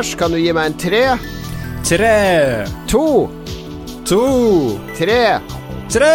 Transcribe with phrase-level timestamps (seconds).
[0.00, 1.00] Lars, kan du gi meg en tre?
[1.84, 3.28] Tre, To?
[4.08, 4.20] to,
[4.96, 5.16] Tre?
[5.92, 6.12] tre!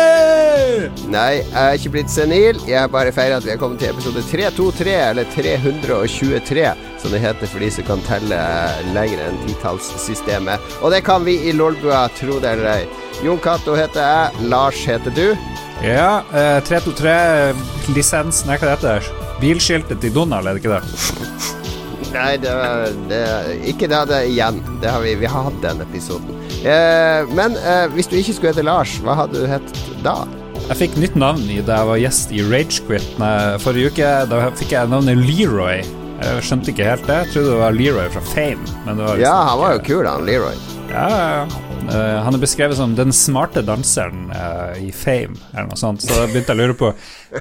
[1.13, 2.57] Nei, jeg er ikke blitt senil.
[2.65, 6.65] Jeg har bare feira at vi har kommet til episode 323, eller 323,
[7.03, 8.39] som det heter for de som kan telle
[8.97, 10.65] lenger enn titallssystemet.
[10.81, 12.87] Og det kan vi i Lolbua, tro det eller ei.
[13.21, 14.47] Jon Cato heter jeg.
[14.49, 15.27] Lars heter du.
[15.85, 19.13] Ja, eh, 323-lisensen, er hva det heter
[19.43, 21.51] Bilskiltet til Donald, er det ikke det?
[22.15, 22.51] Nei, det,
[23.11, 23.21] det
[23.67, 24.61] Ikke det, det igjen.
[24.81, 26.31] Det har vi, vi har hatt den episoden.
[26.63, 30.21] Eh, men eh, hvis du ikke skulle hete Lars, hva hadde du hett da?
[30.65, 34.13] Jeg fikk nytt navn i da jeg var gjest i Ragequit Nei, forrige uke.
[34.31, 35.83] Da fikk jeg navnet Leroy.
[36.15, 37.19] Jeg skjønte ikke helt det.
[37.25, 38.73] Jeg trodde det var Leroy fra Fame.
[38.87, 40.57] Men det var Ja, han var jo kul, han Leroy.
[40.89, 41.64] Ja, ja, ja.
[41.85, 46.01] Eh, han er beskrevet som den smarte danseren uh, i Fame, eller noe sånt.
[46.01, 46.91] Så da begynte jeg å lure på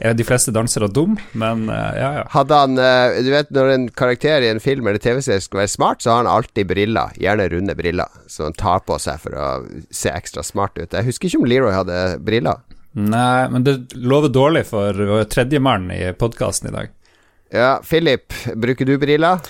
[0.01, 2.25] Er de fleste dansere dum, men uh, ja, ja.
[2.35, 2.77] Hadde han
[3.25, 6.23] Du vet når en karakter i en film eller TV-serie skal være smart, så har
[6.23, 7.15] han alltid briller.
[7.21, 9.49] Gjerne runde briller, som han tar på seg for å
[9.95, 10.93] se ekstra smart ut.
[10.93, 12.61] Jeg husker ikke om Leroy hadde briller.
[12.95, 16.93] Nei, men det lover dårlig for tredjemann i podkasten i dag.
[17.55, 19.43] Ja, Philip, bruker du briller?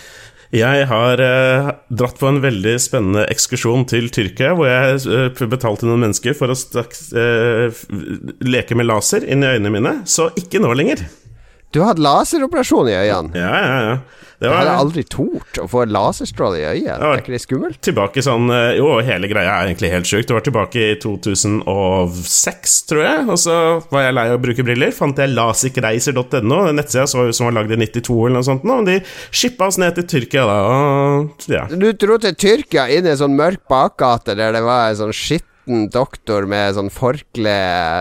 [0.54, 5.88] Jeg har eh, dratt på en veldig spennende ekskursjon til Tyrkia, hvor jeg eh, betalte
[5.88, 7.74] noen mennesker for å straks, eh,
[8.44, 9.94] leke med laser inn i øynene mine.
[10.06, 11.02] Så ikke nå lenger.
[11.74, 13.34] Du har hatt laseroperasjon i øynene.
[13.34, 13.96] Ja, ja, ja.
[14.44, 16.92] Det Jeg hadde aldri tort å få laserstråle i øyet.
[17.00, 17.80] Var, Er ikke det skummelt?
[17.84, 20.28] tilbake sånn eh, Jo, hele greia er egentlig helt sjukt.
[20.28, 23.24] Det var tilbake i 2006, tror jeg.
[23.30, 23.56] Og så
[23.92, 24.92] var jeg lei av å bruke briller.
[24.94, 28.68] Fant jeg lasikreiser.no, en nettside så som var lagd i 92 eller noe sånt.
[28.68, 28.98] Og de
[29.34, 30.60] shippa oss ned til Tyrkia, da.
[30.68, 31.66] Og ja.
[31.70, 35.14] Du dro til Tyrkia inn i en sånn mørk bakgate der det var en sånn
[35.14, 37.54] skitten doktor med sånn forkle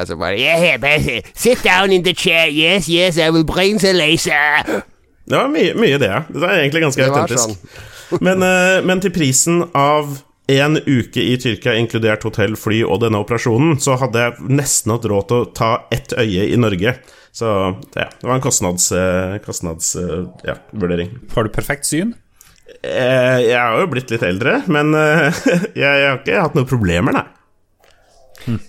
[0.09, 2.49] som bare yeah, Sit down in the chair.
[2.49, 4.83] Yes, yes, I will bring the laser.
[5.29, 6.21] Det var mye, mye det, ja.
[6.27, 7.43] Det er egentlig ganske autentisk.
[7.47, 8.21] Sånn.
[8.27, 10.11] Men, eh, men til prisen av
[10.51, 15.07] en uke i Tyrkia, inkludert hotell, fly og denne operasjonen, så hadde jeg nesten hatt
[15.09, 16.93] råd til å ta ett øye i Norge.
[17.33, 17.47] Så
[17.95, 21.15] ja, det var en kostnads, eh, kostnads eh, ja, vurdering.
[21.33, 22.11] Har du perfekt syn?
[22.83, 27.15] Eh, Jeg har jo blitt litt eldre, men jeg, jeg har ikke hatt noen problemer,
[27.17, 27.25] nei.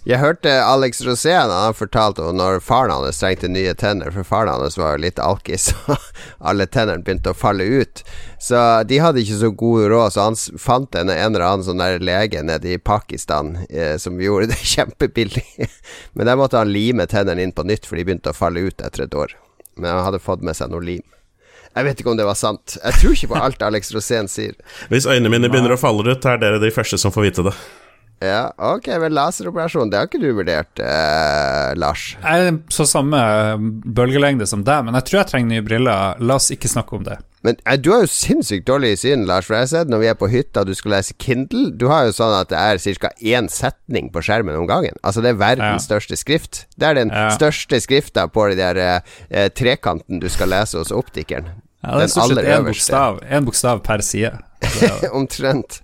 [0.05, 4.53] Jeg hørte Alex Rosén han fortalte om når faren hans trengte nye tenner, for faren
[4.53, 5.99] hans var jo litt alkis, og
[6.39, 8.05] alle tennene begynte å falle ut.
[8.43, 11.83] Så de hadde ikke så god råd, så han fant en, en eller annen sånn
[11.83, 15.47] der lege nede i Pakistan eh, som gjorde det kjempebillig.
[16.13, 18.85] Men der måtte han lime tennene inn på nytt, for de begynte å falle ut
[18.85, 19.35] etter et år.
[19.75, 21.05] Men han hadde fått med seg noe lim.
[21.75, 22.77] Jeg vet ikke om det var sant.
[22.79, 24.55] Jeg tror ikke på alt Alex Rosén sier.
[24.93, 27.55] Hvis øynene mine begynner å falle ut, er dere de første som får vite det.
[28.23, 32.17] Ja, ok, men laseroperasjon, det har ikke du vurdert, eh, Lars?
[32.23, 33.19] Jeg er på samme
[33.85, 36.21] bølgelengde som deg, men jeg tror jeg trenger nye briller.
[36.25, 37.19] La oss ikke snakke om det.
[37.45, 39.45] Men eh, du har jo sinnssykt dårlig syn, Lars.
[39.45, 42.07] For jeg har sett når vi er på hytta du skal lese Kindle Du har
[42.07, 43.11] jo sånn at det er ca.
[43.21, 44.97] én setning på skjermen om gangen.
[45.05, 45.99] Altså det er verdens Ja.
[45.99, 46.65] største skrift.
[46.79, 47.29] Det er den Ja.
[47.37, 51.51] største skrifta på den der eh, trekanten du skal lese hos optikeren.
[51.85, 54.39] Ja, det Den er stort sett én bokstav, en bokstav per side.
[55.13, 55.83] Omtrent.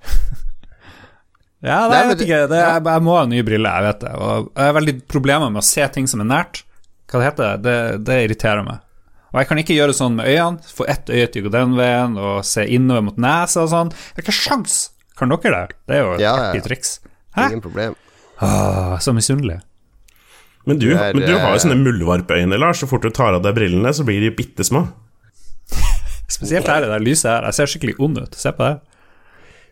[1.60, 2.36] Ja, Nei, nei, jeg vet ikke.
[2.48, 4.12] Det, jeg, jeg må ha nye briller, jeg vet det.
[4.16, 6.62] Og jeg har veldig problemer med å se ting som er nært.
[7.10, 7.74] Hva det heter det?
[8.06, 8.80] Det irriterer meg.
[9.30, 10.72] Og jeg kan ikke gjøre sånn med øynene.
[10.74, 13.92] Få ett øye til å gå den veien, og se innover mot nesa og sånn.
[13.92, 14.78] Jeg har ikke sjans!
[15.20, 15.76] Kan dere det?
[15.90, 16.66] Det er jo et Ja, artig ja.
[16.70, 16.94] triks.
[17.36, 17.50] Hæ?
[17.50, 17.98] Ingen problem.
[18.40, 19.58] Åh, så misunnelig.
[20.64, 22.80] Men du, er, men du har jo eh, sånne muldvarpøyne, Lars.
[22.80, 24.86] Så fort du tar av deg brillene, så blir de bitte små.
[26.36, 27.46] Spesielt her i det lyset her.
[27.50, 28.36] Jeg ser skikkelig ond ut.
[28.38, 28.78] Se på det.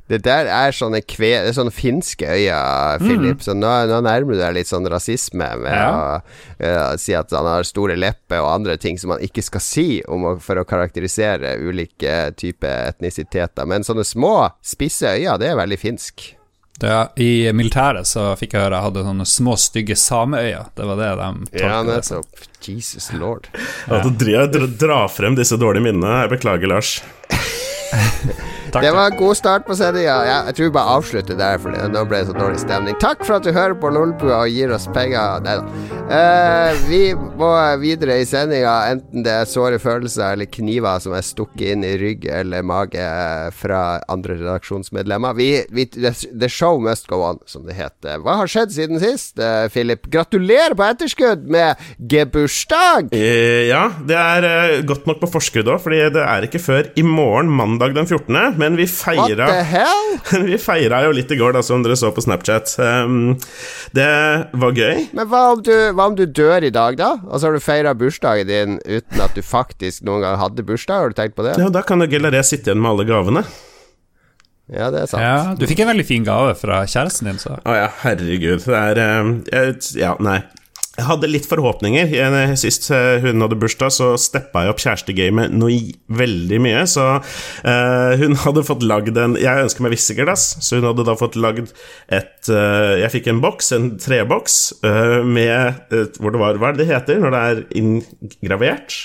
[0.08, 3.42] Det der er sånne, kve, det er sånne finske øyne, Philip.
[3.44, 5.90] Så nå, nå nærmer du deg litt sånn rasisme med Ja.
[5.92, 6.16] å
[6.64, 9.86] uh, si at han har store lepper og andre ting som man ikke skal si
[10.08, 13.68] om å, for å karakterisere ulike typer etnisiteter.
[13.68, 14.34] Men sånne små,
[14.64, 16.34] spisse øyne, det er veldig finsk.
[16.80, 16.96] det.
[17.20, 20.64] I militæret så fikk jeg høre jeg hadde sånne små, stygge sameøyne.
[20.78, 22.46] Det var det de Ja, tolket det nettopp.
[22.68, 23.48] Jesus lord.
[23.90, 26.22] At du drar, drar, drar frem disse dårlige minnene.
[26.24, 26.96] Jeg beklager, Lars.
[28.72, 30.16] Takk, Det var en god start på sendinga.
[30.28, 32.98] Ja, jeg tror vi bare avslutter der, for nå ble det så dårlig stemning.
[33.00, 35.40] Takk for at du hører på Lolbua og gir oss penger.
[35.44, 35.94] Nei da.
[36.08, 37.48] Eh, vi må
[37.82, 41.94] videre i sendinga, enten det er såre følelser eller kniver som er stukket inn i
[42.00, 43.04] rygg eller mage
[43.56, 45.36] fra andre redaksjonsmedlemmer.
[45.38, 48.22] Vi, vi, the show must go on, som det heter.
[48.24, 50.08] Hva har skjedd siden sist, eh, Philip?
[50.12, 53.12] Gratulerer på etterskudd med gebursdag!
[53.16, 56.92] Eh, ja, det er eh, godt nok på forskudd òg, fordi det er ikke før
[56.98, 60.08] i morgen, mandag den 14., men vi What feira the hell?
[60.48, 62.74] Vi feira jo litt i går, da, som dere så på Snapchat.
[62.82, 63.36] Um,
[63.96, 64.08] det
[64.58, 65.06] var gøy.
[65.16, 67.12] Men hva om, du, hva om du dør i dag, da?
[67.28, 71.04] Og så har du feira bursdagen din uten at du faktisk noen gang hadde bursdag?
[71.06, 71.56] Har du tenkt på det?
[71.62, 73.44] Ja, Da kan jo Gelaré sitte igjen med alle gavene.
[74.68, 75.24] Ja, det er sant.
[75.24, 77.54] Ja, du fikk en veldig fin gave fra kjæresten din, så.
[77.64, 78.66] Å ja, herregud.
[78.66, 80.42] Det er uh, jeg- Ja, nei.
[80.98, 82.10] Jeg hadde litt forhåpninger.
[82.58, 85.76] Sist eh, hun hadde bursdag, så steppa jeg opp kjærestegamet noe
[86.10, 86.80] veldig mye.
[86.90, 91.14] Så uh, hun hadde fått lagd en Jeg ønsker meg visseglass, så hun hadde da
[91.18, 91.70] fått lagd
[92.10, 96.72] et uh, Jeg fikk en boks, en treboks, uh, med eh, Hvor det var Hva
[96.72, 98.98] er det det heter når det er inngravert?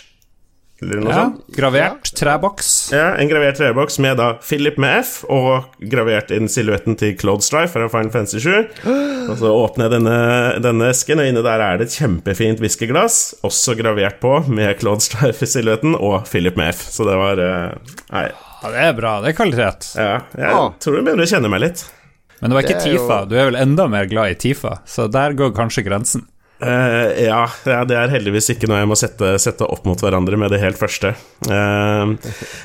[0.84, 1.48] Eller noe Ja, sånt?
[1.56, 2.70] gravert treboks.
[2.94, 7.46] Ja, En gravert treboks med da Philip med F, og gravert inn silhuetten til Claude
[7.46, 8.68] Strife fra Final Fantasy 7.
[9.32, 10.18] Og så åpner jeg denne,
[10.66, 15.02] denne esken, og inne der er det et kjempefint whiskyglass, også gravert på med Claude
[15.06, 16.84] Strife-silhuetten og Philip med F.
[16.92, 18.28] Så det var eh, Nei,
[18.64, 19.18] Ja, det er bra.
[19.24, 19.90] Det er kvalitet.
[19.96, 20.70] ja, jeg ah.
[20.84, 21.86] tror du begynner å kjenne meg litt.
[22.42, 23.18] Men det var ikke Det Tifa.
[23.24, 23.28] jo-.
[23.32, 26.26] Du er vel enda mer glad i Tifa, så der går kanskje grensen.
[26.62, 30.54] Eh, ja, det er heldigvis ikke noe jeg må sette, sette opp mot hverandre med
[30.54, 31.14] det helt første.
[31.44, 32.14] Uh,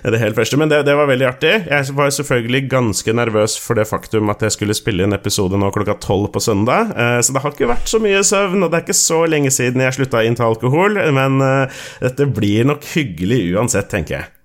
[0.04, 1.54] det helt første Men det, det var veldig artig.
[1.66, 5.72] Jeg var selvfølgelig ganske nervøs for det faktum at jeg skulle spille en episode nå
[5.74, 6.94] klokka tolv på søndag.
[6.94, 9.52] uh, så det har ikke vært så mye søvn, og det er ikke så lenge
[9.54, 11.00] siden jeg slutta å innta alkohol.
[11.14, 11.40] Men
[12.02, 14.37] dette blir nok hyggelig uansett, tenker jeg.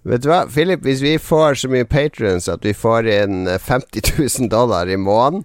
[0.00, 3.60] Vet du hva, Philip, hvis vi får så mye patrions at vi får inn eh,
[3.60, 5.42] 50 000 dollar i måneden,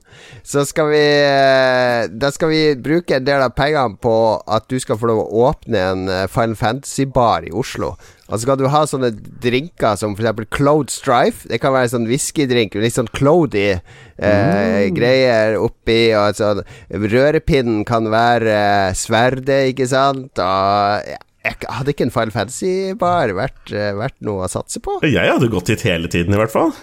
[0.47, 4.15] så skal vi eh, Da skal vi bruke en del av pengene på
[4.47, 7.97] at du skal få lov å åpne en eh, Final Fantasy-bar i Oslo.
[8.25, 9.11] Og så skal du ha sånne
[9.43, 10.47] drinker som f.eks.
[10.55, 11.51] Cloud Strife.
[11.51, 15.99] Det kan være sånn whiskydrink, litt sånn cloudy eh, greier oppi.
[16.15, 16.63] Og sånn
[16.95, 20.39] Rørepinnen kan være eh, sverdet, ikke sant?
[20.39, 24.99] Og ja, hadde ikke en Final Fantasy-bar vært, eh, vært noe å satse på?
[25.05, 26.73] Jeg hadde gått hit hele tiden, i hvert fall.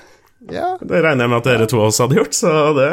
[0.50, 2.88] Ja, Det regner jeg med at dere to også hadde gjort, så det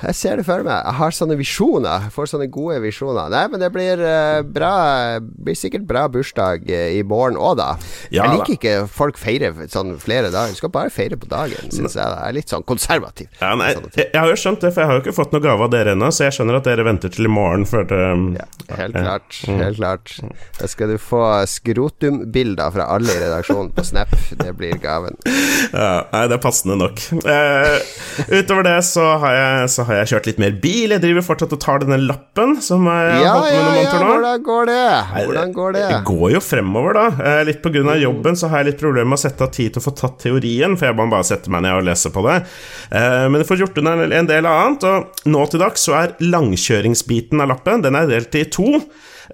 [0.00, 0.80] jeg ser det for meg.
[0.80, 2.06] Jeg har sånne visjoner.
[2.06, 3.30] Jeg får sånne gode visjoner.
[3.32, 4.72] Nei, men det blir eh, bra
[5.20, 7.68] Blir sikkert bra bursdag eh, i morgen òg, da.
[8.10, 10.54] Ja, jeg liker ikke folk feirer sånn flere dager.
[10.54, 12.04] Du skal bare feire på dagen, syns jeg.
[12.04, 13.30] Jeg er litt sånn konservativ.
[13.40, 15.44] Ja, nei, jeg, jeg har jo skjønt det, for jeg har jo ikke fått noen
[15.44, 18.00] gave av dere ennå, så jeg skjønner at dere venter til i morgen før det
[18.40, 18.46] Ja,
[18.80, 19.40] helt klart.
[19.46, 20.16] Helt klart.
[20.58, 24.12] Da skal du få skrotumbilder fra alle i redaksjonen på Snap.
[24.40, 25.18] Det blir gaven.
[25.26, 27.02] Ja, nei, det er passende nok.
[27.24, 27.76] Uh,
[28.32, 30.94] utover det så har, jeg, så har jeg kjørt litt mer bil.
[30.94, 33.80] Jeg driver fortsatt og tar denne lappen som jeg har Ja, holdt med ja, noen
[33.84, 34.08] ja, nå.
[34.14, 34.80] hvordan går det?
[35.26, 35.84] Hvordan går det?
[35.90, 37.04] Det går jo fremover, da.
[37.30, 37.96] Eh, litt pga.
[38.00, 40.18] jobben så har jeg litt problemer med å sette av tid til å få tatt
[40.24, 42.38] teorien, for jeg må bare sette meg ned og lese på det.
[42.90, 46.14] Eh, men jeg får gjort unna en del annet, og nå til dags så er
[46.20, 48.80] langkjøringsbiten av lappen Den er delt i to.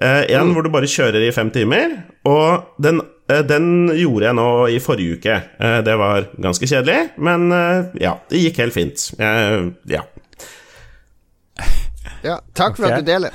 [0.00, 4.50] Eh, en hvor du bare kjører i fem timer, og den den gjorde jeg nå
[4.70, 5.36] i forrige uke.
[5.82, 7.48] Det var ganske kjedelig, men
[7.98, 9.08] ja, det gikk helt fint.
[9.18, 10.04] Ja.
[12.24, 13.34] Ja, takk for at du deler.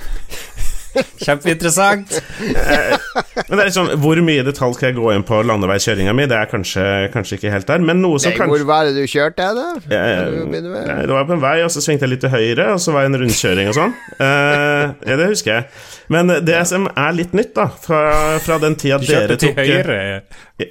[1.21, 2.18] Kjempeinteressant.
[2.41, 6.25] Men det er liksom, Hvor mye detalj skal jeg gå inn på landeveiskjøringa mi?
[6.27, 6.83] Det er kanskje,
[7.13, 9.68] kanskje ikke helt der, men noe som Nei, kanskje hvor var det du kjørte, da?
[9.94, 12.83] Ja, ja, det var på en vei, og så svingte jeg litt til høyre, og
[12.83, 13.95] så var det en rundkjøring og sånn.
[14.19, 15.68] uh, ja, det husker jeg.
[16.12, 18.03] Men det som er litt nytt, da, fra,
[18.44, 20.00] fra den tida Du tok kjørte til høyre,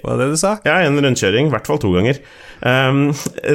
[0.04, 0.52] var det det du sa?
[0.66, 2.20] Ja, en rundkjøring, i hvert fall to ganger.
[2.60, 3.00] Um,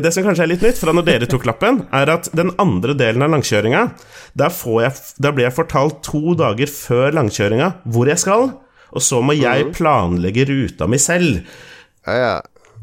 [0.03, 2.95] det som kanskje er litt nytt fra når dere tok lappen, er at den andre
[2.97, 3.83] delen av langkjøringa,
[4.35, 4.51] der
[5.31, 8.49] blir jeg fortalt to dager før langkjøringa hvor jeg skal,
[8.95, 11.41] og så må jeg planlegge ruta mi selv.
[12.07, 12.35] Ja, ja.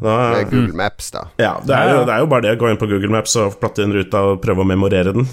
[0.03, 1.29] Da, Med Google Maps, da.
[1.39, 3.37] ja, det er, jo, det er jo bare det å gå inn på Google Maps
[3.39, 5.29] og platte inn ruta og prøve å memorere den.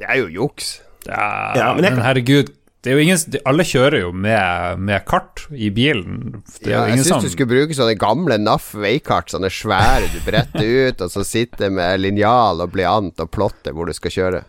[0.00, 0.78] Det er jo juks.
[1.04, 2.52] Ja, Ja, men men, jeg men herregud,
[2.84, 6.42] det er jo ingen, alle kjører jo med, med kart i bilen.
[6.60, 10.18] Det Ja, jeg ingen syns du skulle bruke sånne gamle NAF veikart, sånne svære du
[10.26, 14.42] bretter ut, og så sitter med linjal og blyant og plotter hvor du skal kjøre.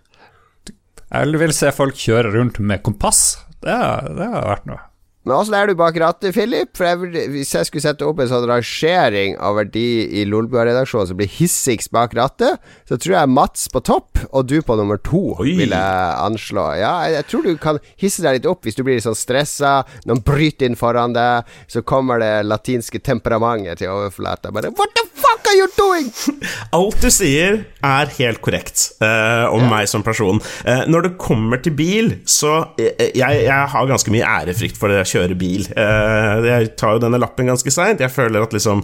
[1.05, 3.21] Jeg vil se folk kjøre rundt med kompass.
[3.63, 4.83] Det, det har vært noe.
[5.25, 6.69] Men åssen er du bak rattet, Philip?
[6.77, 9.85] For jeg, Hvis jeg skulle sette opp en sånn rangering av verdi
[10.21, 14.59] i Lolbua-redaksjonen som blir hissigst bak rattet, så tror jeg Mats på topp og du
[14.61, 15.55] på nummer to, Oi.
[15.57, 16.67] vil jeg anslå.
[16.77, 19.17] Ja, jeg, jeg tror du kan hisse deg litt opp hvis du blir litt sånn
[19.17, 24.53] stressa, noen bryter inn foran deg, så kommer det latinske temperamentet til overflata.
[24.53, 26.09] Bare What the fuck are you doing?
[26.77, 30.41] Alt du sier, er helt korrekt uh, om meg som person.
[30.65, 34.91] Uh, når det kommer til bil, så eh, jeg, jeg har ganske mye ærefrykt for
[34.91, 35.67] det å kjøre bil.
[35.77, 38.03] Uh, jeg tar jo denne lappen ganske seint.
[38.03, 38.83] Jeg føler at liksom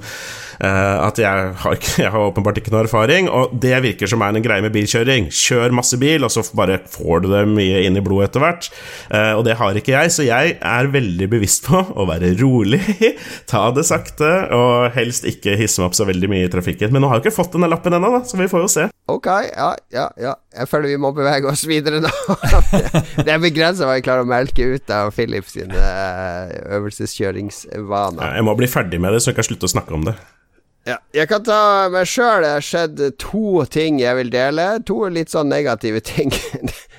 [0.62, 4.38] At jeg har, ikke, jeg har åpenbart ikke noe erfaring, og det virker som er
[4.38, 5.30] en greie med bilkjøring.
[5.34, 8.70] Kjør masse bil, og så bare får du det mye inn i blodet etter hvert.
[9.10, 12.82] Eh, og det har ikke jeg, så jeg er veldig bevisst på å være rolig,
[13.52, 16.94] ta det sakte, og helst ikke hisse meg opp så veldig mye i trafikken.
[16.94, 18.88] Men nå har jeg ikke fått denne lappen ennå, så vi får jo se.
[19.12, 20.36] Ok, ja, ja, ja.
[20.56, 22.12] Jeg føler vi må bevege oss videre nå.
[23.26, 28.38] det er begrensa hva jeg klarer å melke ut av Philips sine eh, øvelseskjøringsvaner.
[28.38, 30.16] Jeg må bli ferdig med det, så jeg kan slutte å snakke om det.
[30.90, 32.42] Ja, jeg kan ta meg sjøl.
[32.42, 34.68] Det har skjedd to ting jeg vil dele.
[34.90, 36.34] To litt sånn negative ting.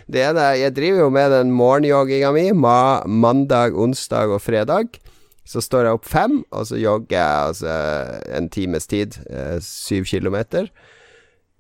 [0.07, 4.99] Det ene er Jeg driver jo med den morgenjogginga mi ma mandag, onsdag og fredag.
[5.49, 7.73] Så står jeg opp fem, og så jogger jeg altså
[8.39, 9.19] en times tid.
[9.27, 10.69] Eh, syv kilometer.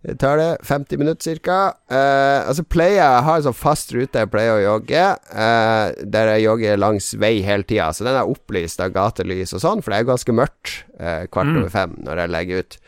[0.02, 1.60] Det tar det 50 minutter ca.
[1.86, 5.94] Uh, altså så pleier jeg har en sånn fast rute jeg pleier å jogge, uh,
[6.02, 7.92] der jeg jogger langs vei hele tida.
[7.94, 11.24] Så den er opplyst av gatelys og sånn, for det er jo ganske mørkt uh,
[11.30, 12.80] kvart over fem når jeg legger ut.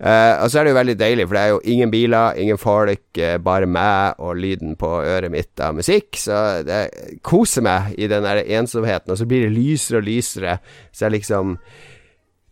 [0.00, 2.58] Eh, og så er det jo veldig deilig, for det er jo ingen biler, ingen
[2.60, 6.16] folk, eh, bare meg og lyden på øret mitt av musikk.
[6.16, 6.80] Så det
[7.22, 10.58] koser meg i den der ensomheten, og så blir det lysere og lysere.
[10.90, 11.58] Så jeg liksom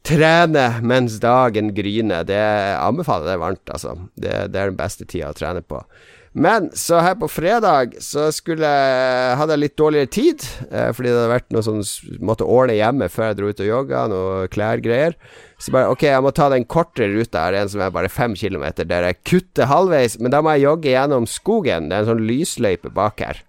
[0.07, 2.26] Trene mens dagen gryner.
[2.28, 2.45] Det
[2.78, 3.97] anbefaler jeg varmt, altså.
[4.14, 5.83] Det, det, er den beste tida å trene på.
[6.38, 11.09] Men så her på fredag så skulle jeg hadde jeg litt dårligere tid, eh, fordi
[11.09, 11.81] det hadde vært noe sånn
[12.23, 15.17] Måtte ordne hjemme før jeg dro ut og jogga, noe klærgreier.
[15.59, 18.37] Så bare ok, jeg må ta den kortere ruta her, en som er bare fem
[18.38, 21.88] kilometer, der jeg kutter halvveis, men da må jeg jogge gjennom skogen.
[21.88, 23.43] Det er en sånn lysløype bak her.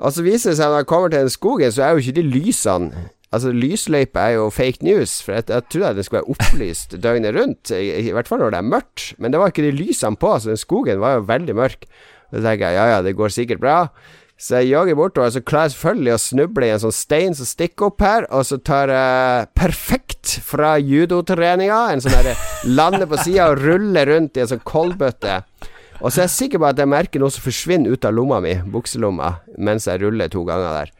[0.00, 2.16] Og så viser det seg når jeg kommer til den skogen, så er jo ikke
[2.16, 6.34] de lysene Altså, lysløype er jo fake news, for jeg, jeg trodde det skulle være
[6.36, 9.64] opplyst døgnet rundt, i, i, hvert fall når det er mørkt, men det var ikke
[9.66, 11.88] de lysene på, så den skogen var jo veldig mørk.
[12.30, 13.78] Så tenker jeg ja ja, det går sikkert bra.
[14.38, 17.46] Så jeg jogger bortover, så klarer jeg selvfølgelig å snuble i en sånn stein som
[17.46, 22.34] stikker opp her, og så tar jeg perfekt fra judotreninga, en sånn derre
[22.66, 25.38] lander på sida og ruller rundt i en sånn koldbøtte.
[26.02, 28.40] Og så er jeg sikker på at jeg merker noe som forsvinner ut av lomma
[28.42, 30.92] mi, bukselomma, mens jeg ruller to ganger der.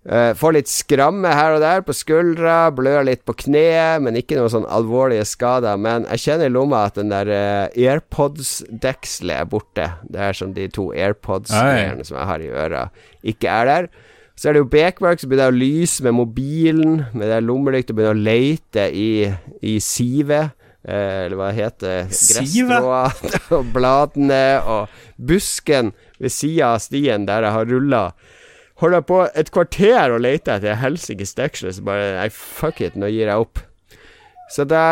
[0.00, 4.38] Uh, får litt skramme her og der på skuldra, blør litt på kneet, men ikke
[4.38, 5.76] noen sånn alvorlige skader.
[5.76, 9.90] Men jeg kjenner i lomma at den der uh, AirPods-dekselet er borte.
[10.08, 12.86] Det er som de to AirPods-greiene som jeg har i øra,
[13.34, 13.90] ikke er der.
[14.40, 17.92] Så er det jo bekmørkt, så begynner jeg å lyse med mobilen, med det lommelykt,
[17.92, 19.12] og begynner å leite i,
[19.60, 20.56] i sivet.
[20.80, 23.02] Eh, eller hva det heter Gresstråa
[23.58, 28.00] og bladene og busken ved sida av stien der jeg har rulla
[28.80, 33.10] holder på et kvarter og leter etter helsikes deksel, så bare Nei, fuck it, nå
[33.12, 33.60] gir jeg opp.
[34.50, 34.82] Så da,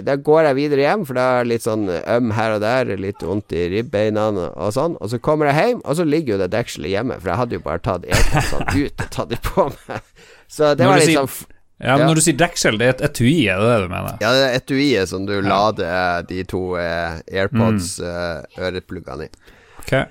[0.00, 3.20] da, går jeg videre hjem, for da er litt sånn øm her og der, litt
[3.20, 4.94] vondt i ribbeina og sånn.
[5.04, 7.58] Og så kommer jeg hjem, og så ligger jo det dekselet hjemme, for jeg hadde
[7.58, 10.08] jo bare tatt airpodsene ut og tatt de på meg.
[10.48, 12.08] Så det var litt sånn ja, men ja.
[12.08, 14.14] Når du sier deksel, det er et etui, er det det du mener?
[14.22, 15.42] Ja, det er etuiet som du ja.
[15.44, 19.34] lader de to eh, AirPods-ørepluggene mm.
[19.36, 19.82] uh, i.
[19.82, 20.06] Okay.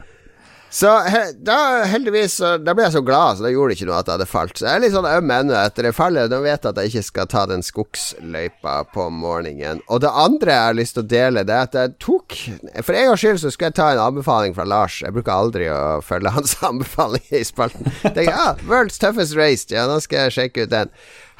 [0.75, 2.33] Så he, da heldigvis
[2.65, 4.57] Da ble jeg så glad, så da gjorde det ikke noe at jeg hadde falt.
[4.59, 6.31] Så jeg er litt sånn øm ennå etter det fallet.
[6.31, 9.79] Nå vet jeg at jeg ikke skal ta den skogsløypa på morgenen.
[9.87, 12.35] Og det andre jeg har lyst til å dele, det er at jeg tok
[12.83, 14.99] For en gangs skyld så skulle jeg ta en anbefaling fra Lars.
[15.05, 17.87] Jeg bruker aldri å følge hans anbefaling i spalten.
[18.03, 20.91] Tenker, ja, World's Toughest Race, ja, nå skal jeg sjekke ut den.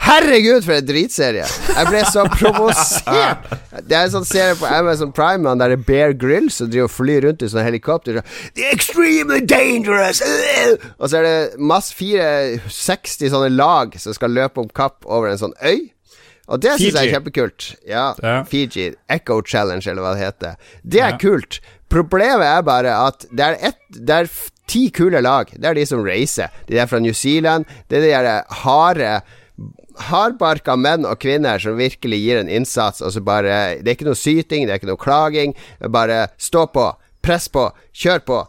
[0.06, 1.46] Herregud, for en dritserie!
[1.48, 3.48] Jeg ble så provosert!
[3.88, 6.90] Det er en sånn serie på Amazon Prime der det er Bear Grill som driver
[6.90, 8.22] og flyr rundt i sånne helikopter.
[8.58, 10.22] The extremely dangerous!
[11.00, 15.42] Og så er det masse 460 sånne lag som skal løpe om kapp over en
[15.42, 15.88] sånn øy.
[16.46, 17.70] Og det syns jeg er kjempekult.
[17.90, 18.92] Ja, ja, Fiji.
[19.10, 20.76] Echo Challenge, eller hva det heter.
[20.84, 21.22] Det er ja.
[21.22, 21.58] kult.
[21.90, 24.30] Problemet er bare at det er, et, det er
[24.70, 25.50] ti kule lag.
[25.50, 26.54] Det er de som reiser.
[26.70, 27.66] De er fra New Zealand.
[27.90, 29.16] Det er de harde
[30.10, 33.02] hardbarka menn og kvinner som virkelig gir en innsats.
[33.02, 35.56] Altså bare, det er ikke noe syting, det er ikke noe klaging.
[35.92, 36.90] Bare stå på,
[37.26, 38.42] press på, kjør på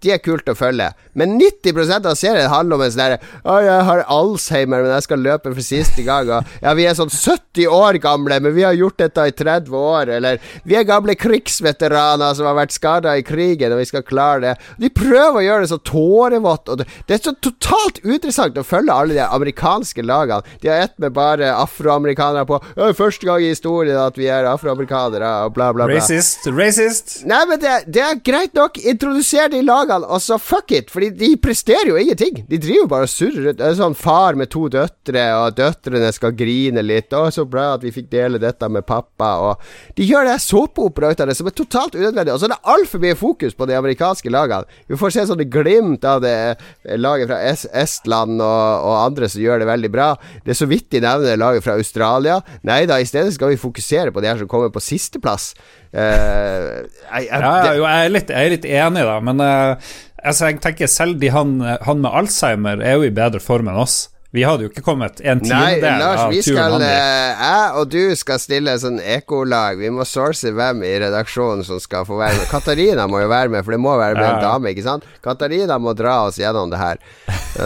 [0.00, 0.90] de er kult å følge.
[1.18, 5.06] Men 90% av serien handler om en sånn derre Å, jeg har Alzheimer, men jeg
[5.06, 6.30] skal løpe for siste gang.
[6.30, 9.76] Og ja, vi er sånn 70 år gamle, men vi har gjort dette i 30
[9.76, 10.12] år.
[10.16, 14.40] Eller vi er gamle krigsveteraner som har vært skada i krigen, og vi skal klare
[14.44, 14.54] det.
[14.80, 16.72] De prøver å gjøre det så tårevått.
[16.72, 20.56] Og det, det er så totalt uinteressant å følge alle de amerikanske lagene.
[20.62, 22.60] De har ett med bare afroamerikanere på.
[22.96, 26.00] Første gang i historien at vi er afroamerikanere, og bla, bla, bla.
[26.00, 26.48] Racist.
[26.56, 27.20] Racist.
[27.28, 28.80] Nei, men det, det er greit nok.
[28.90, 32.44] Introduser de lagene lagene, så fuck it, Fordi de presterer jo ingenting.
[32.48, 33.62] De driver bare og surrer rundt.
[33.80, 37.10] Sånn far med to døtre, og døtrene skal grine litt.
[37.10, 39.60] 'Å, så bra at vi fikk dele dette med pappa', og
[39.96, 42.32] De gjør det såpeopera ut av det som er totalt unødvendig.
[42.32, 44.68] Og så er det altfor mye fokus på de amerikanske lagene.
[44.88, 46.56] Vi får se sånne glimt av det
[47.00, 47.40] laget fra
[47.82, 50.14] Estland og, og andre som gjør det veldig bra.
[50.44, 52.40] Det er så vidt de nevner laget fra Australia.
[52.66, 55.52] Nei da, i stedet skal vi fokusere på de her som kommer på sisteplass.
[55.90, 59.90] Uh, jeg, jeg, ja, jo, jeg, er litt, jeg, er litt, enig, da, men uh,
[60.22, 63.80] altså, jeg tenker selv de, han, han, med Alzheimer er jo i bedre form enn
[63.82, 64.04] oss.
[64.30, 67.88] Vi hadde jo ikke kommet en tiendedel Lars, av vi turen skal eh, Jeg og
[67.90, 69.80] du skal stille sånn ekolag.
[69.82, 72.46] Vi må source hvem i redaksjonen som skal få være med.
[72.52, 75.08] Katarina må jo være med, for det må være med en Ja, dame, ikke sant?
[75.24, 77.02] Katarina må dra oss gjennom det her.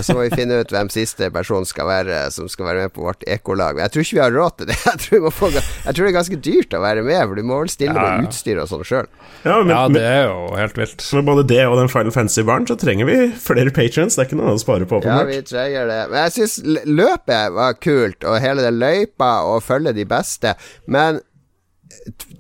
[0.01, 3.05] Så må vi finne ut hvem siste person skal være som skal være med på
[3.05, 3.83] vårt ekolag.
[3.85, 4.79] Jeg tror ikke vi har råd til det.
[4.95, 7.37] Jeg tror, vi må få, jeg tror det er ganske dyrt å være med, for
[7.37, 9.09] du må vel stille Ja, med utstyr og sånn sjøl.
[9.45, 11.05] Ja, Ja, det er jo helt vilt.
[11.19, 14.17] med både det og den Final Fantasy-baren, så trenger vi flere patrons.
[14.17, 15.03] Det er ikke noe å spare på.
[15.05, 16.01] Ja, vi trenger det.
[16.13, 20.55] Men jeg syns løpet var kult, og hele den løypa, og følge de beste.
[20.87, 21.21] Men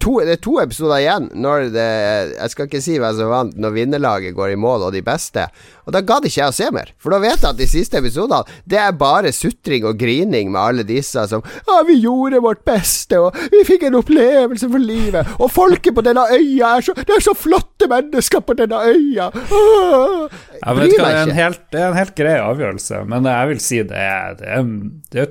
[0.02, 3.59] to, det er to episoder igjen når det Jeg skal ikke si hvem som vant
[3.61, 5.47] når vinnerlaget går i mål, og de beste.
[5.85, 7.99] Og da gadd ikke jeg å se mer, for da vet jeg at de siste
[8.00, 12.62] episodene Det er bare sutring og grining med alle disse som Ja, vi gjorde vårt
[12.64, 16.95] beste, og vi fikk en opplevelse for livet, og folket på denne øya er så
[16.97, 19.29] Det er så flotte mennesker på denne øya!
[19.35, 20.29] Ah,
[20.64, 23.50] Jeg vet ikke, det, er en helt, det er en helt grei avgjørelse, men jeg
[23.50, 24.69] vil si det er, det er,
[25.12, 25.29] det er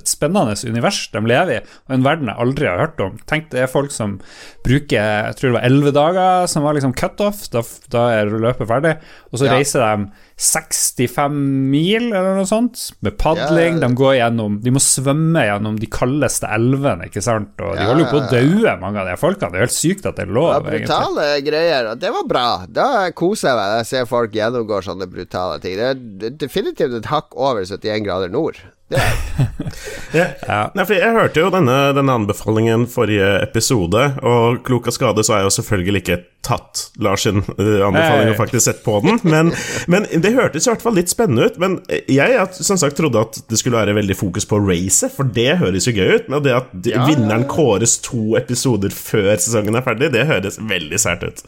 [0.00, 3.18] et spennende univers de lever i, og en verden jeg aldri har hørt om.
[3.30, 4.16] Tenk det er folk som
[4.66, 7.62] bruker jeg tror det var elleve dager som var liksom cutoff, da,
[7.92, 8.96] da er løpet ferdig,
[9.30, 9.54] og så Ja.
[9.54, 11.36] reiser de 65
[11.70, 13.78] mil eller noe sånt med padling.
[13.78, 13.86] Ja.
[13.86, 17.88] De går gjennom De må svømme gjennom de kaldeste elvene, ikke sant, og de Ja,
[17.90, 19.52] holder jo på å daue, mange av de folkene.
[19.54, 21.90] Det er helt sykt at det er lov, Det var brutale greier.
[21.92, 22.46] Og det var bra.
[22.68, 25.76] Da koser jeg meg når jeg ser folk gjennomgår sånne brutale ting.
[25.80, 28.60] Det er definitivt et hakk over 71 grader nord.
[28.88, 29.16] Det er.
[30.14, 30.24] Ja.
[30.46, 30.58] Ja.
[30.78, 35.34] Nei, for Jeg hørte jo denne, denne anbefalingen forrige episode, og klok av skade så
[35.34, 39.18] har jeg jo selvfølgelig ikke tatt Lars sin eh, anbefaling og faktisk sett på den.
[39.26, 39.50] Men,
[39.90, 41.58] men det hørtes i hvert fall litt spennende ut.
[41.62, 45.56] Men jeg som sagt trodde at det skulle være veldig fokus på racet, for det
[45.60, 46.30] høres jo gøy ut.
[46.32, 47.02] Men det at Ja.
[47.10, 51.42] vinneren kåres to episoder før sesongen er ferdig, det høres veldig sært ut.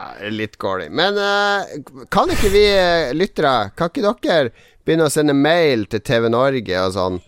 [0.00, 0.88] Ja, litt corny.
[0.88, 4.52] Men uh, kan ikke vi eh, lyttere, kan ikke dere
[4.86, 7.18] begynne å sende mail til TV Norge og sånn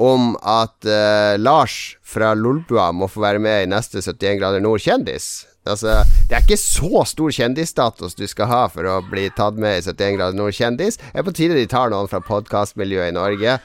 [0.00, 4.84] om at uh, Lars fra Lolbua må få være med i neste 71 grader nord
[4.84, 5.30] kjendis?
[5.68, 9.78] Altså, det er ikke så stor kjendisstatus du skal ha for å bli tatt med
[9.78, 11.00] i 71 grader nord kjendis.
[11.00, 13.56] Det er på tide de tar noen fra podkastmiljøet i Norge.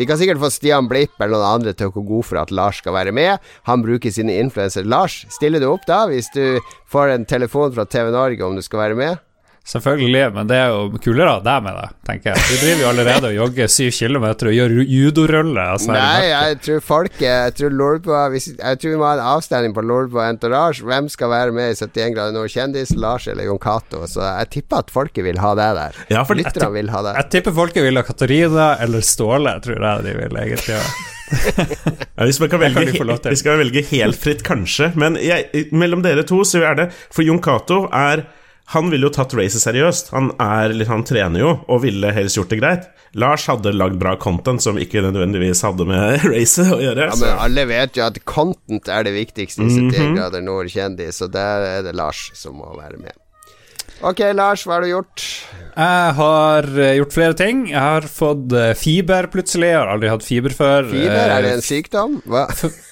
[0.00, 2.52] Vi kan sikkert få Stian Blipp eller noen andre til å gå god for at
[2.56, 3.36] Lars skal være med.
[3.68, 4.86] Han bruker sine influenser.
[4.88, 6.56] Lars, stiller du opp da, hvis du
[6.88, 9.20] får en telefon fra TV Norge om du skal være med?
[9.70, 12.42] Selvfølgelig, men det er jo kulere av deg med det, tenker jeg.
[12.48, 15.66] Du driver jo allerede og jogger syv kilometer og gjør judorulle.
[15.76, 19.26] Altså, Nei, jeg tror folket Jeg tror Lolbua hvis- Jeg tror vi må ha en
[19.36, 20.82] avstemning på Lolbua Entourage.
[20.82, 22.96] Hvem skal være med i 71 grader nord kjendis?
[22.96, 24.02] Lars eller Jon Cato?
[24.10, 26.00] Så jeg tipper at folket vil ha deg der.
[26.10, 27.14] Ja, for Lytterne vil ha deg.
[27.20, 30.90] Jeg tipper folket vil ha Katarina eller Ståle, tror jeg de vil egentlig ha.
[31.30, 34.90] Ja, hvis man kan Det kan velge, vi skal velge helt fritt, kanskje.
[34.98, 38.24] Men jeg, mellom dere to så er det For Jon Cato er
[38.70, 40.12] Han ville jo tatt racet seriøst.
[40.14, 42.84] Han, er, litt- han trener jo, og ville helst gjort det greit.
[43.18, 47.08] Lars hadde lagd bra content som ikke nødvendigvis hadde med racet å gjøre.
[47.10, 51.18] Ja, men alle vet jo at content er det viktigste i 71 grader nord kjendis,
[51.26, 53.16] og der er det Lars som må være med.
[54.06, 55.24] Ok, Lars, hva har du gjort?
[55.74, 57.66] Jeg har eh, gjort flere ting.
[57.68, 59.72] Jeg har fått eh, fiber plutselig.
[59.74, 60.86] Jeg har aldri hatt fiber før.
[60.88, 62.14] Fiber, er det Eh, en sykdom?
[62.30, 62.46] Hva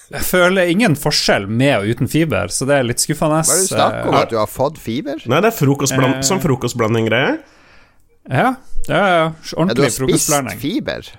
[0.09, 3.39] Jeg føler ingen forskjell med og uten fiber, så det er litt skuffende.
[3.43, 4.15] er det du snakker om?
[4.15, 5.21] At du har fått fiber?
[5.29, 6.21] Nei, det er frokostbland, Eh.
[6.25, 7.39] sånn frokostblanding-greie.
[8.29, 8.55] Ja,
[8.87, 11.09] det er ordentlig Ja, du har spist fiber?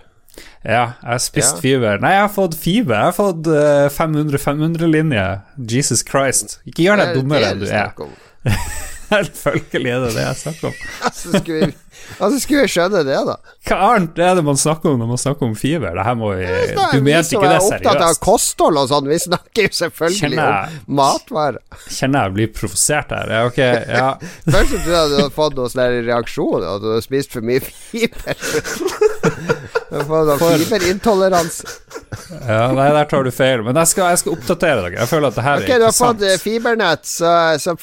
[0.65, 1.61] Ja, jeg har spist Ja.
[1.61, 2.01] fiber.
[2.01, 2.95] Nei, jeg har fått fiber.
[2.95, 3.47] Jeg har fått
[3.97, 5.43] 500-500-linje.
[5.71, 6.59] Jesus Christ.
[6.67, 7.93] Ikke gjør deg dummere enn du er.
[9.11, 11.73] Selvfølgelig er det det jeg snakker om.
[12.19, 13.37] Altså, skulle vi, vi skjønne det, da?
[13.69, 15.95] Hva annet er det man snakker om når man snakker om fiber?
[15.97, 18.21] Det her må vi Du vi mente ikke det er opptatt av seriøst?
[18.25, 21.61] kosthold og sånn, vi snakker jo selvfølgelig jeg- om matvarer.
[21.89, 23.31] Kjenner jeg blir provosert her.
[23.37, 24.11] Ja, ok, ja.
[24.51, 27.61] Først trodde jeg du hadde fått noen sånne reaksjoner, at du hadde spist for mye
[27.61, 28.35] fiber.
[29.91, 31.67] Du har fått fiberintoleranse.
[32.47, 33.63] ja Nei, der tar du feil.
[33.67, 34.99] Men jeg skal, jeg skal oppdatere dere.
[35.03, 36.23] Jeg føler at det her Ok, er du har fått interessant.
[36.31, 37.75] eh, fibernett, så, så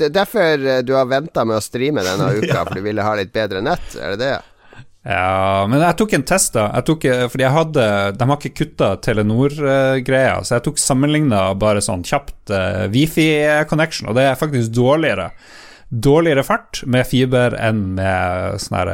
[0.00, 3.14] det er derfor du har venta med å streame denne uka, for du ville ha
[3.20, 4.36] litt bedre nett, er det det?
[5.00, 6.66] Ja, men jeg tok en test, da.
[6.76, 7.84] Jeg tok, eh, fordi jeg hadde
[8.18, 14.18] De har ikke kutta Telenor-greia, så jeg tok sammenligna bare sånn kjapt uh, Wifi-connection, og
[14.18, 15.30] det er faktisk dårligere.
[15.90, 18.92] Dårligere fart med fiber enn med sånn her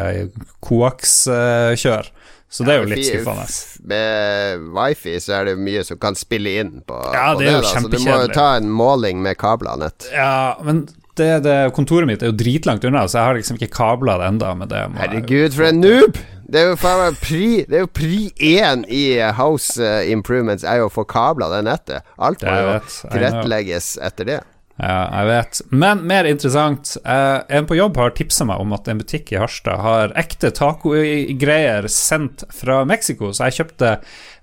[0.65, 2.13] koaks-kjør.
[2.49, 3.47] Så det er jo litt skuffende.
[3.91, 7.57] Med wifi så er det mye som kan spille inn på, Ja, på det er
[7.59, 9.91] jo da, så du må jo ta en måling med kablene.
[10.15, 10.87] Ja, men
[11.17, 14.31] det, det, kontoret mitt er jo dritlangt unna, så jeg har liksom ikke kabla det
[14.77, 16.19] jeg- Herregud, for en noob!
[16.47, 20.63] Det er jo faen pri Det er jo pri én i eh, House eh, Improvements
[20.63, 22.05] er jo å få kabla det nettet.
[22.23, 22.77] Alt må jo
[23.11, 24.39] tilrettelegges etter det.
[24.77, 25.61] Ja, jeg vet.
[25.73, 26.97] Men mer interessant.
[27.03, 30.51] Eh, en på jobb har tipsa meg om at en butikk i Harstad har ekte
[30.55, 33.33] tacogreier sendt fra Mexico.
[33.33, 33.97] Så jeg kjøpte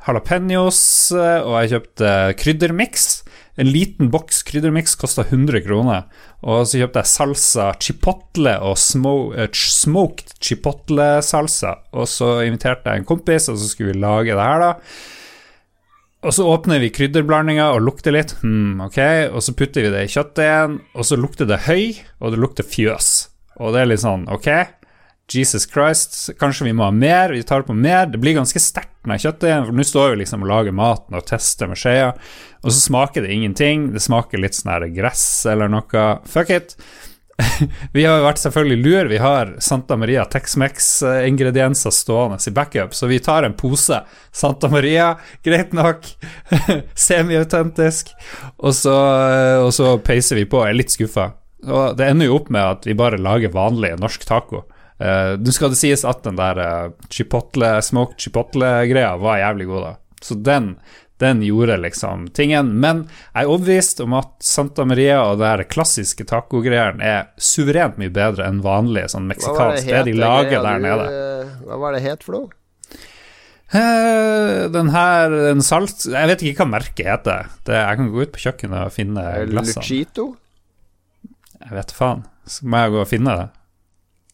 [0.07, 0.81] jalapeños,
[1.15, 3.22] eh, og jeg kjøpte kryddermiks.
[3.53, 6.07] En liten boks kryddermiks kosta 100 kroner.
[6.41, 8.77] Og så kjøpte jeg salsa chipotle og
[9.37, 11.75] eh, smoked chipotle-salsa.
[11.93, 14.71] Og så inviterte jeg en kompis, og så skulle vi lage det her, da.
[16.23, 18.37] Og så åpner vi krydderblandinga og lukter litt.
[18.41, 18.99] Hmm, ok,
[19.35, 22.65] Og så putter vi det i kjøttdeigen, og så lukter det høy, og det lukter
[22.65, 23.11] fjøs.
[23.59, 24.49] Og det er litt sånn, ok,
[25.35, 27.33] Jesus Christ, kanskje vi må ha mer?
[27.33, 28.07] Vi tar på mer.
[28.11, 31.17] Det blir ganske sterkt, Når kjøttet kjøttdeigen, for nå står vi liksom og lager maten
[31.17, 32.13] og tester med skjea,
[32.63, 33.89] og så smaker det ingenting.
[33.91, 36.05] Det smaker litt sånn her gress eller noe.
[36.29, 36.77] Fuck it.
[37.95, 39.09] Vi har vært selvfølgelig lur.
[39.11, 45.15] Vi har Santa Maria Tex-Mex-ingredienser stående i backup, så vi tar en pose Santa Maria,
[45.43, 46.05] greit nok,
[47.07, 48.13] semiautentisk,
[48.57, 50.61] og, og så peiser vi på.
[50.63, 51.31] Jeg er litt skuffa.
[51.63, 54.65] Og det ender jo opp med at vi bare lager vanlig norsk taco.
[55.03, 59.81] Uh, Nå skal det sies at den der uh, chipotle, smoked chipotle-greia var jævlig god,
[59.89, 59.93] da.
[60.23, 60.69] Så den,
[61.19, 62.69] den gjorde liksom tingen.
[62.79, 63.01] Men
[63.33, 68.13] jeg er overbevist om at Santa Maria og det her klassiske tacogreiene er suverent mye
[68.15, 69.89] bedre enn vanlig sånn meksikansk.
[69.91, 71.07] Det, de lager greia der du, nede.
[71.11, 72.59] eh, Hva var det het for noe?
[73.73, 77.47] Uh, den her den salt Jeg vet ikke hva merket heter.
[77.65, 79.81] Det, jeg kan gå ut på kjøkkenet og finne glassene.
[79.81, 80.25] Luchito?
[81.63, 82.21] Jeg vet faen.
[82.45, 83.47] Så må jeg gå og finne det.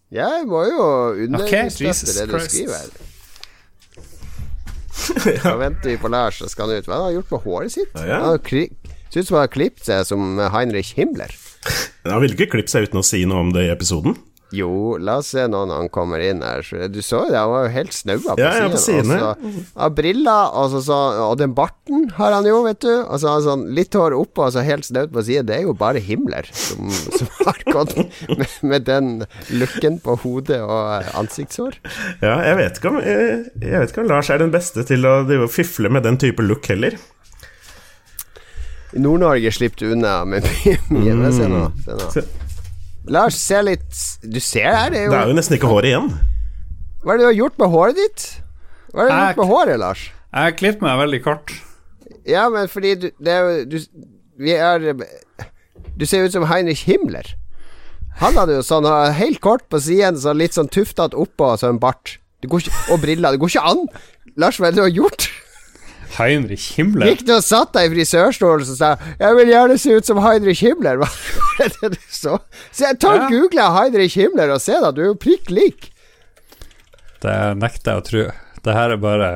[0.09, 0.85] Jeg må jo
[1.27, 2.55] understøtte det du Christ.
[2.55, 2.89] skriver.
[5.45, 6.87] Nå venter vi på Lars, så skal han ut.
[6.89, 7.93] Hva har han gjort med håret sitt?
[7.93, 8.19] Ja, ja.
[8.25, 8.39] Han
[9.09, 11.31] Ser ut som han har klippet seg som Heinrich Himmler.
[12.05, 14.13] Han ville ikke klippe seg uten å si noe om det i episoden.
[14.55, 16.65] Jo, la oss se nå når han kommer inn her.
[16.89, 19.11] Du så jo det, han var jo helt snaua på Ja, ja, på siden.
[19.13, 19.43] Og
[19.75, 22.89] så briller, og, så, og den barten har han jo, vet du.
[23.03, 25.45] Og så har han sånn litt hår oppå og så helt snaut på siden.
[25.51, 29.13] Det er jo bare Himmler som, som har gått med, med den
[29.53, 31.77] looken på hodet og ansiktshår.
[32.25, 35.05] Ja, jeg vet ikke om, jeg, jeg vet ikke om Lars er den beste til
[35.05, 36.97] å fifle med den type look heller.
[38.97, 40.77] I Nord-Norge slipper du unna med mye.
[40.89, 41.09] Mm.
[41.21, 41.65] Men Se nå.
[41.85, 42.27] Se nå.
[43.09, 45.87] Lars, se litt Du ser her, det er jo, Det er jo nesten ikke hår
[45.89, 46.11] igjen.
[47.03, 48.27] Hva er det du har gjort med håret ditt?
[48.93, 50.05] Hva er det du har gjort med håret, Lars?
[50.29, 51.53] Jeg har klippet meg veldig kort.
[52.29, 53.77] Ja, men fordi du Det er jo du,
[54.37, 54.89] Vi er
[55.97, 57.33] Du ser ut som Heinrich Himmler.
[58.19, 61.79] Han hadde jo sånn helt kort på siden, så litt sånn tuftete oppå, så en
[61.79, 62.17] bart.
[62.43, 63.31] Det går ikke, og briller.
[63.31, 63.85] Det går ikke an!
[64.39, 65.27] Lars, hva er det du har gjort?
[66.17, 67.11] Heinrich Himmler.
[67.11, 70.21] Gikk du og satt deg i frisørstolen og sa 'Jeg vil gjerne se ut som
[70.23, 70.97] Heinrich Himmler'?
[71.03, 71.09] Hva
[71.65, 72.39] er det du så?
[72.71, 73.29] Så jeg og Ja.
[73.29, 74.91] Google Heinrich Himmler og se, da.
[74.91, 75.91] Du er jo prikk lik.
[77.21, 78.23] Det nekter jeg å tro.
[78.65, 79.31] Det her er bare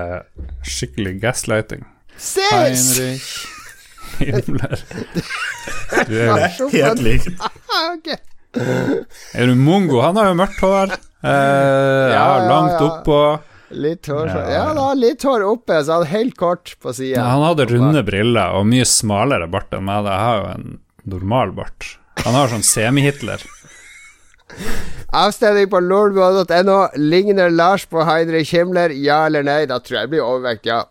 [0.63, 1.85] skikkelig gaslighting.
[2.17, 2.97] Ses!
[2.97, 3.47] Heinrich
[4.19, 4.79] Himmler.
[6.07, 7.25] Du er, Helt lik.
[7.93, 8.17] okay.
[9.33, 10.01] er du mongo?
[10.01, 10.95] Han har jo mørkt hår.
[11.23, 12.87] Eh, ja, ja, langt ja.
[12.89, 13.19] oppå.
[13.69, 14.43] Litt hår Ja.
[14.51, 17.19] Ja, da, litt hår oppe, så han helt kort på sida.
[17.19, 20.05] Ja, han hadde runde briller og mye smalere bart enn meg.
[20.05, 21.93] Jeg har jo en normal bart.
[22.23, 23.41] Han har sånn semi-Hitler.
[25.13, 26.79] Avstemning på lolbua.no.
[26.97, 28.93] Ligner Lars på Heinrich Himmler?
[28.97, 29.63] Ja eller nei?
[29.69, 30.83] Da tror jeg det blir overvekt, ja.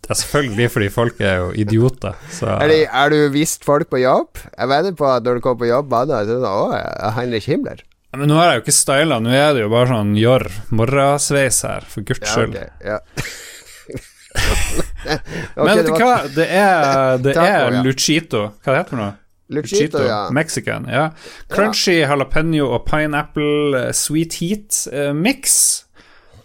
[0.00, 2.16] Det er selvfølgelig fordi folk er jo idioter.
[2.34, 2.80] Så Er, det,
[3.12, 4.40] du visst folk på jobb?
[4.56, 7.46] Jeg vedder på at når du kommer på jobb, banner er det sånn Å, Heinrich
[7.50, 7.84] Himmler.
[8.16, 11.60] Men nå har jeg jo ikke styla, nå er det jo bare sånn jorr, morrasveis
[11.68, 12.56] her, for guds Ja, skyld.
[12.56, 12.98] ok, ja.
[14.34, 15.18] okay,
[15.56, 17.82] Men vet du hva, det er, det Taco, er ja.
[17.86, 18.42] Luchito.
[18.64, 19.12] Hva det heter det for noe?
[19.50, 20.18] Luchito, ja.
[20.30, 20.84] Mexican.
[20.90, 21.08] Ja.
[21.50, 25.56] Crunchy jalapeño og pineapple eh, sweet heat eh, mix.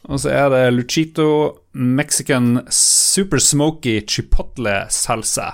[0.10, 1.28] Og så er det Luchito
[1.74, 5.52] Mexican super smoky chipotle salsa.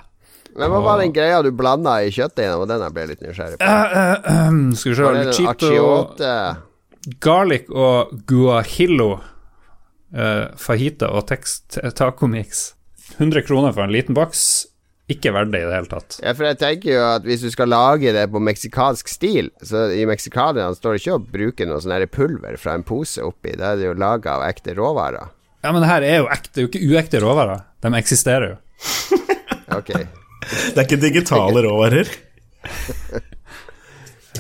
[0.56, 2.66] Men hva var den greia du blanda i kjøttet igjen?
[2.68, 3.68] den jeg ble litt nysgjerrig på.
[3.68, 4.98] Uh, uh, ehm, skal vi
[5.32, 6.34] se achiote?
[7.24, 9.12] Garlic og guajillo.
[10.12, 11.32] uh, fajita og
[11.96, 12.74] tacomix.
[13.18, 14.44] 100 kroner for en liten boks.
[15.12, 16.18] Ikke verdt det i det hele tatt.
[16.24, 19.90] Ja, for jeg tenker jo at hvis du skal lage det på meksikansk stil, så
[19.92, 23.58] i meksikanerne står det ikke å bruke noe sånn pulver fra en pose oppi.
[23.60, 25.34] Da er det jo laga av ekte råvarer.
[25.62, 27.68] Ja, men det her er jo ekte, det er jo ikke uekte råvarer.
[27.84, 28.62] De eksisterer jo.
[29.72, 29.94] Ok.
[30.42, 32.10] Det er ikke digitale råvarer.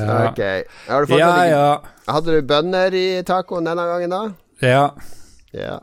[0.01, 0.41] ok
[0.87, 1.65] Har du fått Ja, ja.
[2.11, 4.25] Hadde du bønner i tacoen denne gangen, da?
[4.65, 4.83] Ja,
[5.55, 5.79] Ja.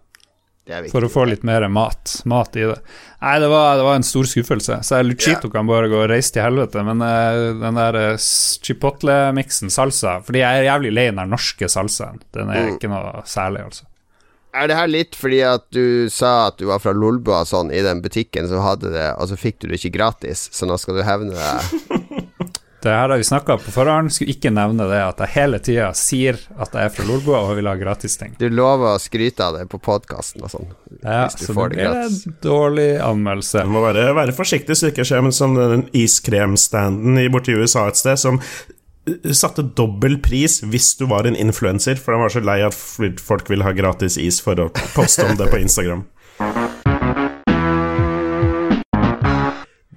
[0.68, 2.74] Det er for å få litt mer mat, mat i det.
[3.22, 4.76] Nei, det var, det var en stor skuffelse.
[4.84, 8.18] Så Luchito kan bare gå og reise til helvete, men eh, den der eh,
[8.68, 12.20] chipotle-miksen, salsa Fordi jeg er jævlig lei den norske salsaen.
[12.36, 13.88] Den er ikke noe særlig, altså.
[14.56, 17.82] Er det her litt fordi at du sa at du var fra Lolbua sånn i
[17.84, 20.98] den butikken som hadde det, og så fikk du det ikke gratis, så nå skal
[20.98, 22.16] du hevne deg
[22.78, 24.12] Det her har vi snakka på forhånd.
[24.14, 27.56] Skulle ikke nevne det at jeg hele tida sier at jeg er fra Lolbua og
[27.58, 28.36] vil ha gratisting.
[28.38, 30.70] Du lover å skryte av det på podkasten og sånn.
[31.02, 32.20] Ja, hvis du så får det det blir gratis.
[32.30, 33.64] en dårlig anmeldelse.
[33.66, 37.98] Du må bare være forsiktig så det ikke skjer som den iskremstanden borti USA et
[37.98, 38.38] sted, som
[39.36, 42.76] satte dobbel pris hvis du var en influenser, for han var så lei at
[43.22, 46.04] folk ville ha gratis is for å poste om det på Instagram.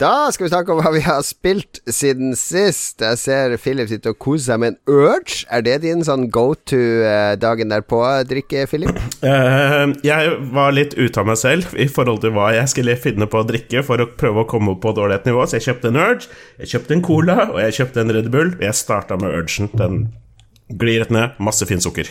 [0.02, 3.04] Da skal vi snakke om hva vi har spilt siden sist.
[3.06, 5.44] Jeg ser Philip sitte og kose seg med en Urge.
[5.54, 8.98] Er det din sånn go to eh, dagen derpå-drikke, Philip?
[9.22, 13.30] Uh, jeg var litt ute av meg selv i forhold til hva jeg skulle finne
[13.30, 15.94] på å drikke for å prøve å komme opp på dårlig nivå, så jeg kjøpte
[15.94, 16.34] en Urge,
[16.64, 18.52] jeg kjøpte en Cola, og jeg kjøpte en Red Bull.
[18.58, 19.70] Jeg starta med Urgen.
[19.78, 20.04] Den
[20.82, 21.38] glir rett ned.
[21.38, 22.10] Masse fint sukker.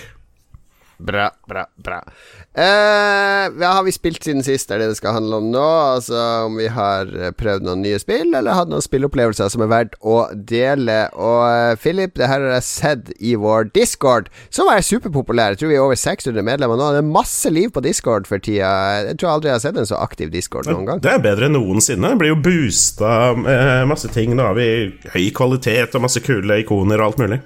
[1.01, 2.05] Bra, bra, bra.
[2.51, 4.73] Eh, hva har vi spilt siden sist?
[4.75, 5.67] Er det det skal handle om nå?
[5.95, 9.71] Altså om vi har eh, prøvd noen nye spill, eller hatt noen spillopplevelser som er
[9.71, 10.97] verdt å dele.
[11.15, 15.55] Og eh, Philip, det her har jeg sett i vår Discord, som er superpopulær.
[15.55, 16.91] Jeg tror vi er over 600 medlemmer nå.
[16.97, 18.73] Det er masse liv på Discord for tida.
[19.07, 21.05] Jeg tror aldri jeg har sett en så aktiv Discord noen gang.
[21.05, 22.17] Det er bedre enn noensinne.
[22.17, 23.15] Det blir jo boosta
[23.87, 24.35] masse ting.
[24.35, 24.69] Nå har vi
[25.15, 27.41] høy kvalitet og masse kule ikoner og alt mulig.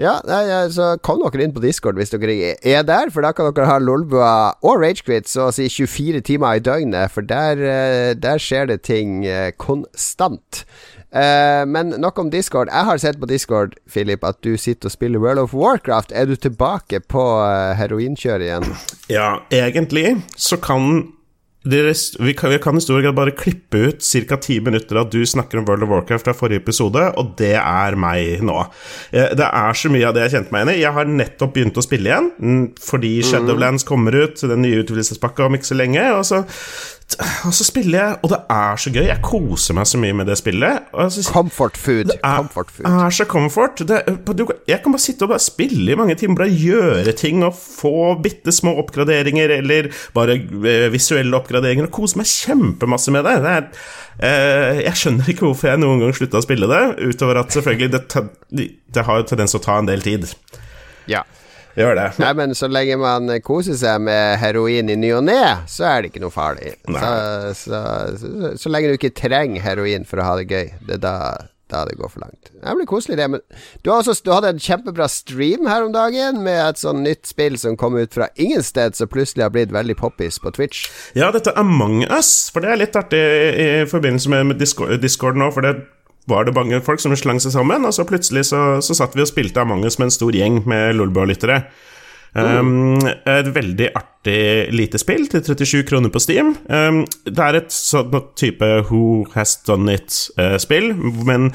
[0.00, 3.50] Ja, nei, så kom dere inn på Discord hvis dere er der, for da kan
[3.52, 4.32] dere ha Lolbua
[4.64, 8.82] og Ragequit så å si 24 timer i døgnet, for der, eh, der skjer det
[8.88, 10.64] ting eh, konstant.
[11.12, 12.70] Uh, men nok om Discord.
[12.72, 16.14] Jeg har sett på Discord, Philip, at du sitter og spiller World of Warcraft.
[16.16, 17.24] Er du tilbake på
[17.76, 18.70] heroinkjøret igjen?
[19.12, 21.12] Ja, egentlig så kan
[21.64, 24.36] vi, kan, vi kan i stor grad bare klippe ut ca.
[24.42, 27.94] ti minutter at du snakker om World of Warcraft fra forrige episode, og det er
[27.96, 28.56] meg nå.
[29.12, 30.82] Eh, Det er så mye av det jeg kjente meg igjen i.
[30.82, 35.54] Jeg har nettopp begynt å spille igjen, fordi Shadowlands kommer ut, den nye utvidelsespakka om
[35.58, 36.42] ikke så lenge, og så,
[37.46, 39.02] og så spiller jeg, og det er så gøy.
[39.08, 40.86] Jeg koser meg så mye med det spillet.
[41.12, 42.12] Så, Comfort food.
[42.14, 42.86] er, Comfort food.
[42.88, 43.82] er så comfort.
[43.88, 43.98] Det,
[44.68, 48.14] jeg kan bare sitte og bare spille i mange timer, bare gjøre ting og få
[48.24, 53.36] bitte små oppgraderinger eller bare eh, visuelle oppgraderinger og kose meg kjempemasse med det.
[53.44, 53.68] det er,
[54.22, 57.92] eh, jeg skjønner ikke hvorfor jeg noen gang slutta å spille det, utover at selvfølgelig
[57.98, 60.30] det, det har jo tendens å ta en del tid.
[61.10, 61.24] Ja.
[61.78, 62.08] Gjør det.
[62.20, 66.02] Nei, men så lenge man koser seg med heroin i ny og ne, så er
[66.02, 66.74] det ikke noe farlig.
[66.84, 67.14] Så,
[67.62, 67.80] så,
[68.20, 71.14] så, så lenge du ikke trenger heroin for å ha det gøy, det er da,
[71.72, 72.50] da det går for langt.
[72.52, 73.28] Det blir koselig, det.
[73.32, 73.40] Men
[73.80, 77.24] du, har også, du hadde en kjempebra stream her om dagen med et sånn nytt
[77.30, 80.84] spill som kom ut fra ingen sted, som plutselig har blitt veldig poppis på Twitch.
[81.18, 85.40] Ja, dette er Among us, for det er litt artig i forbindelse med Discord, Discord
[85.40, 85.78] nå, for det
[86.30, 89.24] var det mange folk som slang seg sammen, og så plutselig så, så satt vi
[89.24, 91.64] og spilte Among us med en stor gjeng med Lolbua-lyttere.
[92.32, 92.96] Um,
[93.28, 96.54] et veldig artig lite spill til 37 kroner på Steam.
[96.64, 100.94] Um, det er et sånn type Who Has Done It-spill,
[101.28, 101.50] men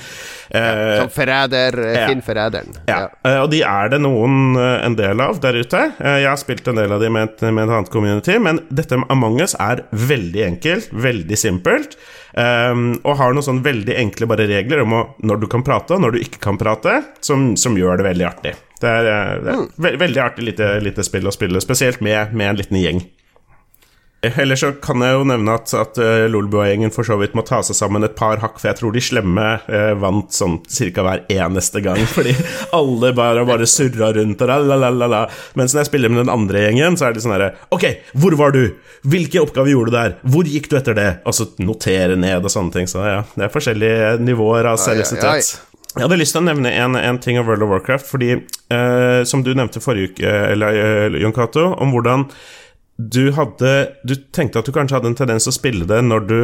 [0.54, 1.96] eh, Som forræder, Uh.
[2.12, 2.78] Finn forræderen.
[2.92, 5.82] ja, eh, og de er det noen eh, en del av der ute.
[5.98, 8.62] Eh, Jeg har spilt en del av de med et, med et annet community, men
[8.70, 11.98] dette med Among us er veldig enkelt, veldig simpelt,
[12.40, 15.98] ehm, og har noen sånn veldig enkle bare regler om å, når du kan prate
[15.98, 18.56] og når du ikke kan prate, som, som gjør det veldig artig.
[18.82, 22.36] Det er, eh, det er ve veldig artig lite, lite spill å spille, spesielt med,
[22.38, 23.04] med en liten gjeng.
[24.26, 27.60] Ellers så kan jeg jo nevne at, at uh, Lolbua-gjengen for så vidt må ta
[27.66, 31.22] seg sammen et par hakk, for jeg tror de slemme eh, vant sånn cirka hver
[31.30, 32.34] eneste gang, fordi
[32.76, 35.22] alle bare, bare surra rundt og la, la, la, la.
[35.60, 37.86] Mens når jeg spiller med den andre gjengen, så er det sånn herre Ok,
[38.18, 38.64] hvor var du?
[39.08, 40.18] Hvilke oppgaver gjorde du der?
[40.34, 41.10] Hvor gikk du etter det?
[41.30, 42.90] Og så notere ned og sånne ting.
[42.90, 45.54] Så ja, det er forskjellige nivåer av seriøsitet.
[45.94, 49.22] Jeg hadde lyst til å nevne en, en ting av World of Warcraft, fordi eh,
[49.30, 52.28] som du nevnte forrige uke, eller eh, Jon Cato, om hvordan
[52.98, 53.72] du hadde
[54.08, 56.40] Du tenkte at du kanskje hadde en tendens til å spille det når du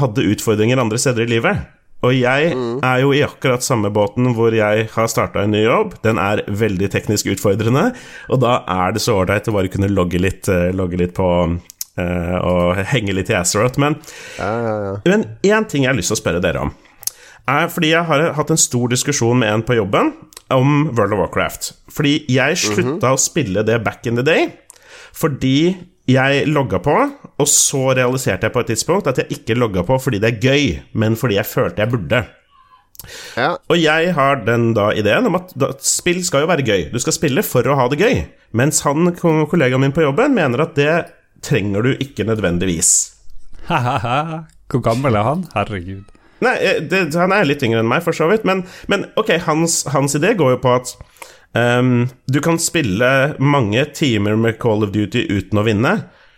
[0.00, 1.66] hadde utfordringer andre steder i livet.
[2.04, 2.52] Og jeg
[2.84, 5.94] er jo i akkurat samme båten hvor jeg har starta en ny jobb.
[6.04, 7.86] Den er veldig teknisk utfordrende,
[8.28, 11.28] og da er det så ålreit å bare kunne logge litt, eh, logge litt på
[11.54, 13.80] uh, og henge litt i Azeroth.
[13.80, 13.96] Men
[14.36, 14.74] Ja, ja,
[15.06, 15.22] ja.
[15.54, 16.74] én ting jeg har lyst til å spørre dere om.
[17.48, 20.12] Er fordi jeg har hatt en stor diskusjon med en på jobben
[20.52, 21.72] om World of Warcraft.
[21.92, 24.48] Fordi jeg slutta å spille det back in the day
[25.14, 25.58] fordi
[26.10, 26.94] jeg logga på,
[27.40, 30.40] og så realiserte jeg på et tidspunkt at jeg ikke logga på fordi det er
[30.42, 32.24] gøy, men fordi jeg følte jeg burde.
[33.36, 33.54] ja.
[33.68, 36.88] Og jeg har den da ideen om at spill skal jo være gøy.
[36.92, 38.24] Du skal spille for å ha det gøy.
[38.52, 40.94] Mens han, kollegaen min på jobben, mener at det
[41.44, 42.92] trenger du ikke nødvendigvis.
[43.68, 44.44] Ha-ha-ha.
[44.70, 45.46] Hvor gammel er han?
[45.54, 46.04] Herregud.
[46.44, 49.36] Nei, eh, det, han er litt yngre enn meg, for så vidt, men, men ok,
[49.46, 50.94] hans, hans idé går jo på at
[51.58, 55.94] ehm, du kan spille mange timer med Call of Duty uten å vinne,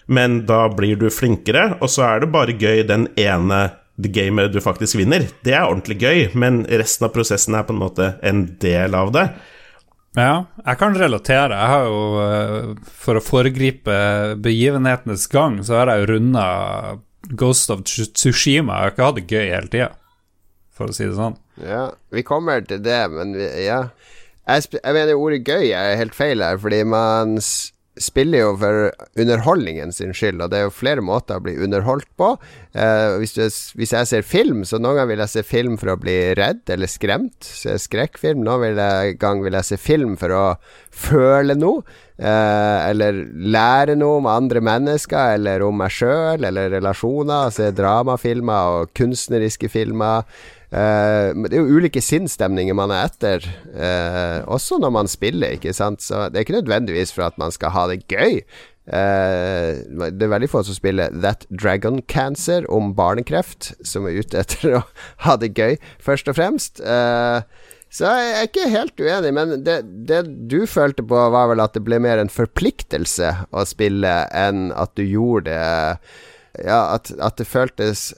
[0.07, 4.53] men da blir du flinkere, og så er det bare gøy den ene the gamet
[4.53, 5.27] du faktisk vinner.
[5.45, 9.13] Det er ordentlig gøy, men resten av prosessen er på en måte en del av
[9.15, 9.27] det.
[10.17, 11.57] Ja, jeg kan relatere.
[11.57, 13.97] Jeg har jo, eh, for å foregripe
[14.41, 16.47] begivenhetenes gang, så har jeg jo runda
[17.37, 18.79] Ghost of Tsushima.
[18.79, 19.91] Jeg har ikke hatt det gøy hele tida,
[20.73, 21.37] for å si det sånn.
[21.61, 23.89] Ja, vi kommer til det, men vi, ja.
[24.47, 27.41] Jeg, jeg mener ordet gøy er helt feil her, fordi man
[27.97, 32.09] spiller jo for underholdningen sin skyld, og det er jo flere måter å bli underholdt
[32.21, 32.35] på.
[32.77, 33.45] Eh, hvis, du,
[33.79, 36.69] hvis, jeg ser film, så noen ganger vil jeg se film for å bli redd
[36.73, 37.39] eller skremt.
[37.47, 38.45] Se skrekkfilm.
[38.45, 38.77] Noen
[39.21, 40.45] gang vil jeg se film for å
[40.93, 41.87] føle noe.
[42.17, 43.23] Eh, eller
[43.57, 47.53] lære noe om andre mennesker, eller om meg sjøl, eller relasjoner.
[47.55, 50.29] Se dramafilmer og kunstneriske filmer.
[50.77, 55.73] Uh, det er jo ulike sinnsstemninger man er etter, uh, også når man spiller, ikke
[55.77, 56.05] sant.
[56.05, 58.43] Så det er ikke nødvendigvis for at man skal ha det gøy.
[58.87, 59.81] Uh,
[60.13, 64.77] det er veldig få som spiller That Dragon Cancer om barnekreft, som er ute etter
[64.83, 64.85] å
[65.25, 66.85] ha det gøy, først og fremst.
[67.97, 71.73] så jeg er ikke helt uenig, men det, det, du følte på, var vel at
[71.73, 76.35] det ble mer en forpliktelse å spille enn at du gjorde det
[76.65, 78.09] ja, at, at, det føltes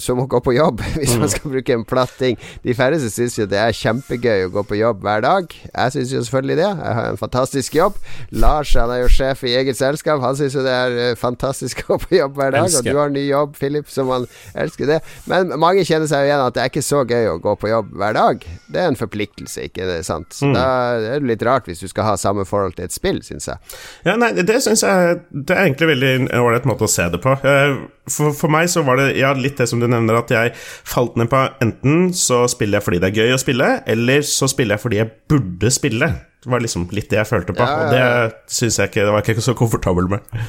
[0.00, 1.32] som å gå på jobb, hvis man mm.
[1.34, 2.38] skal bruke en platt ting.
[2.64, 5.52] De færreste syns jo det er kjempegøy å gå på jobb hver dag.
[5.52, 6.68] Jeg syns jo selvfølgelig det.
[6.68, 7.98] Jeg har en fantastisk jobb.
[8.44, 10.22] Lars han er jo sjef i eget selskap.
[10.24, 12.68] Han syns jo det er eh, fantastisk å gå på jobb hver dag.
[12.68, 12.88] Elsker.
[12.88, 14.28] Og du har ny jobb, Philip, som han
[14.64, 15.00] elsker det.
[15.30, 17.72] Men mange kjenner seg jo igjen at det er ikke så gøy å gå på
[17.72, 18.46] jobb hver dag.
[18.72, 20.32] Det er en forpliktelse, ikke det sant?
[20.36, 20.56] Så mm.
[20.56, 23.50] da er det litt rart hvis du skal ha samme forhold til et spill, syns
[23.50, 23.74] jeg.
[24.08, 27.36] Ja, nei, det syns jeg Det er egentlig veldig ålreit måte å se det på.
[27.44, 30.54] Jeg for, for, meg så var det ja, litt det som du nevner, at jeg
[30.56, 34.50] falt ned på enten så spiller jeg fordi det er gøy å spille, eller så
[34.50, 36.10] spiller jeg fordi jeg burde spille.
[36.42, 39.06] Det var liksom litt det jeg følte på, ja, ja, og det syns jeg ikke
[39.06, 40.42] Det var jeg ikke så komfortabel med.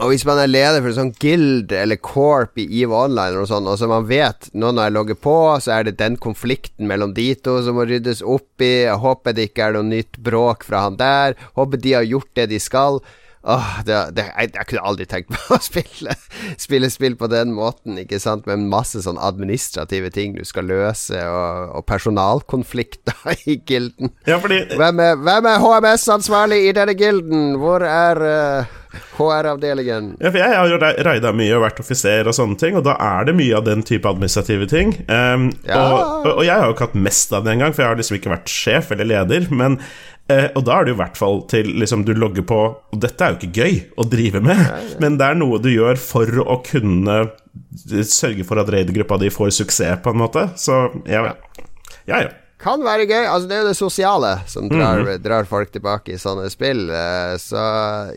[0.00, 3.66] Og hvis man er leder for sånn guild eller corp i EVE Online, og sånn,
[3.68, 7.12] og så man vet nå når jeg logger på, så er det den konflikten mellom
[7.16, 10.64] de to som må ryddes opp i, jeg håper det ikke er noe nytt bråk
[10.68, 13.02] fra han der, håper de har gjort det de skal.
[13.42, 16.16] Åh, det, det, jeg, jeg, kunne aldri tenkt meg å spille,
[16.60, 21.16] spille spill på den måten, ikke sant, med masse sånn administrative ting du skal løse,
[21.24, 24.12] og, og personalkonflikter i gilden.
[24.28, 24.66] Ja, fordi...
[24.76, 27.56] hvem, er, er HMS-ansvarlig i denne gilden?
[27.62, 28.76] Hvor er uh,
[29.16, 30.12] HR-avdelingen?
[30.20, 33.30] Ja, jeg har jo raida mye og vært offiser og sånne ting, og da er
[33.30, 34.92] det mye av den type administrative ting.
[35.08, 35.80] Um, ja.
[35.80, 38.20] og, og, jeg har jo ikke hatt mest av det engang, for jeg har liksom
[38.20, 40.19] ikke vært sjef eller leder, men Eh,
[40.56, 42.58] og da er det jo i hvert fall til liksom, du logger på
[42.92, 44.98] Og dette er jo ikke gøy å drive med, ja, ja.
[45.02, 47.22] men det er noe du gjør for å kunne
[48.06, 50.46] sørge for at raidergruppa di får suksess, på en måte.
[50.58, 50.76] Så
[51.08, 51.24] ja,
[52.06, 52.20] ja.
[52.20, 52.28] ja.
[52.60, 53.24] Kan være gøy.
[53.24, 55.16] Altså, det er jo det sosiale som drar, mm.
[55.24, 56.88] drar folk tilbake i sånne spill.
[56.92, 57.64] Eh, så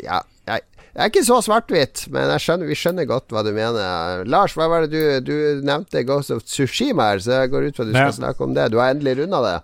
[0.03, 0.21] ja.
[0.49, 4.25] Jeg, jeg er ikke så svart-hvitt, men skjønner, vi skjønner godt hva du mener.
[4.29, 7.79] Lars, hva var det du, du nevnte Ghost of Tsushima her, så jeg går ut
[7.79, 8.67] fra at du skal snakke om det.
[8.73, 9.55] Du har endelig runda det?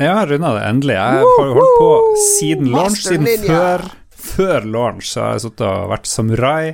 [0.00, 0.96] Ja, jeg runda det endelig.
[0.96, 1.90] Jeg har holdt på
[2.38, 3.86] siden launch, siden før,
[4.32, 6.64] før launch, så har jeg sittet og vært samurai.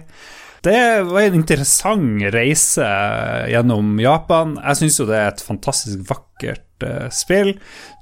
[0.64, 2.86] Det var en interessant reise
[3.50, 4.56] gjennom Japan.
[4.58, 7.52] Jeg syns jo det er et fantastisk vakkert uh, spill.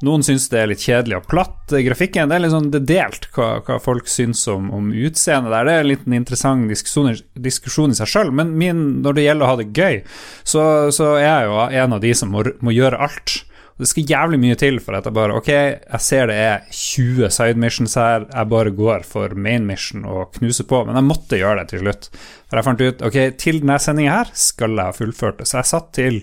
[0.06, 1.74] Noen syns det er litt kjedelig og platt.
[1.84, 5.52] Grafikken det er litt sånn det er delt hva, hva folk syns om, om utseendet
[5.52, 5.68] der.
[5.68, 9.46] Det er en liten interessant diskusjon, diskusjon i seg sjøl, men min, når det gjelder
[9.46, 10.00] å ha det gøy,
[10.40, 10.64] så,
[10.96, 13.42] så er jeg jo en av de som må, må gjøre alt.
[13.76, 17.28] Det skal jævlig mye til for at jeg bare Ok, jeg ser det er 20
[17.34, 21.40] side missions her, jeg bare går for main mission og knuser på, men jeg måtte
[21.40, 22.08] gjøre det til slutt.
[22.46, 25.50] For jeg fant ut ok, til denne sendinga her skal jeg ha fullført det.
[25.50, 26.22] Så jeg satt til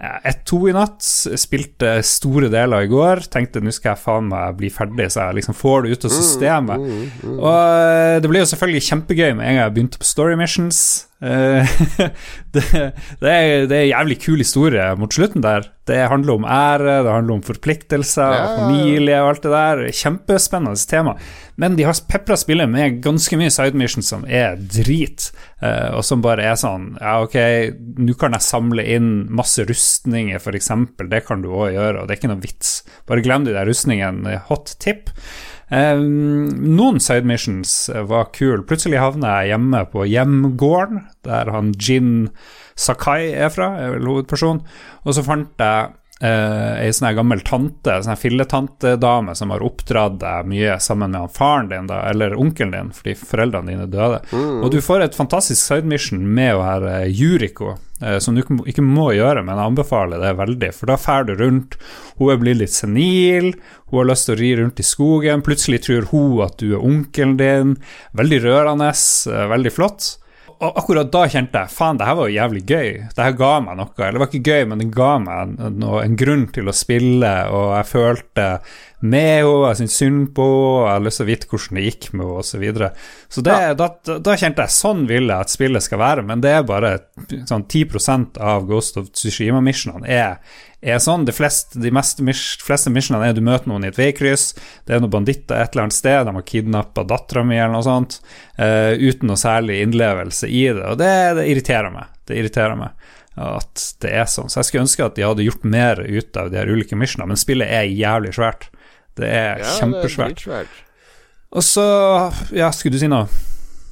[0.00, 3.26] ett-to i natt, spilte store deler i går.
[3.32, 6.14] Tenkte nå skal jeg faen meg bli ferdig, så jeg liksom får det ut av
[6.14, 6.80] systemet.
[6.80, 7.36] Mm, mm, mm.
[7.36, 10.80] Og eh, det ble jo selvfølgelig kjempegøy med en gang jeg begynte på story missions.
[11.20, 11.68] Eh,
[12.54, 12.62] det,
[13.20, 15.68] det, er, det er en jævlig kul historie mot slutten der.
[15.90, 18.48] Det handler om ære, det handler om forpliktelser, ja.
[18.60, 19.82] familie og alt det der.
[20.00, 21.16] Kjempespennende tema.
[21.60, 25.28] Men de har pepra spillet med ganske mye side missions som er drit,
[25.60, 27.36] eh, og som bare er sånn Ja, ok,
[28.00, 30.72] nå kan jeg samle inn masse rustninger, f.eks.
[31.10, 32.80] Det kan du òg gjøre, og det er ikke noe vits.
[33.10, 34.40] Bare glem de der rustningene.
[34.48, 35.12] Hot tip.
[35.70, 37.72] Noen side missions
[38.10, 38.64] var kule.
[38.66, 42.30] Plutselig havna jeg hjemme på hjemgården, der han Jin
[42.74, 44.64] Sakai er fra, er vel hovedperson.
[45.06, 45.92] Og så fant jeg
[46.22, 51.70] uh, ei sånn gammel tante, sånn filletantedame som har oppdratt deg mye sammen med faren
[51.70, 54.22] din, da, eller onkelen din, fordi foreldrene dine døde.
[54.32, 54.60] Mm.
[54.64, 58.84] Og du får et fantastisk side mission med å være Juriko, uh, som du ikke
[58.84, 61.78] må gjøre, men jeg anbefaler det veldig, for da drar du rundt.
[62.20, 63.52] Hun er blitt litt senil,
[63.90, 66.84] hun har lyst til å ri rundt i skogen, plutselig tror hun at du er
[66.84, 67.76] onkelen din.
[68.18, 70.16] Veldig rørende, uh, veldig flott.
[70.60, 72.88] Og akkurat da kjente jeg faen, det her var jo jævlig gøy.
[73.16, 73.94] Det her ga meg noe.
[73.96, 77.30] Eller det var ikke gøy, men det ga meg noe, en grunn til å spille,
[77.48, 78.46] og jeg følte
[79.00, 81.86] med henne, jeg syntes synd på henne, jeg hadde lyst til å vite hvordan det
[81.86, 82.50] gikk med henne, osv.
[82.50, 82.90] Så, videre.
[83.32, 83.76] så det, ja.
[83.80, 86.92] da, da, kjente jeg sånn vil jeg at spillet skal være, men det er bare
[87.48, 91.26] sånn 10% av Ghost of Tsushima-missionene er er sånn.
[91.28, 92.22] De fleste, de mest,
[92.64, 94.50] fleste missionene er du møter noen i et veikryss,
[94.88, 97.86] det er noen banditter et eller annet sted, de har kidnappa dattera mi eller noe
[97.86, 98.20] sånt,
[98.60, 100.84] uh, uten noe særlig innlevelse i det.
[100.88, 102.12] Og det, det, irriterer meg.
[102.28, 103.08] Det irriterer meg
[103.40, 104.50] at det er sånn.
[104.52, 107.30] Så jeg skulle ønske at de hadde gjort mer ut av de her ulike missionene,
[107.32, 108.68] men spillet er jævlig svært.
[109.16, 110.42] Det er ja, kjempesvært.
[110.44, 110.72] Det er
[111.50, 111.84] og så
[112.54, 113.26] Ja, skulle du si noe?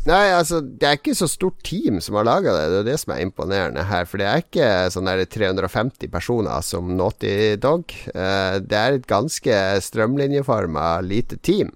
[0.09, 2.67] Nei, altså, det er ikke så stort team som har laga det.
[2.73, 4.07] Det er det som er imponerende her.
[4.09, 7.93] For det er ikke sånn 350 personer som Naughty Dog.
[8.15, 11.75] Eh, det er et ganske strømlinjeforma lite team.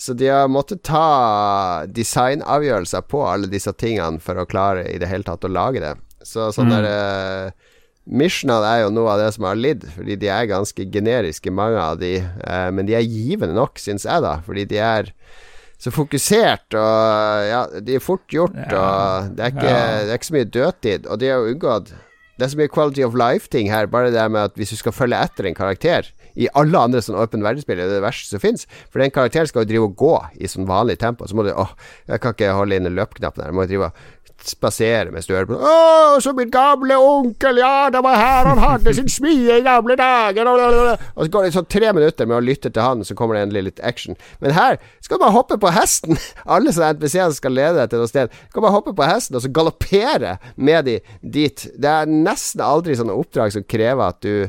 [0.00, 5.10] Så de har måttet ta designavgjørelser på alle disse tingene for å klare i det
[5.10, 5.94] hele tatt å lage det.
[6.24, 6.74] Så sånn mm.
[6.74, 7.52] der
[8.04, 11.80] Missional er jo noe av det som har lidd, fordi de er ganske generiske, mange
[11.80, 12.18] av de.
[12.44, 14.34] Uh, men de er givende nok, syns jeg, da.
[14.44, 15.08] Fordi de er
[15.84, 20.28] så fokusert, og ja, de er fort gjort, og det er, ikke, det er, ikke,
[20.30, 21.08] så mye dødtid.
[21.12, 21.92] Og de har unngått
[22.34, 24.96] Det er så mye quality of life-ting her, bare det med at hvis du skal
[24.96, 28.42] følge etter en karakter i alle andre sånn åpen verdensspill er det det verste som
[28.42, 28.66] fins.
[28.90, 31.28] For den karakteren skal jo drive og gå i sånn vanlig tempo.
[31.30, 31.70] Så må du Åh,
[32.10, 33.52] jeg kan ikke holde inn løpeknappen her.
[33.52, 37.88] Jeg må drive og spasere mens du hører på Å, så min gamle onkel, ja,
[37.92, 41.68] det var her han hadde sin smie i gamle dager Og så går det sånn
[41.70, 44.18] tre minutter med å lytte til han, så kommer det endelig litt action.
[44.42, 46.18] Men her skal du bare hoppe på hesten.
[46.56, 48.34] Alle sånne NPC-er skal lede deg til noe sted.
[48.34, 51.66] Du kan bare hoppe på hesten og så galoppere med de dit.
[51.74, 54.48] Det er nesten aldri sånne oppdrag som krever at du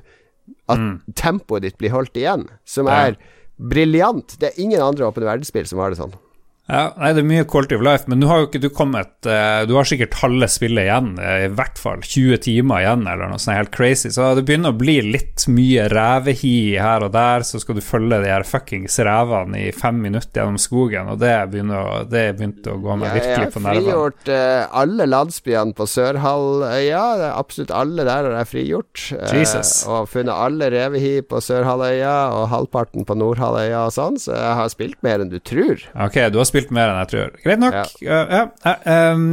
[0.70, 1.14] At mm.
[1.18, 3.34] tempoet ditt blir holdt igjen, som er ja.
[3.58, 4.38] briljant.
[4.42, 6.14] Det er ingen andre åpne verdensspill som har det sånn.
[6.66, 9.28] Ja, nei, Det er mye quality of life, men nå har jo ikke du kommet
[9.30, 13.30] uh, Du har sikkert halve spillet igjen, uh, i hvert fall 20 timer igjen, eller
[13.30, 14.10] noe sånt helt crazy.
[14.14, 17.46] Så det begynner å bli litt mye revehi her og der.
[17.46, 21.36] Så skal du følge de her fuckings revene i fem minutter gjennom skogen, og det
[21.54, 23.86] begynner å, det begynte å gå meg virkelig på nervene.
[23.86, 27.06] Jeg har frigjort uh, alle landsbyene på Sørhalvøya.
[27.36, 29.06] Absolutt alle der har jeg frigjort.
[29.94, 34.74] og funnet alle revehi på Sørhalvøya, og halvparten på Nordhalvøya og sånn, så jeg har
[34.74, 35.86] spilt mer enn du tror.
[35.94, 37.34] Ok, du har spilt spilt mer enn jeg tror.
[37.44, 37.76] Greit nok.
[38.00, 38.22] Ja.
[38.24, 38.76] Uh, ja.
[39.14, 39.26] Um,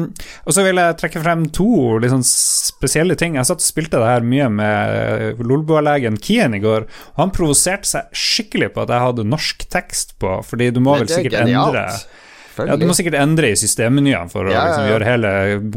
[0.42, 1.68] og så vil jeg trekke frem to
[2.02, 3.38] liksom, spesielle ting.
[3.38, 6.88] Jeg satt og spilte det her mye med Lolbua-legen Kien i går.
[7.14, 10.98] Og han provoserte seg skikkelig på at jeg hadde norsk tekst på, fordi du må
[11.00, 11.86] vel sikkert endre
[12.58, 15.30] ja, Du må sikkert endre i systemmenyene for å liksom, gjøre hele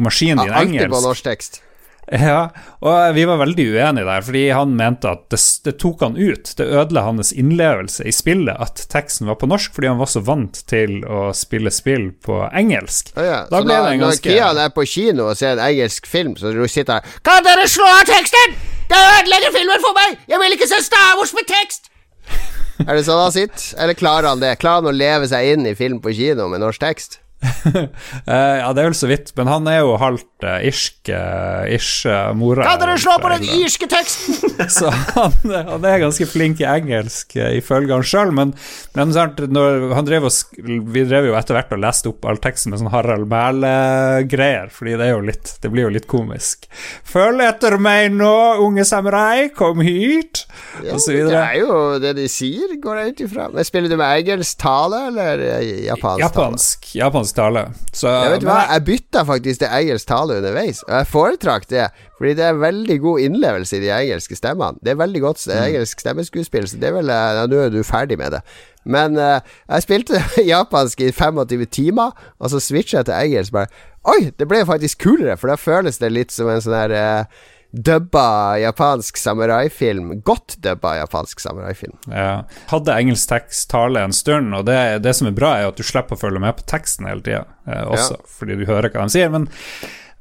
[0.04, 0.82] maskinen din engelsk.
[0.82, 1.62] Alltid på norsk tekst.
[2.06, 2.52] Ja,
[2.86, 6.52] og vi var veldig uenige der, fordi han mente at det, det tok han ut.
[6.58, 10.22] Det ødela hans innlevelse i spillet at teksten var på norsk, fordi han var så
[10.26, 13.10] vant til å spille spill på engelsk.
[13.18, 13.42] Oh, ja.
[13.50, 16.06] Da så ble det en ganske Når Kian er på kino og ser en engelsk
[16.10, 18.56] film, så du sitter her Kan dere slå av teksten?!
[18.86, 20.22] Det ødelegger filmen for meg!
[20.30, 21.90] Jeg vil ikke se Star Wars med tekst!
[22.86, 23.68] er det sånn han sitter?
[23.82, 24.58] Eller klarer han det?
[24.62, 27.22] Klarer han å leve seg inn i film på kino med norsk tekst?
[28.26, 31.66] Eh, ja, det er vel så vidt, men han er jo halvt uh, irsk, uh,
[31.70, 32.66] ish uh, mora.
[32.66, 34.38] Kan dere slå på den irske teksten?!
[34.78, 38.54] så han, han, er ganske flink i engelsk, uh, ifølge han sjøl, men,
[38.98, 42.92] men drev og, vi drev jo etter hvert og leste opp all teksten med sånn
[42.94, 46.68] Harald Mæhle-greier, fordi det litt Det blir jo litt komisk.
[47.08, 50.46] Følg etter meg nå, unge samurai, kom hit!
[50.82, 51.34] Ja, og så videre.
[51.34, 53.50] Det er jo det de sier, går jeg ut ifra.
[53.54, 55.46] Men spiller du med engelsk tale, eller
[55.86, 57.04] japansk, japansk tale?
[57.06, 57.64] Japansk tale.
[57.92, 61.88] Så, jeg vet hva, jeg bytta faktisk til engelsk tale underveis, og jeg foretrakk det.
[62.20, 64.80] Fordi det er veldig god innlevelse i de engelske stemmene.
[64.84, 65.56] Det er veldig godt mm.
[65.64, 68.44] engelsk stemmeskuespill, så det er vel ja, Nå er du ferdig med det.
[68.86, 70.22] Men uh, jeg spilte
[70.54, 73.56] japansk i 25 timer, og så switcha jeg til engelsk.
[73.56, 73.68] Bare
[74.06, 77.46] Oi, det ble faktisk kulere, for da føles det litt som en sånn her uh,
[77.76, 80.22] dubba japansk samuraifilm.
[80.24, 81.98] Godt dubba japansk samuraifilm.
[82.12, 82.46] Ja.
[82.72, 85.84] Hadde engelsk tekst tale en stund, og det, det, som er bra, er at du
[85.86, 88.34] slipper å følge med på teksten hele tida eh, også, ja.
[88.40, 89.34] fordi du hører hva de sier.
[89.34, 89.50] Men,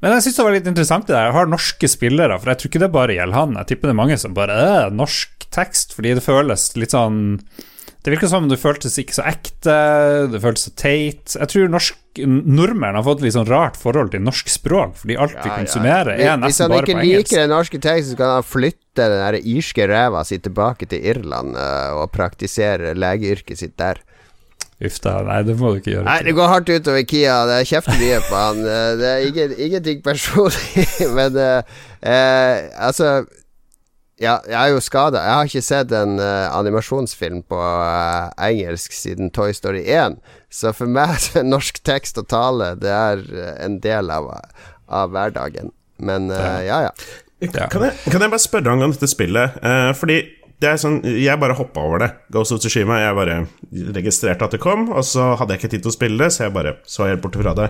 [0.03, 1.29] men jeg syns det var litt interessant det der.
[1.29, 3.55] Jeg har norske spillere, for jeg tror ikke det bare gjelder han.
[3.61, 7.23] Jeg tipper det er mange som bare er norsk tekst, fordi det føles litt sånn
[8.05, 9.75] det virker som det føltes ikke så ekte,
[10.29, 11.33] det føltes så teit.
[11.33, 15.33] Jeg tror norsk, nordmenn har fått litt sånn rart forhold til norsk språk, fordi alt
[15.39, 16.35] vi konsumerer, ja, ja.
[16.35, 17.01] er nesten bare på engelsk.
[17.01, 20.21] Hvis han ikke liker den norske teksten, så kan han flytte den der irske ræva
[20.29, 24.03] si tilbake til Irland uh, og praktisere legeyrket sitt der.
[24.85, 26.05] Uff da, nei, det må du ikke gjøre.
[26.05, 27.39] Nei, Det går hardt utover Kia.
[27.49, 28.61] Det er kjeft mye på han.
[29.01, 30.85] Det er ingen, ingenting personlig,
[31.17, 33.15] men uh, uh, altså
[34.21, 35.19] Ja, jeg er jo skada.
[35.25, 40.15] Jeg har ikke sett en uh, animasjonsfilm på uh, engelsk siden Toy Story 1.
[40.47, 44.31] Så for meg så er norsk tekst og tale Det er uh, en del av,
[44.87, 45.73] av hverdagen.
[45.99, 46.79] Men ja, ja.
[46.89, 46.95] ja.
[47.71, 49.53] Kan, jeg, kan, jeg, bare spørre angående dette spillet?
[49.95, 50.17] fordi
[50.59, 52.09] det er sånn, Jeg bare hoppa over det.
[52.35, 52.97] Ghost of Tsushima.
[52.99, 53.37] Jeg bare
[53.95, 56.45] registrerte at det kom, og så hadde jeg ikke tid til å spille det, så
[56.45, 57.69] jeg bare så helt bort fra det.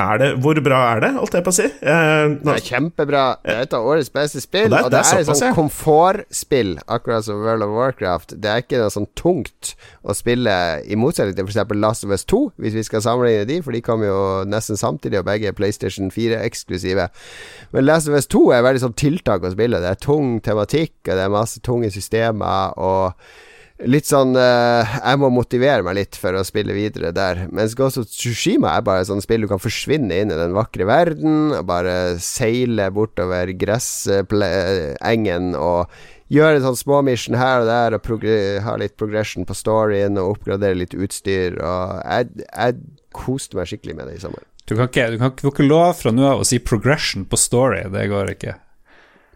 [0.00, 1.66] Er det, hvor bra er det, holdt jeg på å si?
[1.66, 3.24] Eh, det er kjempebra.
[3.44, 4.70] Det er et av årets beste spill.
[4.70, 8.36] Og det, og det, det er, et sånn komfortspill, akkurat som World of Warcraft.
[8.40, 10.54] Det er ikke noe sånn tungt å spille,
[10.86, 11.76] i motsetning til f.eks.
[11.80, 14.16] Last of Us 2, hvis vi skal sammenligne de, for de kom jo
[14.48, 17.10] nesten samtidig, og begge er PlayStation 4-eksklusive.
[17.76, 19.82] Men Last of Us 2 er veldig sånn tiltak å spille.
[19.84, 22.78] Det er tung tematikk, og det er masse tunge systemer.
[22.80, 23.48] og
[23.88, 27.46] litt sånn uh, Jeg må motivere meg litt for å spille videre der.
[27.54, 30.56] Mens Ghost of Tsushima er bare et sånt spill du kan forsvinne inn i den
[30.56, 31.52] vakre verden.
[31.56, 35.90] Og bare seile bortover gressengen og
[36.30, 37.98] gjøre sånn småmission her og der.
[37.98, 38.24] Og
[38.66, 41.58] ha litt progression på storyen og oppgradere litt utstyr.
[41.58, 42.80] Og jeg, jeg
[43.16, 44.44] koste meg skikkelig med det i sommer.
[44.68, 47.82] Du kan ikke, du kan ikke lov fra nå av å si progression på story.
[47.90, 48.54] Det går ikke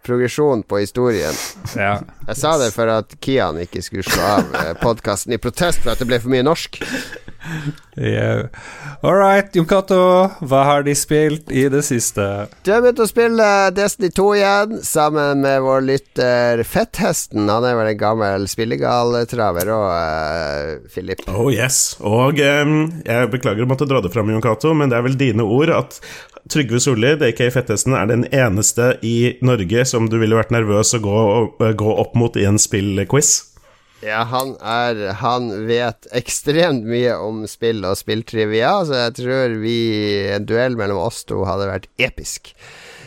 [0.04, 1.34] progresjon på historien.
[1.76, 1.98] Ja.
[2.28, 5.94] Jeg sa det for at Kian ikke skulle slå av eh, podkasten i protest for
[5.94, 6.80] at det ble for mye norsk.
[7.94, 8.48] Yeah.
[9.06, 9.96] All right, Jon Cato,
[10.42, 12.24] hva har de spilt i det siste?
[12.66, 17.46] Du har begynt å spille Destiny 2 igjen, sammen med vår lytter Fetthesten.
[17.46, 21.22] Han er vel en gammel spillegaltraver òg, uh, Philip?
[21.30, 21.94] Oh yes.
[22.02, 22.76] Og um,
[23.06, 25.70] jeg beklager å måtte dra det fram, Jon Cato, men det er vel dine ord
[25.78, 26.02] at
[26.50, 31.04] Trygve Solli, DK Fettesten, er den eneste i Norge som du ville vært nervøs å
[31.04, 31.18] gå,
[31.78, 33.53] gå opp mot i en spillquiz?
[34.04, 39.78] Ja, han er Han vet ekstremt mye om spill og spilltrivia, så jeg tror vi
[40.34, 42.52] en duell mellom oss to hadde vært episk.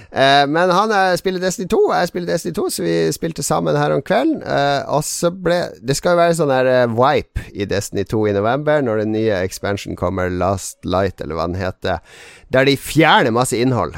[0.08, 3.78] Eh, men han er, spiller Destiny 2, jeg spiller Destiny 2, så vi spilte sammen
[3.78, 4.42] her om kvelden.
[4.42, 8.24] Eh, og så ble Det skal jo være sånn her eh, wipe i Destiny 2
[8.32, 12.02] i november, når den nye expansion kommer, Last Light, eller hva den heter,
[12.50, 13.98] der de fjerner masse innhold.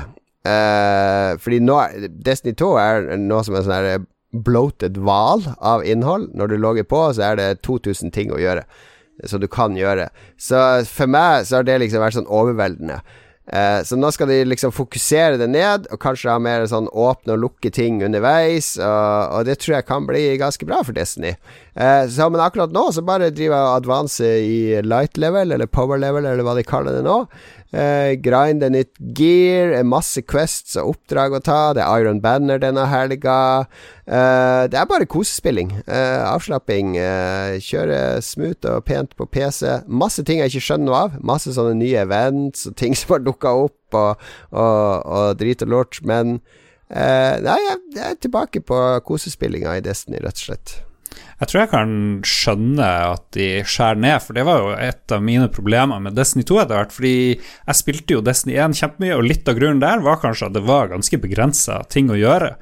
[0.50, 1.80] Eh, fordi nå
[2.26, 6.30] Destiny 2 er noe som er sånn her bloated hval av innhold.
[6.38, 8.66] Når du logger på, så er det 2000 ting å gjøre.
[9.28, 10.08] Som du kan gjøre.
[10.40, 13.02] Så for meg så har det liksom vært sånn overveldende.
[13.50, 17.34] Eh, så nå skal de liksom fokusere det ned, og kanskje ha mer sånn åpne
[17.34, 18.76] og lukke ting underveis.
[18.78, 21.34] Og, og det tror jeg kan bli ganske bra for Destiny.
[21.74, 25.72] Eh, så, men akkurat nå så bare driver jeg og advanser i light level, eller
[25.72, 27.24] power level, eller hva de kaller det nå.
[27.70, 31.60] Uh, grinde nytt gear, masse quests og oppdrag å ta.
[31.78, 33.68] Det er Iron Banner denne helga.
[34.10, 35.76] Uh, det er bare kosespilling.
[35.86, 36.96] Uh, avslapping.
[37.62, 39.84] kjøre smooth og pent på PC.
[39.86, 41.22] Masse ting jeg ikke skjønner noe av.
[41.22, 45.74] Masse sånne nye events og ting som har dukka opp, og, og, og drit og
[45.78, 46.02] lort.
[46.02, 46.40] Men
[46.90, 50.80] nei, jeg, jeg er tilbake på kosespillinga i Destiny, rett og slett.
[51.40, 51.92] Jeg tror jeg kan
[52.28, 56.44] skjønne at de skjærer ned, for det var jo et av mine problemer med Destiny
[56.48, 56.96] 2 etter hvert.
[56.96, 60.58] Fordi jeg spilte jo Destiny 1 kjempemye, og litt av grunnen der var kanskje at
[60.58, 62.58] det var ganske begrensa ting å gjøre.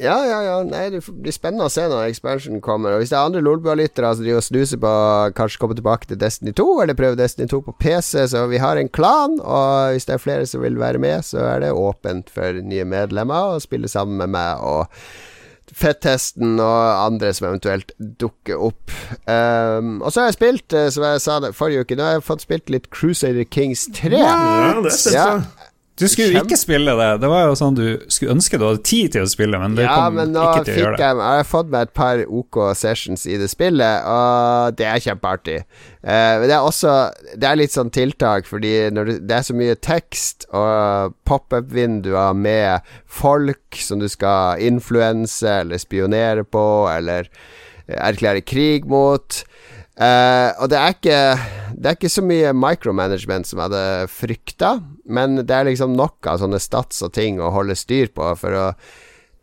[0.00, 0.56] Ja, ja, ja.
[0.64, 2.94] Nei, det blir spennende å se når expansion kommer.
[2.94, 4.92] Og Hvis det er andre Lolbua-lyttere som driver og snuser på
[5.36, 8.80] kanskje komme tilbake til Destiny 2, eller prøve Destiny 2 på PC, så vi har
[8.80, 9.36] en klan.
[9.44, 12.86] Og hvis det er flere som vil være med, så er det åpent for nye
[12.88, 14.64] medlemmer å spille sammen med meg.
[14.64, 14.88] og
[15.76, 18.94] Fettesten og andre som eventuelt dukker opp.
[19.26, 22.18] Um, og så har jeg spilt, uh, som jeg sa det forrige uke, nå har
[22.18, 24.14] jeg fått spilt litt Crusader Kings 3.
[24.18, 24.36] Ja,
[24.84, 25.28] det ja.
[26.00, 27.08] Du skulle jo ikke spille det.
[27.20, 29.84] Det var jo sånn du skulle ønske du hadde tid til å spille, men det
[29.84, 31.04] ja, kom men ikke til å gjøre det.
[31.04, 35.04] Jeg, jeg har fått meg et par OK sessions i det spillet, og det er
[35.04, 35.58] kjempeartig.
[36.00, 36.94] Uh, det er også
[37.36, 42.88] Det er litt sånn tiltak, fordi du, det er så mye tekst og pop-up-vinduer med
[43.04, 47.28] folk som du skal influense eller spionere på, eller
[47.90, 49.42] erklære krig mot.
[50.00, 51.16] Uh, og det er, ikke,
[51.76, 54.70] det er ikke så mye micromanagement som jeg hadde frykta,
[55.10, 58.58] men det er liksom nok av sånne stats og ting å holde styr på for
[58.58, 58.66] å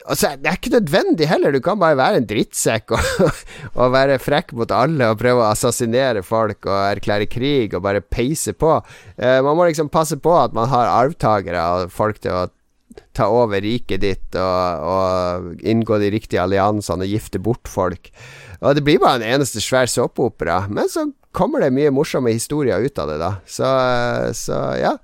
[0.08, 3.32] Altså, det er ikke nødvendig heller, du kan bare være en drittsekk og,
[3.82, 8.00] og være frekk mot alle og prøve å assassinere folk og erklære krig og bare
[8.00, 8.78] peise på.
[9.20, 12.46] Uh, man må liksom passe på at man har arvtakere og folk til å
[13.18, 18.08] ta over riket ditt og, og inngå de riktige alliansene og gifte bort folk.
[18.62, 20.64] Og det blir bare en eneste svær såpeopera.
[20.72, 23.32] Men så kommer det mye morsomme historier ut av det, da.
[23.46, 23.70] Så,
[24.38, 24.98] så ja.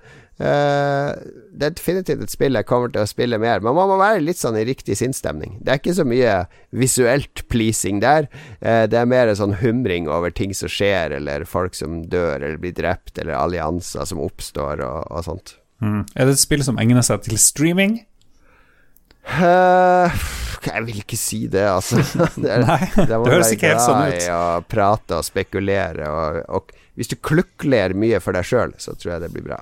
[0.44, 1.14] Uh,
[1.56, 4.24] det er definitivt et spill jeg kommer til å spille mer, men man må være
[4.24, 5.56] litt sånn i riktig sinnsstemning.
[5.64, 6.34] Det er ikke så mye
[6.76, 8.28] visuelt pleasing der.
[8.60, 12.60] Uh, det er mer sånn humring over ting som skjer, eller folk som dør eller
[12.60, 15.56] blir drept, eller allianser som oppstår, og, og sånt.
[15.84, 16.02] Mm.
[16.16, 18.02] Er det et spill som egner seg til streaming?
[19.24, 20.12] Uh,
[20.64, 22.02] Jeg vil ikke si det, altså.
[22.36, 24.20] Det, er, Nei, det det høres ikke helt sånn ut.
[24.20, 26.10] i Å prate og spekulere.
[26.10, 29.62] Og, og hvis du klukler mye for deg sjøl, så tror jeg det blir bra.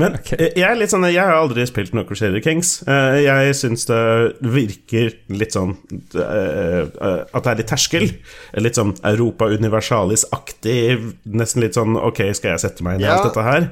[0.00, 0.48] Men okay.
[0.56, 2.78] jeg er litt sånn Jeg har aldri spilt noe Crusader Kings.
[2.88, 4.00] Eh, Jeg syns det
[4.40, 5.76] virker litt sånn
[6.16, 8.08] eh, eh, At det er litt terskel.
[8.64, 11.14] Litt sånn Europa Universalis-aktig.
[11.30, 13.18] Nesten litt sånn Ok, skal jeg sette meg inn i Ja.
[13.18, 13.70] alt dette her?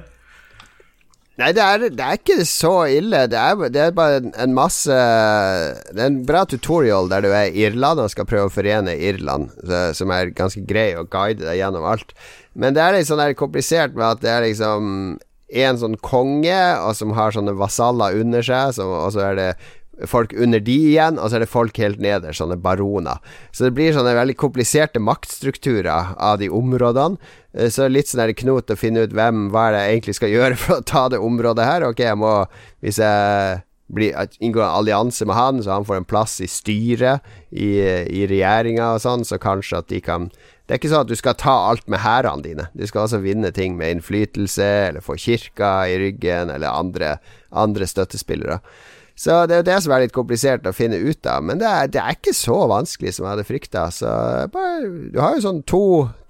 [1.41, 3.25] Nei, det er, det er ikke så ille.
[3.33, 7.49] Det er, det er bare en, masse Det er en bra tutorial der du er
[7.49, 9.49] i Irland og skal prøve å forene Irland,
[9.97, 12.13] som er ganske grei å guide deg gjennom alt.
[12.53, 15.17] Men det er litt sånn der komplisert med at det er liksom
[15.53, 19.49] en sånn konge, og som har sånne vasaller under seg, som, og så er det
[20.09, 23.21] folk under de igjen, og så er det folk helt nederst, sånne baroner.
[23.53, 27.21] Så det blir sånne veldig kompliserte maktstrukturer av de områdene.
[27.55, 30.17] Eh, Så litt sånn der knot å finne ut hvem hva er det jeg egentlig
[30.19, 31.85] skal gjøre for å ta det området her.
[31.91, 32.33] Ok, jeg må
[32.81, 33.61] Hvis jeg
[33.93, 37.21] blir, inngår en allianse med han, så han får en plass i styret,
[37.53, 37.77] i,
[38.09, 40.31] i regjeringa og sånn, så kanskje at de kan
[40.73, 42.65] Det er ikke sånn at du skal ta alt med hærene dine.
[42.73, 47.11] Du skal også vinne ting med innflytelse, eller få kirka i ryggen, eller andre,
[47.53, 48.57] andre støttespillere.
[49.13, 51.69] Så det er jo det som er litt komplisert å finne ut av, men det
[51.69, 53.83] er, det er ikke så vanskelig som jeg hadde frykta.
[55.13, 55.83] Du har jo sånn to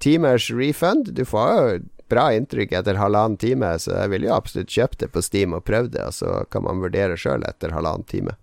[0.03, 1.13] timers refund.
[1.15, 1.79] Du får jo
[2.11, 5.63] bra inntrykk etter halvannen time, så jeg ville jo absolutt kjøpt det på Steam og
[5.71, 8.35] prøvd det, og så kan man vurdere sjøl etter halvannen time.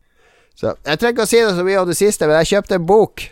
[0.57, 2.81] Så jeg trenger ikke å si det så mye om det siste, men jeg kjøpte
[2.81, 3.29] en bok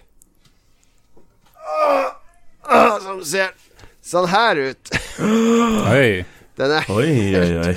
[1.68, 2.17] Uh.
[3.04, 3.54] Som ser
[4.04, 4.90] sånn her ut.
[5.20, 6.24] Oi.
[6.58, 7.74] Den er Oi, oi, oi.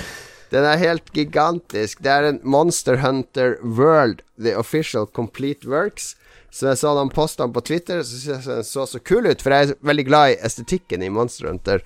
[0.49, 2.01] den er helt gigantisk.
[2.01, 6.15] Det er en Monster Hunter World, The Official Complete Works.
[6.51, 9.43] Så jeg så han postene på Twitter, så syntes jeg den så så kul ut.
[9.43, 11.85] For jeg er veldig glad i estetikken i Monster Hunter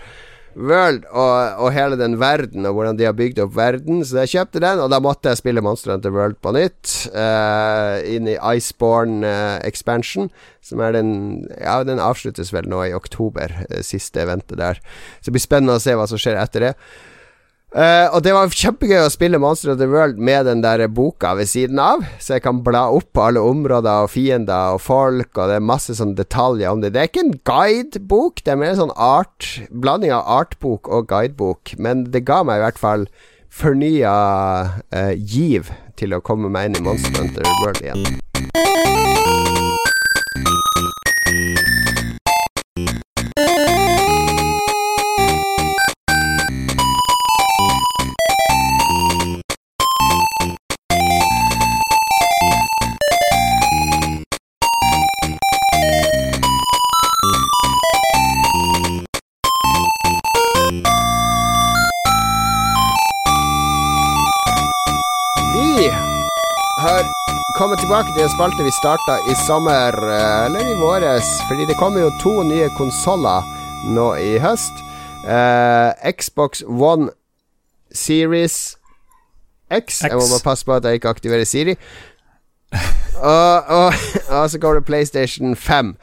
[0.55, 4.03] World og, og hele den verden, og hvordan de har bygd opp verden.
[4.07, 6.93] Så jeg kjøpte den, og da måtte jeg spille Monster Hunter World på nytt.
[7.11, 10.31] Uh, inn i Iceborne uh, Expansion,
[10.63, 11.11] som er den
[11.59, 14.79] Ja, den avsluttes vel nå i oktober, uh, siste eventet der.
[15.19, 16.73] Så det blir spennende å se hva som skjer etter det.
[17.75, 21.33] Eh, og det var kjempegøy å spille Monster of the World med den der boka
[21.35, 25.33] ved siden av, så jeg kan bla opp på alle områder og fiender og folk,
[25.35, 26.93] og det er masse sånne detaljer om det.
[26.95, 31.09] Det er ikke en guidebok, det er mer en sånn art, blanding av artbok og
[31.11, 33.03] guidebok, men det ga meg i hvert fall
[33.51, 34.15] fornya
[34.95, 35.67] uh, giv
[35.99, 38.03] til å komme meg inn i Monster Hunter World igjen.
[67.85, 72.01] Tilbake til en spalte vi starta i sommer, eh, eller i våres, fordi det kommer
[72.01, 73.45] jo to nye konsoller
[73.93, 74.79] nå i høst.
[75.29, 77.11] Eh, Xbox One
[77.93, 78.77] Series
[79.69, 80.01] X.
[80.01, 81.75] Jeg må bare passe på at jeg ikke aktiverer Siri.
[83.21, 83.93] Og, og,
[84.39, 85.93] og så kommer det PlayStation 5.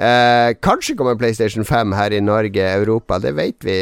[0.00, 3.18] Eh, kanskje kommer PlayStation 5 her i Norge, Europa.
[3.18, 3.76] Det vet vi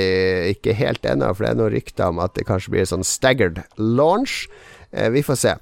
[0.51, 3.63] ikke helt ennå, for det er noen rykter om at det kanskje blir sånn staggered
[3.79, 4.49] launch.
[4.91, 5.57] Eh, vi får se.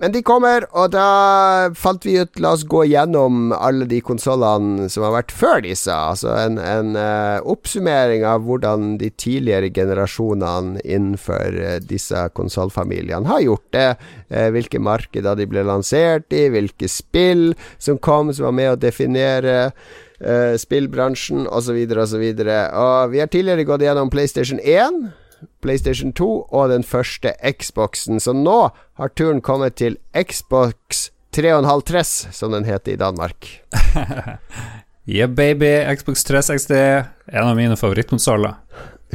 [0.00, 4.88] Men de kommer, og da fant vi ut La oss gå gjennom alle de konsollene
[4.88, 5.92] som har vært før disse.
[5.92, 13.44] Altså en, en uh, oppsummering av hvordan de tidligere generasjonene innenfor uh, disse konsollfamiliene har
[13.44, 13.88] gjort det.
[14.32, 18.80] Uh, hvilke markeder de ble lansert i, hvilke spill som kom, som var med å
[18.80, 19.72] definere
[20.60, 22.24] spillbransjen, osv., osv.
[22.44, 24.98] Og vi har tidligere gått gjennom PlayStation 1.
[25.62, 28.20] PlayStation 2 og den første Xboxen.
[28.20, 28.70] Så nå
[29.00, 33.50] har turen kommet til Xbox 3,5 Tress, som den heter i Danmark.
[35.10, 35.96] Yeah, baby.
[35.96, 37.04] Xbox 360.
[37.26, 38.54] En av mine favorittkonsoller.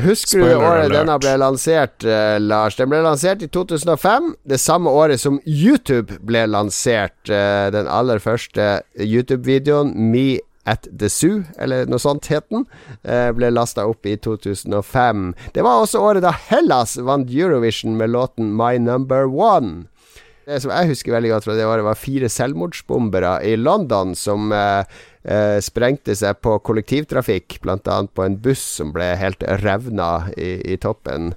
[0.03, 0.95] Husker du året alert.
[0.97, 2.75] denne ble lansert, eh, Lars?
[2.75, 7.29] Den ble lansert i 2005, det samme året som YouTube ble lansert.
[7.29, 12.65] eh, den aller første YouTube-videoen, Me at the Zoo, eller noe sånt het den,
[13.03, 15.33] eh, ble lasta opp i 2005.
[15.53, 19.87] Det var også året da Hellas vant Eurovision med låten My Number One.
[20.45, 24.51] Det som jeg husker veldig godt fra det året, var fire selvmordsbombere i London som
[24.53, 24.85] eh,
[25.25, 27.79] eh, sprengte seg på kollektivtrafikk, bl.a.
[28.05, 31.33] på en buss som ble helt revna i, i toppen.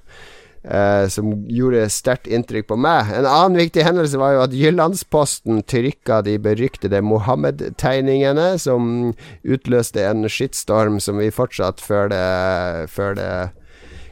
[0.63, 3.11] Eh, som gjorde sterkt inntrykk på meg.
[3.15, 10.27] En annen viktig hendelse var jo at Jyllandsposten trykka de beryktede Mohammed-tegningene, som utløste en
[10.29, 13.55] skittstorm som vi fortsatt føler, føler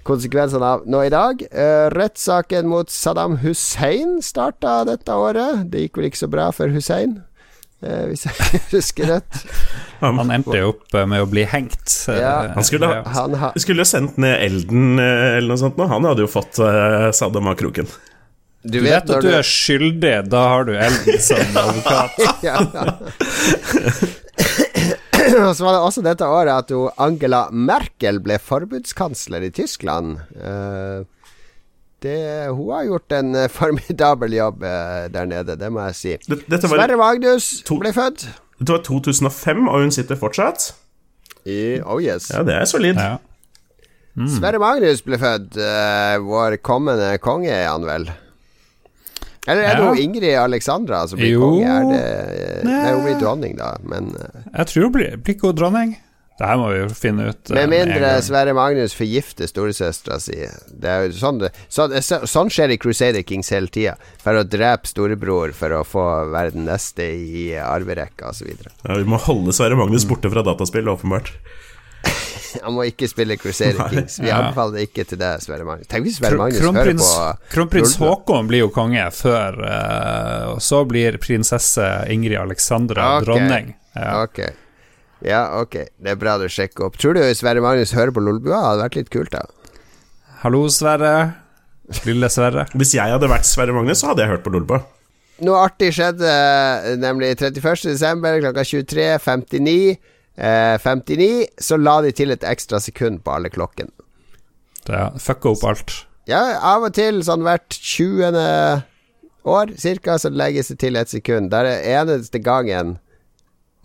[0.07, 1.41] konsekvensene av nå i dag.
[1.51, 5.67] Uh, rettssaken mot Saddam Hussein starta dette året.
[5.71, 7.19] Det gikk vel ikke så bra for Hussein,
[7.79, 8.33] hvis jeg
[8.73, 9.41] husker rett.
[10.01, 11.85] Han endte jo opp med å bli hengt.
[12.09, 15.89] Ja, Han skulle, ha, Han ha, skulle sendt ned elden eh, eller noe sånt, og
[15.91, 17.89] han hadde jo fått uh, Saddam av kroken.
[18.63, 22.17] du Du vet at du er skyldig, da har du Elden som advokat.
[22.45, 22.57] ja.
[25.27, 30.19] Så var det også dette året at jo Angela Merkel ble forbudskansler i Tyskland.
[30.37, 31.01] Eh,
[32.07, 32.17] det,
[32.55, 36.15] hun har gjort en eh, formidabel jobb eh, der nede, det må jeg si.
[36.27, 38.27] Dette var, Sverre Magnus to- ble født.
[38.59, 40.71] det var 2005, og hun sitter fortsatt.
[41.47, 42.31] I, oh yes.
[42.33, 42.97] Ja, det er solid.
[42.99, 43.17] Ja.
[44.33, 45.59] Sverre Magnus ble født.
[45.61, 48.07] eh, vår kommende konge er han vel?
[49.47, 49.89] Eller er det Ja.
[49.93, 51.39] hun Ingrid Alexandra som blir Jo.
[51.45, 51.69] konge?
[51.69, 54.09] Er det, nei, hun blir dronning, da, men
[54.57, 55.93] Jeg tror hun blir, blir ikke hun dronning.
[56.37, 57.49] Det her må vi jo finne ut.
[57.49, 58.11] eh, Med mindre.
[58.21, 60.35] Sverre Magnus forgifter storesøstera si.
[60.69, 63.95] Det er jo sånn, det, sånn, så, sånn skjer i Crusader Kings hele tida.
[64.21, 68.51] For å drepe storebror for å få være den neste i arverekka osv.
[68.85, 71.33] Ja, vi må holde Sverre Magnus borte fra dataspill, åpenbart.
[72.63, 74.19] Han må ikke spille Crusader Kings.
[74.21, 74.37] Vi Ja.
[74.43, 75.89] anbefaler det ikke til deg, Sverre Magnus.
[75.89, 80.61] Tenk hvis Sverre Magnus hører Kronprins, på Kronprins Haakon blir jo konge før, eh, og
[80.61, 83.25] så blir prinsesse Ingrid Alexandra okay.
[83.25, 83.73] dronning.
[83.97, 84.21] Ja.
[84.23, 84.45] Ok.
[85.25, 85.79] Ja, ok.
[85.97, 86.97] Det er bra du sjekker opp.
[87.01, 88.57] Tror du Sverre Magnus hører på Lolbua?
[88.57, 89.45] Det hadde vært litt kult, da.
[90.43, 91.13] Hallo, Sverre.
[92.05, 92.67] Lille Sverre.
[92.77, 94.83] Hvis jeg hadde vært Sverre Magnus, så hadde jeg hørt på Lolbua.
[95.45, 96.29] Noe artig skjedde,
[96.97, 97.87] nemlig 31.
[97.91, 99.97] desember klokka 23.59.
[100.37, 103.89] Eh, 59, så la de til et ekstra sekund på alle klokken.
[104.85, 105.95] Det fucka opp alt.
[106.29, 108.37] Ja, av og til, sånn hvert 20.
[109.47, 111.49] år cirka, så legges det til et sekund.
[111.51, 112.97] Det er det eneste gangen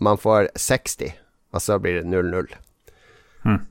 [0.03, 1.13] man får 60,
[1.53, 2.57] og så blir det 0-0.
[3.43, 3.61] Hm.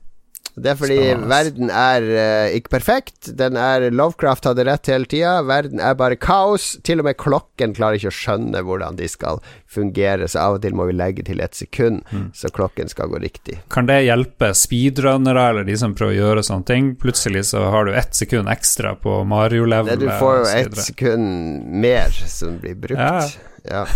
[0.53, 1.29] Det er fordi Spennende.
[1.31, 3.31] verden er uh, ikke perfekt.
[3.39, 5.39] Den er Lovecraft hadde rett hele tida.
[5.49, 6.75] Verden er bare kaos.
[6.85, 10.61] Til og med klokken klarer ikke å skjønne hvordan de skal fungere, så av og
[10.61, 12.03] til må vi legge til et sekund,
[12.37, 13.57] så klokken skal gå riktig.
[13.73, 16.93] Kan det hjelpe speedrunnere eller de som prøver å gjøre sånne ting?
[17.01, 19.97] Plutselig så har du ett sekund ekstra på Mario-level.
[19.97, 23.39] du får jo ett sekund mer som blir brukt.
[23.65, 23.87] Ja.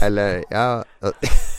[0.00, 0.84] Eller Ja.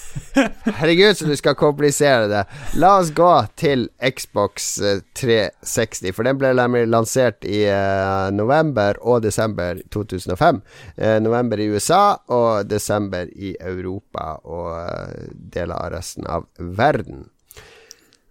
[0.65, 2.43] Herregud, så du skal komplisere det.
[2.81, 6.53] La oss gå til Xbox eh, 360, for den ble
[6.89, 10.61] lansert i uh, november og desember 2005.
[10.97, 17.27] Uh, november i USA og desember i Europa og uh, deler av resten av verden.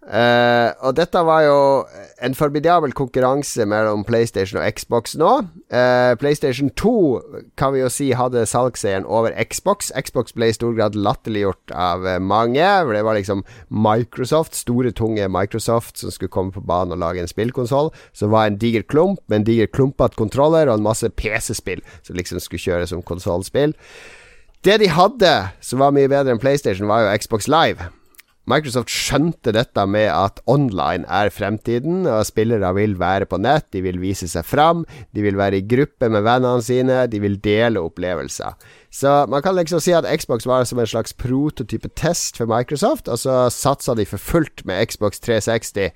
[0.03, 1.59] Eh, og dette var jo
[2.23, 5.31] en formidabel konkurranse mellom PlayStation og Xbox nå.
[5.71, 6.91] Uh, PlayStation 2
[7.59, 9.93] kan vi jo si hadde salgsseieren over Xbox.
[9.95, 12.63] Xbox ble i stor grad latterliggjort av eh, mange.
[12.63, 17.23] For det var liksom Microsoft, store, tunge Microsoft, som skulle komme på banen og lage
[17.23, 17.93] en spillkonsoll.
[18.11, 22.19] Som var en diger klump med en diger klumpete kontroller og en masse PC-spill som
[22.19, 23.75] liksom skulle kjøre som konsollspill.
[24.63, 25.33] Det de hadde
[25.63, 27.91] som var mye bedre enn PlayStation, var jo Xbox Live.
[28.49, 33.79] Microsoft skjønte dette med at online er fremtiden, og spillere vil være på nett, de
[33.85, 34.81] vil vise seg fram,
[35.15, 38.57] de vil være i gruppe med vennene sine, de vil dele opplevelser.
[38.91, 43.07] Så man kan liksom si at Xbox var som en slags prototype test for Microsoft,
[43.07, 45.95] og så satsa de for fullt med Xbox 360.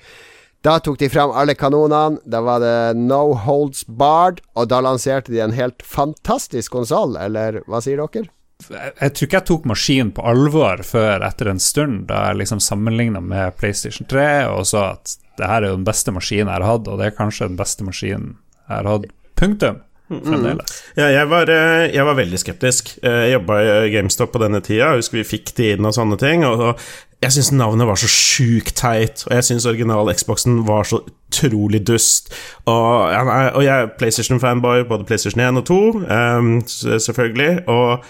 [0.63, 5.35] Da tok de fram alle kanonene, da var det no holds barred, og da lanserte
[5.35, 8.31] de en helt fantastisk konsoll, eller hva sier dere?
[8.65, 12.41] Jeg, jeg tror ikke jeg tok maskinen på alvor før etter en stund, da jeg
[12.41, 16.47] liksom sammenligna med PlayStation 3 og så at det her er jo den beste maskinen
[16.49, 18.31] jeg har hatt, og det er kanskje den beste maskinen
[18.67, 19.11] jeg har hatt.
[19.37, 19.83] Punktum.
[20.09, 20.57] Mm.
[20.95, 22.93] Ja, jeg var, eh, jeg var veldig skeptisk.
[23.03, 25.93] Eh, Jeg jobba i GameStop på denne tida, jeg husker vi fikk de inn og
[25.93, 26.45] sånne ting.
[26.47, 26.79] Og
[27.21, 31.83] jeg syns navnet var så sjukt teit, og jeg syns original Xboxen var så utrolig
[31.85, 32.31] dust.
[32.65, 36.61] Og, og jeg er PlayStation-fanboy, både PlayStation 1 og 2, um,
[37.03, 37.67] selvfølgelig.
[37.67, 38.05] Og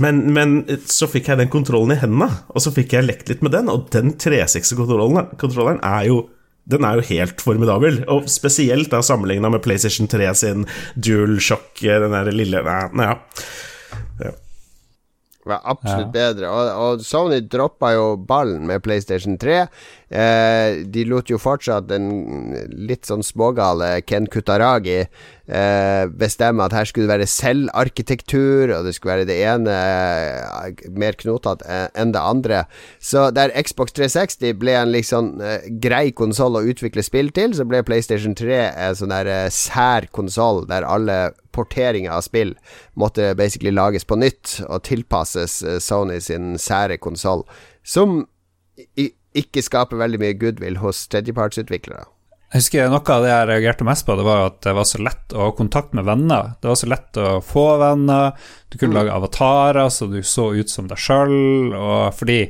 [0.00, 0.52] men, men
[0.88, 3.68] så fikk jeg den kontrollen i hendene, og så fikk jeg lekt litt med den,
[3.68, 6.22] og den 360-kontrolleren kontrolleren er jo
[6.70, 12.14] den er jo helt formidabel, og spesielt da sammenligna med PlayStation 3 sin DualShock, den
[12.14, 13.08] der lille Nei, nei
[14.20, 14.34] ja.
[15.48, 16.50] var absolutt bedre.
[16.52, 19.64] Og, og Sony droppa jo ballen med PlayStation 3.
[20.10, 22.08] Eh, de lot jo fortsatt den
[22.74, 28.94] litt sånn smågale Ken Kutaragi eh, bestemme at her skulle det være selvarkitektur, og det
[28.96, 32.64] skulle være det ene eh, mer knotete enn det andre.
[32.98, 37.68] Så der Xbox 360 ble en liksom eh, grei konsoll å utvikle spill til, så
[37.68, 41.20] ble PlayStation 3 en sånn der eh, sær konsoll der alle
[41.54, 42.56] porteringer av spill
[42.98, 47.46] måtte basically lages på nytt og tilpasses eh, Sony sin sære konsoll,
[47.86, 48.24] som
[48.98, 52.06] i, ikke skaper veldig mye goodwill hos tredjepartsutviklere.
[52.50, 54.98] Jeg husker Noe av det jeg reagerte mest på, det var at det var så
[54.98, 56.56] lett å ha kontakt med venner.
[56.58, 58.32] Det var så lett å få venner.
[58.66, 58.98] Du kunne mm.
[58.98, 61.76] lage avatarer så du så ut som deg sjøl.
[62.18, 62.40] Fordi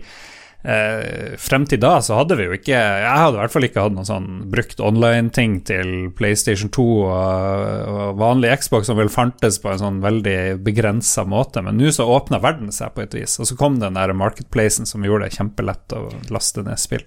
[0.62, 3.84] eh, frem til da så hadde vi jo ikke Jeg hadde i hvert fall ikke
[3.84, 7.12] hatt noen sånn brukt online-ting til PlayStation 2 og,
[7.90, 11.62] og, vanlig Xbox som vel fantes på en sånn veldig begrensa måte.
[11.64, 14.88] Men nå så åpna verden seg på et vis, og så kom den der marketplacen
[14.88, 17.06] som gjorde det kjempelett å laste ned spill.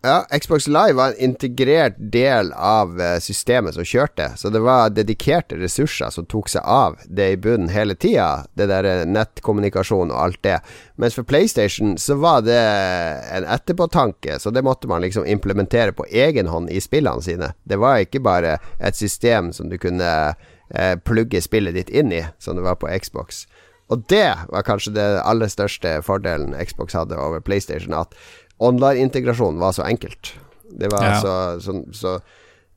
[0.00, 4.30] Ja, Xbox Live var en integrert del av eh, systemet som kjørte.
[4.36, 8.44] Så det var dedikerte ressurser som tok seg av det i bunnen hele tida.
[8.54, 10.60] Det der eh, nettkommunikasjon og alt det.
[11.02, 12.60] Mens for PlayStation så var det
[13.34, 17.52] en etterpåtanke, så det måtte man liksom implementere på egen hånd i spillene sine.
[17.66, 22.22] Det var ikke bare et system som du kunne eh, plugge spillet ditt inn i,
[22.38, 23.48] som det var på Xbox.
[23.90, 27.96] Og det var kanskje det aller største fordelen Xbox hadde over PlayStation.
[27.96, 28.14] At
[28.58, 30.34] online-integrasjonen var så enkelt.
[30.70, 31.14] Det var ja.
[31.16, 32.18] altså så, så,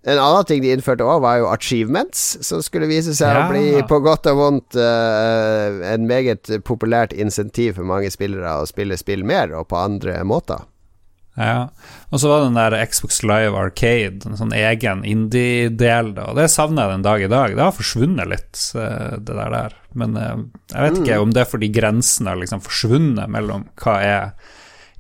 [0.02, 3.44] En annen ting de innførte òg, var jo achievements, som skulle vise seg ja.
[3.44, 8.70] å bli på godt og vondt uh, en meget populært insentiv for mange spillere å
[8.70, 10.66] spille spill mer, og på andre måter.
[11.40, 11.70] Ja,
[12.10, 16.90] og så var den der Xbox Live Arcade, en sånn egen indie-del, og det savner
[16.90, 17.54] jeg den dag i dag.
[17.56, 19.78] Det har forsvunnet litt, eh, det der der.
[19.96, 20.42] Men uh,
[20.74, 21.28] jeg vet ikke mm.
[21.28, 24.52] om det er fordi grensene har liksom forsvunnet mellom hva er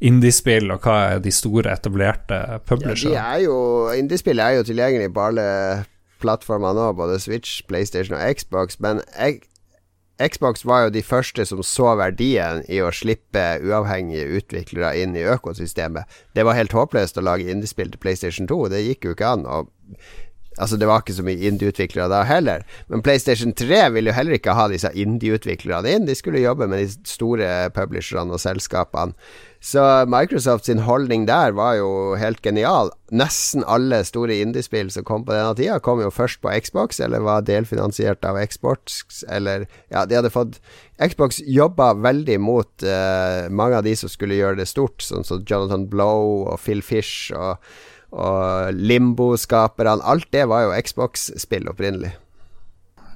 [0.01, 3.15] indiespill, og hva er de store, etablerte publisherne?
[3.15, 5.47] Ja, indiespill er jo tilgjengelig på alle
[6.21, 9.41] plattformer nå, både Switch, PlayStation og Xbox, men jeg,
[10.21, 15.25] Xbox var jo de første som så verdien i å slippe uavhengige utviklere inn i
[15.25, 16.09] økosystemet.
[16.37, 19.47] Det var helt håpløst å lage indiespill til PlayStation 2, det gikk jo ikke an.
[19.49, 19.71] Og
[20.59, 22.65] Altså Det var ikke så mye indie-utviklere da heller.
[22.91, 26.07] Men PlayStation 3 ville jo heller ikke ha disse indie-utviklerne inn.
[26.09, 29.15] De skulle jobbe med de store publisherne og selskapene.
[29.62, 32.89] Så Microsoft sin holdning der var jo helt genial.
[33.14, 37.22] Nesten alle store indiespill som kom på denne tida, kom jo først på Xbox, eller
[37.22, 40.57] var delfinansiert av Xbox, eller Ja, de hadde fått
[40.97, 45.45] Xbox jobba veldig mot uh, mange av de som skulle gjøre det stort, sånn som
[45.45, 47.62] Jonathan Blow og Phil Fish og,
[48.09, 50.01] og Limbo-skaperne.
[50.01, 52.16] Alt det var jo Xbox-spill opprinnelig.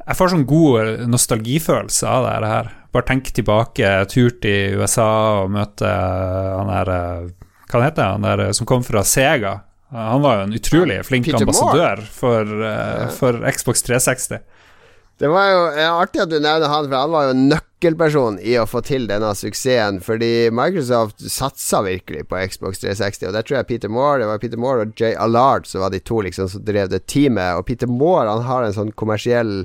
[0.06, 2.74] Jeg får sånn god nostalgifølelse av det her.
[2.96, 7.32] Bare tenk tilbake, tur til USA og møte han der eh,
[7.68, 9.58] Hva heter han der som kom fra Sega?
[9.91, 14.39] Han var jo en utrolig flink Peter ambassadør for, uh, for, Xbox 360.
[15.22, 15.60] Det var jo
[15.93, 19.06] artig at du nevner han, for han var jo en nøkkelperson i å få til
[19.08, 20.02] denne suksessen.
[20.04, 24.43] Fordi Microsoft satsa virkelig på Xbox 360, og der tror jeg Peter Moore Det var
[24.43, 27.56] Peter Moore og Jay Allard som var de to liksom som drev det teamet.
[27.56, 29.64] Og Peter Moore han har en sånn kommersiell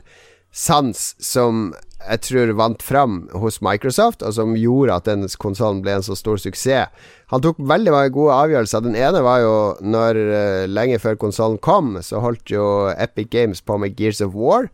[0.55, 1.70] sans som
[2.01, 6.16] jeg tror vant fram hos Microsoft, og som gjorde at den konsollen ble en så
[6.18, 6.88] stor suksess.
[7.30, 8.82] Han tok veldig mange gode avgjørelser.
[8.86, 9.53] Den ene var jo
[9.84, 12.64] når uh, lenge før konsollen kom, så holdt jo
[12.96, 14.70] Epic Games på med Gears of War.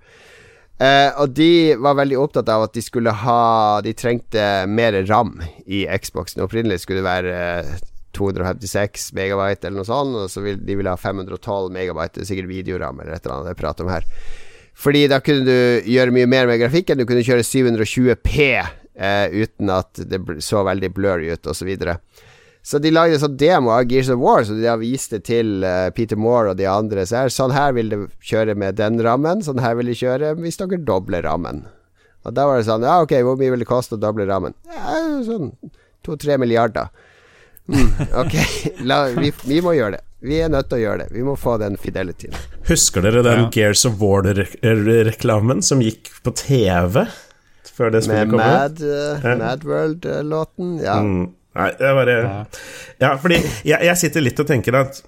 [0.76, 5.38] Eh, og de var veldig opptatt av at de skulle ha De trengte mer ram
[5.64, 6.42] i Xboxen.
[6.44, 10.92] Opprinnelig skulle det være uh, 256 megabyte eller noe sånt, og så vil de ville
[10.92, 12.18] ha 512 megabyte.
[12.18, 14.08] Det er sikkert videoram eller et eller annet jeg prater om her.
[14.76, 16.98] Fordi da kunne du gjøre mye mer med grafikken.
[17.00, 21.62] Du kunne kjøre 720P eh, uten at det så veldig blurry ut, osv.
[21.62, 21.96] Så, videre.
[22.66, 25.64] så de lagde en sånn demo av Gears of War, så de da viste til
[25.64, 27.06] eh, Peter Moore og de andre.
[27.08, 30.36] Så her, sånn her vil det kjøre med den rammen, sånn her vil det kjøre
[30.42, 31.64] hvis dere dobler rammen.
[32.26, 34.56] Og da var det sånn Ja, ok, hvor mye vil det koste å doble rammen?
[34.68, 35.54] Ja, sånn
[36.06, 36.92] to-tre milliarder.
[37.66, 38.34] Mm, ok,
[38.86, 40.02] La, vi, vi må gjøre det.
[40.26, 41.08] Vi er nødt til å gjøre det.
[41.14, 42.34] Vi må få den fidelityen.
[42.66, 43.48] Husker dere den ja.
[43.54, 47.04] Gears of War-reklamen som gikk på TV?
[47.76, 50.78] Før det Med Mad, uh, Mad World-låten?
[50.82, 50.96] Ja.
[51.04, 51.34] Mm.
[51.56, 52.16] Nei, det er bare
[53.00, 54.98] Ja, fordi jeg, jeg sitter litt og tenker at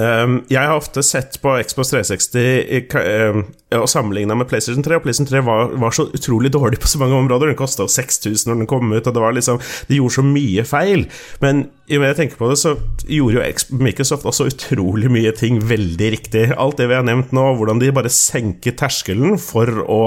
[0.00, 3.40] jeg har ofte sett på Xbox 360 um,
[3.74, 7.00] og sammenligna med PlayStation 3, og PlayStation 3 var, var, så utrolig dårlig på så
[7.02, 7.50] mange områder.
[7.50, 10.64] Den kosta 6000 når den kom ut, og det var liksom De gjorde så mye
[10.68, 11.06] feil.
[11.42, 12.76] Men når jeg tenker på det, så
[13.10, 16.44] gjorde jo Microsoft også utrolig mye ting veldig riktig.
[16.54, 20.00] Alt det vi har nevnt nå, hvordan de bare senker terskelen for å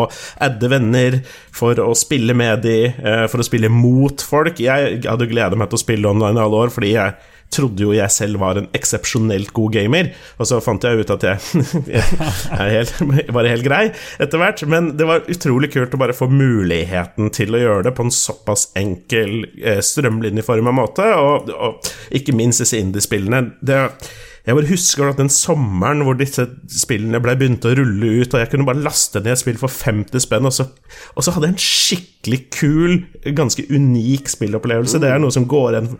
[0.44, 1.20] adde venner,
[1.52, 4.64] for å spille med de, uh, for å spille mot folk.
[4.64, 7.20] Jeg hadde gleda meg til å spille online i alle år, fordi jeg
[7.54, 11.26] trodde jo jeg selv var en eksepsjonelt god gamer, og så fant jeg ut at
[11.28, 11.64] jeg,
[12.60, 12.95] er helt,
[13.36, 13.84] var helt grei
[14.22, 14.66] etter hvert.
[14.70, 18.14] Men det var utrolig kult å bare få muligheten til å gjøre det på en
[18.14, 23.45] såpass enkel, eh, strømlinjeforma måte, og, og, ikke minst disse indiespillene.
[23.64, 28.41] jeg bare husker at den sommeren hvor disse spillene ble begynt å rulle ut, og
[28.41, 30.68] jeg kunne bare laste ned spill for 50 spenn, og så,
[31.16, 32.99] og så hadde jeg en skikkelig kul,
[33.36, 35.01] ganske unik spillopplevelse.
[35.01, 35.91] Det er noe som går igjen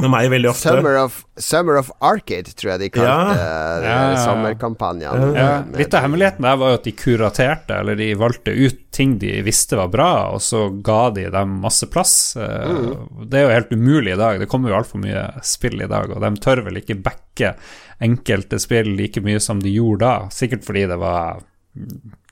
[0.00, 0.72] med meg veldig ofte.
[0.72, 3.34] Summer of, Summer of Arcade, tror jeg de kalte ja.
[3.38, 4.22] Ja, ja, ja.
[4.24, 5.36] sommerkampanjen.
[5.36, 9.16] Ja, litt av hemmeligheten der var jo at de kuraterte, eller de valgte ut ting
[9.22, 12.16] de visste var bra, og så ga de dem masse plass.
[12.38, 12.90] Mm.
[13.30, 14.42] Det er jo helt umulig i dag.
[14.42, 17.54] Det kommer jo altfor mye spill i dag, og de tør vel ikke backe
[18.02, 20.34] enkelte spill like mye som de gjorde da.
[20.34, 21.42] Sikkert fordi det var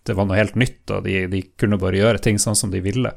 [0.02, 2.82] det var noe helt nytt, og de, de kunne bare gjøre ting sånn som de
[2.82, 3.12] ville.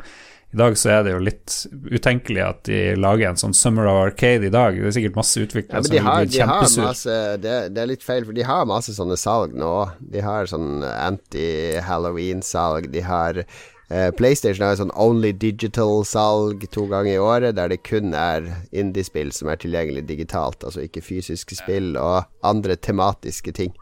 [0.54, 1.54] I dag så er det jo litt
[1.92, 4.78] utenkelig at de lager en sånn Summer of Arcade i dag.
[4.80, 6.84] Det er sikkert masse utviklere ja, som de har, blir de kjempesur.
[6.86, 9.76] masse det, det er litt feil, for de har masse sånne salg nå.
[10.14, 12.88] De har sånn anti-halloween-salg.
[12.94, 18.16] De har eh, PlayStation har sånn Only Digital-salg to ganger i året, der det kun
[18.16, 23.76] er indiespill som er tilgjengelig digitalt, altså ikke fysiske spill, og andre tematiske ting.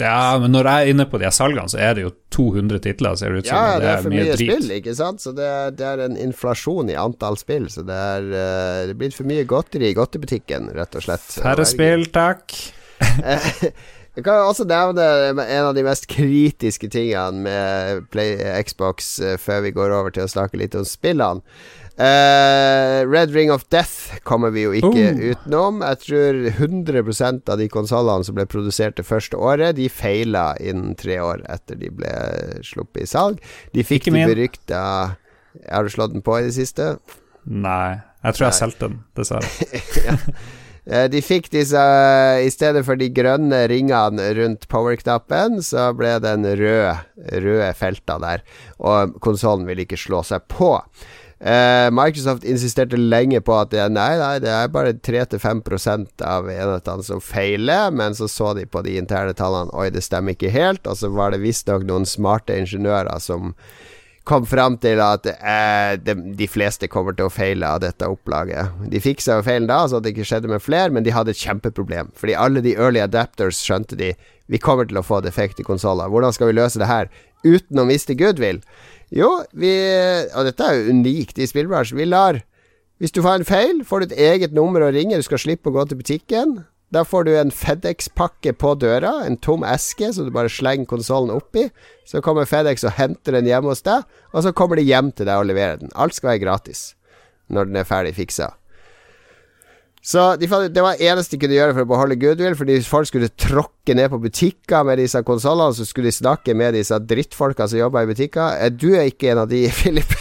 [0.00, 3.16] Ja, men når jeg er inne på de salgene, så er det jo 200 titler,
[3.18, 3.56] ser det ut som.
[3.56, 4.44] Ja, det, det er for mye, drit.
[4.48, 5.24] spill, ikke sant?
[5.24, 7.68] Så det er, det er en inflasjon i antall spill.
[7.72, 11.26] Så det er eh, Det blir for mye godteri i godtebutikken, rett og slett.
[11.42, 12.56] Færre spill, takk.
[14.12, 15.04] Jeg kan også nevne
[15.40, 20.26] en av de mest kritiske tingene med Play, Xbox eh, før vi går over til
[20.26, 21.40] å snakke litt om spillene.
[21.98, 25.20] Eh, Red Ring of Death kommer vi jo ikke Oh.
[25.32, 25.82] utenom.
[25.82, 30.94] Jeg tror 100% av de konsollene som ble produsert det første året, de feila innen
[30.96, 32.14] tre år etter de ble
[32.64, 33.38] sluppet i salg.
[33.74, 35.16] De fikk de berykta
[35.68, 36.98] Har du slått den på i det siste?
[37.44, 38.60] Nei, jeg tror jeg Nei.
[38.62, 40.34] solgte den, dessverre.
[40.84, 41.78] Eh, De fikk disse
[42.42, 47.04] I stedet for de grønne ringene rundt power-knappen, så ble det en rød,
[47.44, 48.42] røde felter der.
[48.82, 50.72] Og konsollen ville ikke slå seg på.
[51.42, 57.02] Eh, Microsoft insisterte lenge på at det, nei, nei, det er bare 3-5% av enhetene
[57.02, 60.86] som feiler, men så så de på de interne tallene Oi, det stemmer ikke helt.
[60.86, 63.56] Og så var det visstnok noen smarte ingeniører som
[64.22, 68.70] kom fram til at eh, de, de fleste kommer til å feile av dette opplaget.
[68.92, 71.42] De fiksa jo feilen da, så det ikke skjedde med flere, men de hadde et
[71.42, 72.14] kjempeproblem.
[72.14, 74.12] Fordi alle de early adapters skjønte de
[74.52, 76.10] vi kommer til å få defekt i konsoller.
[76.12, 77.10] Hvordan skal vi løse det her
[77.42, 78.62] uten å miste goodwill?
[79.12, 79.72] Jo, vi
[80.32, 82.00] Og dette er jo unikt i spillbransjen.
[82.00, 82.42] Vi lar
[83.02, 85.18] Hvis du får en feil, får du et eget nummer å ringe.
[85.18, 86.60] Du skal slippe å gå til butikken.
[86.92, 91.32] Da får du en FedEx-pakke på døra, en tom eske, som du bare slenger konsollen
[91.34, 91.64] oppi.
[92.06, 95.26] Så kommer FedEx og henter den hjemme hos deg, og så kommer de hjem til
[95.26, 95.90] deg og leverer den.
[95.98, 96.92] Alt skal være gratis
[97.50, 98.52] når den er ferdig fiksa.
[100.02, 102.54] Så de, Det var det eneste de kunne gjøre for å beholde goodwill.
[102.54, 106.54] Fordi hvis folk skulle tråkke ned på butikker med disse konsollene, så skulle de snakke
[106.54, 108.60] med disse drittfolka som jobber i butikker.
[108.62, 110.12] Eh, Du er ikke en av de, Philip.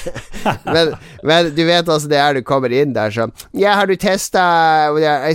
[0.66, 3.94] men, men du vet altså det er du kommer inn der sånn Ja, har du
[4.02, 4.42] testa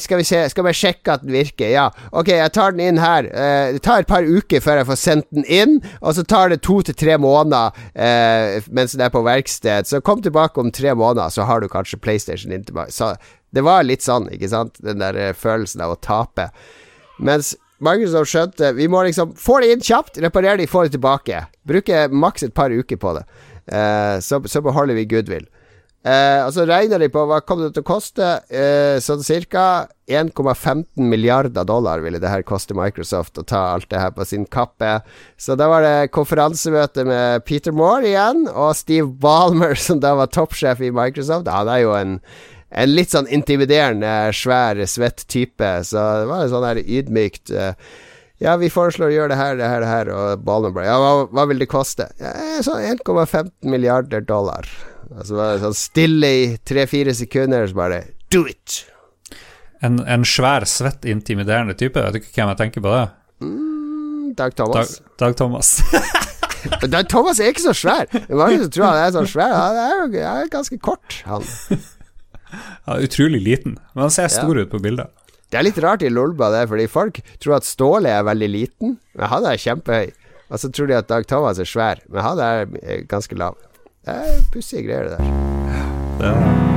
[0.03, 1.69] Skal vi se, skal bare sjekke at den virker.
[1.71, 3.29] Ja, ok, jeg tar den inn her.
[3.31, 6.51] Eh, det tar et par uker før jeg får sendt den inn, og så tar
[6.51, 9.87] det to til tre måneder eh, mens den er på verksted.
[9.87, 12.91] Så kom tilbake om tre måneder, så har du kanskje PlayStation din tilbake.
[12.91, 13.13] Så
[13.55, 14.83] det var litt sånn, ikke sant?
[14.83, 16.51] Den der følelsen av å tape.
[17.23, 17.55] Mens
[17.85, 21.45] Microsoft skjønte Vi må liksom få det inn kjapt, reparere det, få det tilbake.
[21.67, 23.27] Bruke maks et par uker på det.
[23.67, 25.47] Uh, så, så beholder vi goodwill.
[26.07, 28.27] Uh, og så regner de på hva kommer det til å koste.
[28.47, 33.99] Uh, sånn cirka 1,15 milliarder dollar ville det her koste Microsoft å ta alt det
[33.99, 35.01] her på sin kappe.
[35.35, 40.31] Så da var det konferansemøte med Peter Moore igjen, og Steve Ballmer, som da var
[40.31, 41.51] toppsjef i Microsoft.
[41.51, 42.21] Han er jo en
[42.77, 47.73] en litt sånn intimiderende, svær, svett type, så det var en sånn her ydmykt eh,
[48.45, 50.99] Ja, vi foreslår å gjøre det her, det her, det her, og ballen bare Ja,
[51.01, 52.11] hva, hva vil det koste?
[52.21, 52.35] Ja,
[52.67, 54.69] sånn 1,15 milliarder dollar.
[55.09, 58.03] Og så var det sånn stille i tre-fire sekunder, så bare
[58.35, 58.83] Do it!
[59.85, 62.01] En, en svær, svett, intimiderende type.
[62.01, 63.03] Vet du ikke hvem jeg tenker på det?
[63.45, 64.95] Mm, Dag Dag, Thomas.
[65.21, 65.73] Dag Thomas.
[66.93, 68.09] Dag Thomas er ikke så svær.
[68.29, 69.53] Mange som tror han er så svær.
[69.55, 71.45] Han er jo han er ganske kort, han.
[72.53, 75.11] Ja, utrolig liten, men han ser stor ut på bildet.
[75.51, 78.97] Det er litt rart i Lolba, det, fordi folk tror at Ståle er veldig liten,
[79.15, 80.11] men han er kjempehøy.
[80.51, 83.59] Og så tror de at Dag Thomas er svær, men han er eh, ganske lav.
[84.07, 85.27] Det er pussige greier, det der.
[86.21, 86.76] Det, Så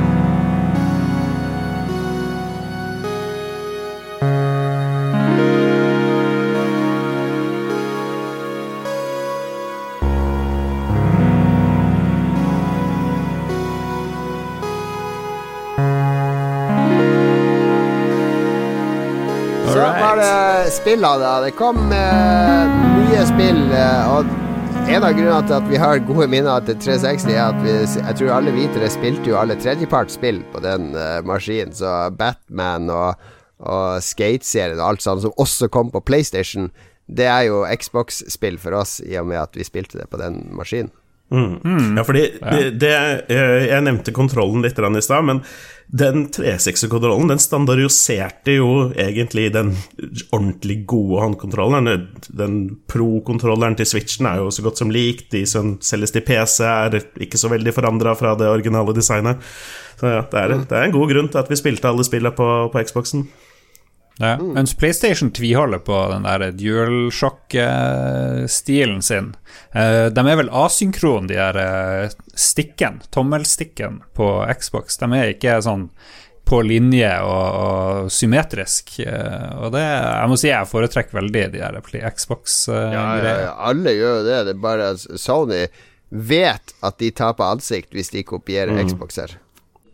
[20.74, 21.40] spillene, da.
[21.44, 24.30] Det kom eh, nye spill, eh, og
[24.90, 28.18] en av grunnene til at vi har gode minner til 360, er at vi, jeg
[28.20, 34.04] tror alle vitere spilte jo alle tredjepartsspill på den eh, maskinen, så Batman og, og
[34.06, 36.70] Skate-serien og alt sånt, som også kom på PlayStation,
[37.10, 40.44] det er jo Xbox-spill for oss, i og med at vi spilte det på den
[40.58, 40.94] maskinen.
[41.30, 41.98] Mm.
[41.98, 42.94] Ja, fordi det, det,
[43.30, 45.44] eh, Jeg nevnte kontrollen litt i stad, men
[45.90, 49.72] den 360-kontrollen den standardiserte jo egentlig den
[50.32, 51.90] ordentlig gode håndkontrollen.
[52.30, 52.60] Den
[52.90, 55.28] pro-kontrolleren til Switchen er jo så godt som lik.
[55.34, 59.42] De som selges til PC, er ikke så veldig forandra fra det originale designet.
[60.00, 62.38] Så ja, det er, det er, en god grunn til at vi spilte alle spillene
[62.38, 63.26] på, på Xboxen.
[64.20, 69.36] Ja, mens PlayStation tviholder på den der DualShock-stilen sin.
[69.72, 75.00] Eh, de er vel asynkron, de der eh, stikken, tommelstikken på Xbox.
[75.00, 75.88] De er ikke sånn
[76.50, 79.00] på linje og, og symmetrisk.
[79.06, 81.80] Eh, og det Jeg må si jeg foretrekker veldig de der
[82.12, 83.24] Xbox-greiene.
[83.24, 84.40] Ja, ja, alle gjør jo det.
[84.50, 85.64] Det er bare Sony
[86.10, 88.84] vet at de taper ansikt hvis de kopierer mm.
[88.90, 89.38] Xboxer.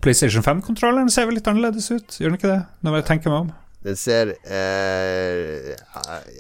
[0.02, 2.62] PlayStation 5-kontrolleren ser vel litt annerledes ut, gjør den ikke det?
[2.86, 3.54] Når jeg tenker meg om.
[3.86, 5.76] Den ser eh,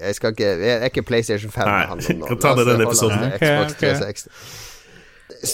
[0.01, 1.83] Jeg skal ikke Jeg er ikke PlayStation 5 Nei,
[2.27, 3.35] kan ta det denne episoden.
[3.37, 4.73] Xbox 360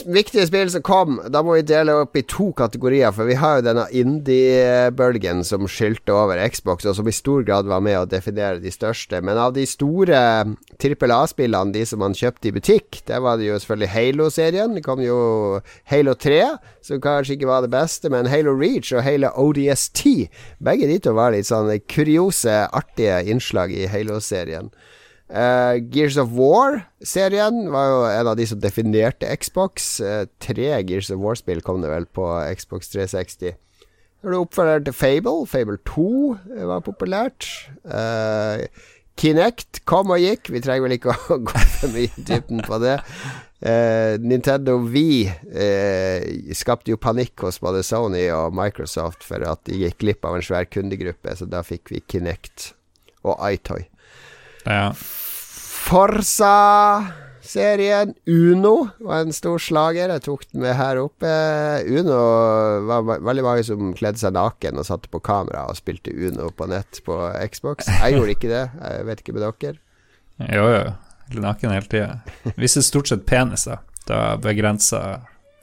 [0.05, 3.13] viktige spill som kom, da må vi dele opp i to kategorier.
[3.15, 7.69] For vi har jo denne indie-bølgen som skylte over Xbox, og som i stor grad
[7.71, 9.21] var med å definere de største.
[9.23, 10.21] Men av de store
[10.81, 14.75] trippel A-spillene, de som man kjøpte i butikk, der var det jo selvfølgelig Halo-serien.
[14.75, 15.17] Det kom jo
[15.91, 16.39] Halo 3,
[16.83, 20.03] som kanskje ikke var det beste, men Halo Reach og Halo ODST,
[20.59, 24.71] begge de to var litt sånn kuriose, artige innslag i Halo-serien.
[25.31, 29.93] Uh, Gears of War-serien var jo en av de som definerte Xbox.
[30.03, 32.25] Uh, tre Gears of War-spill kom det vel på
[32.59, 33.55] Xbox 360.
[34.21, 37.47] Når du oppfølger til Fable, Fable 2 eh, var populært.
[37.87, 38.67] Uh,
[39.17, 40.51] Kinect kom og gikk.
[40.51, 42.99] Vi trenger vel ikke å gå for mye i dybden på det.
[44.17, 50.25] Nintendo Wii skapte jo panikk hos både Sony og Microsoft for at de gikk glipp
[50.25, 52.71] av en svær kundegruppe, så da fikk vi Kinect
[53.21, 53.85] og iToy.
[54.65, 54.89] Ja.
[55.81, 58.13] Forsa-serien.
[58.25, 60.09] Uno var en stor slager.
[60.13, 61.31] Jeg tok den med her oppe.
[61.89, 62.19] Uno
[62.87, 66.63] var veldig mange som kledde seg naken og satte på kamera og spilte Uno på
[66.71, 67.13] nett på
[67.51, 67.77] Xbox.
[67.91, 68.65] Jeg gjorde ikke det.
[68.77, 69.77] Jeg vet ikke med dere.
[70.51, 70.83] Jo, jo.
[71.41, 72.11] Naken hele tida.
[72.59, 73.75] Viste stort sett penis, da.
[74.41, 74.99] Begrensa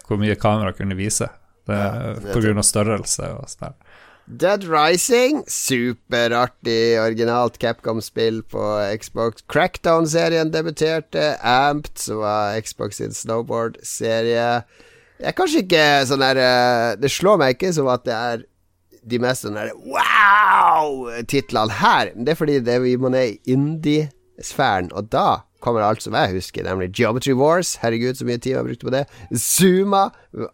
[0.08, 1.28] hvor mye kamera kunne vise.
[1.68, 3.74] Det, ja, på grunn av størrelse og sånn.
[4.28, 8.60] Dead Rising, superartig originalt Capcom-spill på
[9.00, 9.40] Xbox.
[9.48, 11.38] Crackdown-serien debuterte.
[11.40, 14.48] Amped, som var Xbox sin snowboard-serie.
[15.16, 18.44] Det er kanskje ikke sånn der eh, Det slår meg ikke som at det er
[19.08, 22.12] de mest sånn der wow-titlene her.
[22.12, 26.14] Men det er fordi det vi må ned i indie-sfæren, og da kommer alt som
[26.14, 27.76] jeg husker, nemlig Geometry Wars.
[27.82, 29.04] Herregud, så mye tid jeg har brukt på det.
[29.34, 30.08] Zuma,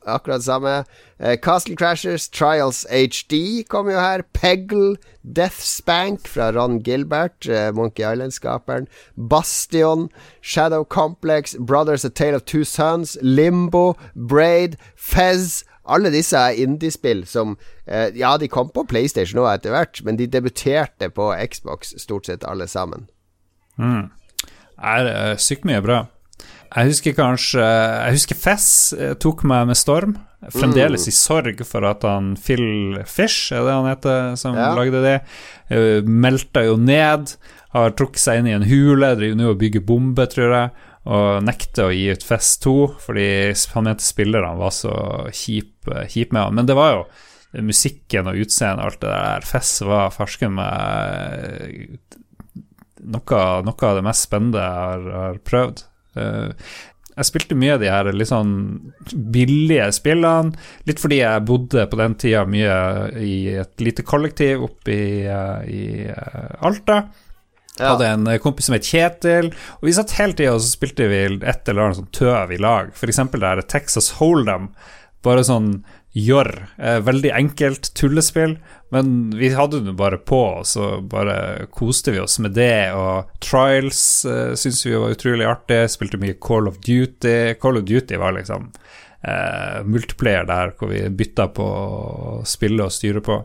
[0.07, 0.77] akkurat samme.
[1.21, 4.25] Uh, Castle Crashers, Trials HD kom jo her.
[4.33, 8.89] Peggle, Death Spank fra Ron Gilbert, uh, Monkey Island-skaperen.
[9.17, 10.09] Bastion,
[10.41, 15.65] Shadow Complex, Brothers A Tale of Two Sons, Limbo, Braid, Fez.
[15.85, 20.17] Alle disse er indiespill som uh, Ja, de kom på PlayStation nå etter hvert, men
[20.17, 23.11] de debuterte på Xbox, stort sett alle sammen.
[23.77, 24.09] Mm
[24.85, 26.05] er uh, sykt mye bra.
[26.75, 28.69] Jeg husker kanskje Jeg husker Fess
[28.99, 30.17] eh, tok meg med storm.
[30.51, 31.11] Fremdeles mm.
[31.11, 34.73] i sorg for at han Phil Fish, er det han heter, som ja.
[34.77, 35.15] lagde det,
[35.71, 37.37] uh, melta jo ned.
[37.75, 40.75] Har trukket seg inn i en hule, driver nå og bygger bombe, tror jeg.
[41.05, 42.75] Og nekter å gi ut Fess 2
[43.05, 43.29] fordi
[43.75, 44.95] han mente spillerne var så
[45.37, 46.59] kjipe kjip med han.
[46.59, 47.03] Men det var jo
[47.63, 49.47] musikken og utseendet og alt det der.
[49.47, 51.99] Fess var farsken med
[53.05, 55.85] noe, noe, av det mest spennende jeg har, har prøvd.
[56.15, 56.75] Uh,
[57.15, 58.55] jeg spilte mye av de her litt sånn
[59.35, 60.55] billige spillene,
[60.89, 62.79] litt fordi jeg bodde på den tida mye
[63.23, 67.05] i et lite kollektiv oppe i, uh, i uh, Alta.
[67.75, 67.93] Ja.
[67.93, 69.51] Hadde en kompis som het Kjetil,
[69.81, 72.61] og vi satt hele tida og så spilte vi et eller annet sånn tøv i
[72.63, 72.93] lag.
[72.95, 73.23] F.eks.
[73.33, 74.69] det her Texas Hold'em.
[75.27, 75.81] Bare sånn
[76.15, 76.51] gjør.
[76.79, 78.57] Eh, veldig enkelt tullespill,
[78.95, 82.93] men vi hadde det bare på, og så bare koste vi oss med det.
[82.95, 85.83] Og Trials eh, syntes vi var utrolig artig.
[85.93, 87.55] Spilte mye Call of Duty.
[87.61, 88.71] Call of Duty var liksom
[89.27, 93.43] eh, multiplayer der hvor vi bytta på å spille og styre på.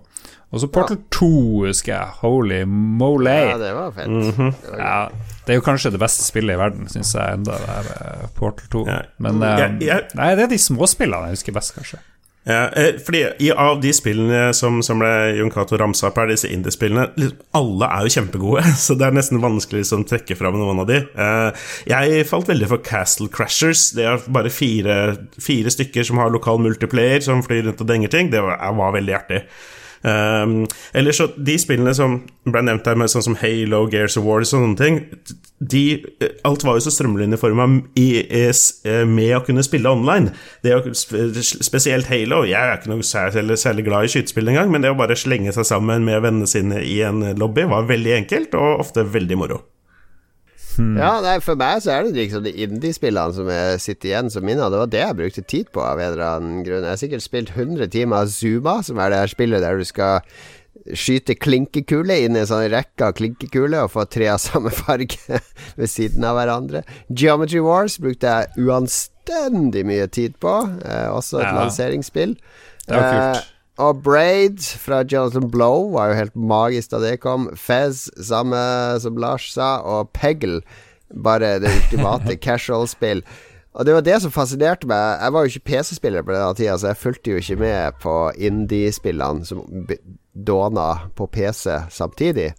[0.50, 1.04] Og så Portal ja.
[1.14, 1.32] 2,
[1.68, 2.14] husker jeg.
[2.24, 3.36] Holy moly.
[3.52, 4.08] Ja, det var fett.
[4.08, 4.54] Mm -hmm.
[4.62, 5.10] det, var ja,
[5.46, 8.30] det er jo kanskje det beste spillet i verden, syns jeg enda, det er eh,
[8.36, 8.86] Portal 2.
[8.88, 9.02] Ja.
[9.18, 12.00] Men eh, Nei, det er de småspillene jeg husker best, kanskje.
[12.48, 16.50] Ja, eh, fordi Av de spillene som, som ble Jon Cato ramsa opp her, disse
[16.50, 20.58] indiespillene liksom, Alle er jo kjempegode, så det er nesten vanskelig å liksom, trekke fram
[20.60, 21.02] noen av de.
[21.04, 23.90] Eh, jeg falt veldig for Castle Crashers.
[23.98, 24.96] Det er bare fire,
[25.42, 28.32] fire stykker som har lokal multiplayer, som flyr rundt og denger ting.
[28.34, 29.44] Det var, var veldig artig.
[30.00, 30.64] Um,
[30.96, 34.46] eller så De spillene som ble nevnt her, med sånn som Halo, Gears of War
[34.46, 35.02] og sånne ting
[35.60, 35.82] de,
[36.48, 40.32] Alt var jo så strømlinjeforma med å kunne spille online.
[40.64, 42.46] Er Spesielt Halo.
[42.48, 45.52] Jeg er ikke noe særlig, særlig glad i skytespill engang, men det å bare slenge
[45.56, 49.60] seg sammen med vennene sine i en lobby var veldig enkelt, og ofte veldig moro.
[50.76, 50.96] Hmm.
[51.00, 54.46] Ja, nei, For meg så er det liksom de indie-spillene som jeg sitter igjen som
[54.46, 54.72] minner.
[54.72, 56.86] Det var det jeg brukte tid på, av en eller annen grunn.
[56.86, 60.24] Jeg har sikkert spilt 100 timer Zuma, som er det her spillet der du skal
[60.96, 65.42] skyte klinkekule inn i en sånn rekke av klinkekuler og få tre av samme farge
[65.76, 66.84] ved siden av hverandre.
[67.10, 70.56] Geometry Wars brukte jeg uanstendig mye tid på.
[70.86, 71.56] Eh, også et ja.
[71.60, 72.36] lanseringsspill.
[72.86, 73.40] Det var kult.
[73.44, 77.48] Eh, og Braid fra Jonathan Blow var jo helt magisk da det kom.
[77.56, 78.60] Fez, samme
[79.00, 80.60] som Lars sa, og Peggle,
[81.24, 83.24] bare det ultimate casual-spill.
[83.74, 85.22] Og det var det som fascinerte meg.
[85.22, 88.16] Jeg var jo ikke PC-spiller på denne tida, så jeg fulgte jo ikke med på
[88.36, 89.64] indie-spillene som
[90.34, 92.52] dåna på PC samtidig.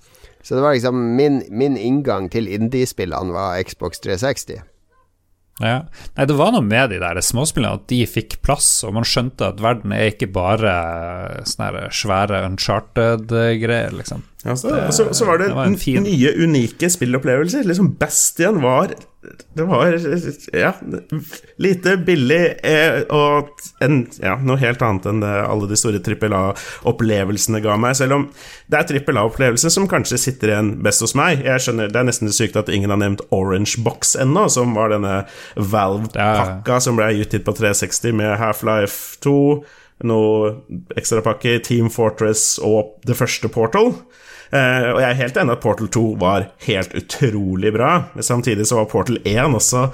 [0.42, 4.62] Så det var liksom min, min inngang til indie-spillene var Xbox 360.
[5.60, 5.82] Ja.
[6.16, 9.50] Nei, det var noe med de der småspillene, at de fikk plass, og man skjønte
[9.52, 10.72] at verden er ikke bare
[11.48, 14.24] sånne svære uncharted-greier, liksom.
[14.44, 15.68] Ja, så, det, så, så, var det, det var
[16.00, 17.66] nye, unike spillopplevelser.
[17.68, 18.94] Liksom Bastian var
[19.54, 20.00] det var
[20.52, 20.72] ja,
[21.56, 23.50] lite billig eh, og
[23.84, 27.98] en, ja, noe helt annet enn det alle de store trippel A-opplevelsene ga meg.
[27.98, 28.24] Selv om
[28.72, 31.44] det er trippel A-opplevelser som kanskje sitter igjen best hos meg.
[31.44, 34.94] Jeg skjønner, Det er nesten sykt at ingen har nevnt Orange Box ennå, som var
[34.94, 35.26] denne
[35.56, 39.36] Valve-pakka som ble utgitt på 360 med Half-Life 2,
[40.08, 40.54] noe
[40.96, 43.92] ekstrapakke, Team Fortress og det første Portal.
[44.50, 48.66] Uh, og jeg er helt enig at Portal 2 var helt utrolig bra, men samtidig
[48.66, 49.84] så var Portal 1 også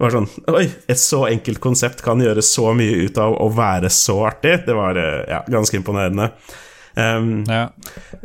[0.00, 3.90] var sånn Oi, et så enkelt konsept kan gjøre så mye ut av å være
[3.92, 4.62] så artig.
[4.64, 6.30] Det var uh, ja, ganske imponerende.
[6.96, 7.66] Um, ja.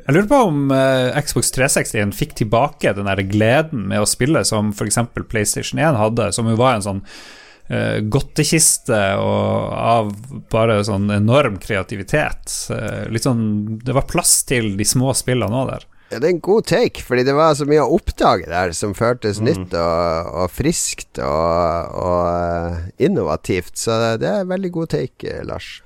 [0.05, 4.45] Jeg lurer på om uh, Xbox 360 fikk tilbake den der gleden med å spille
[4.47, 5.01] som f.eks.
[5.27, 7.03] PlayStation 1 hadde, som jo var en sånn
[8.11, 10.11] godtekiste og av
[10.51, 12.51] bare sånn enorm kreativitet.
[12.71, 15.87] Uh, litt sånn Det var plass til de små spillene òg der.
[16.11, 18.91] Ja, det er en god take, fordi det var så mye å oppdage der som
[18.97, 19.45] føltes mm.
[19.47, 23.77] nytt og, og friskt og, og, innovativt.
[23.79, 25.77] Så det er en veldig god take, Lars.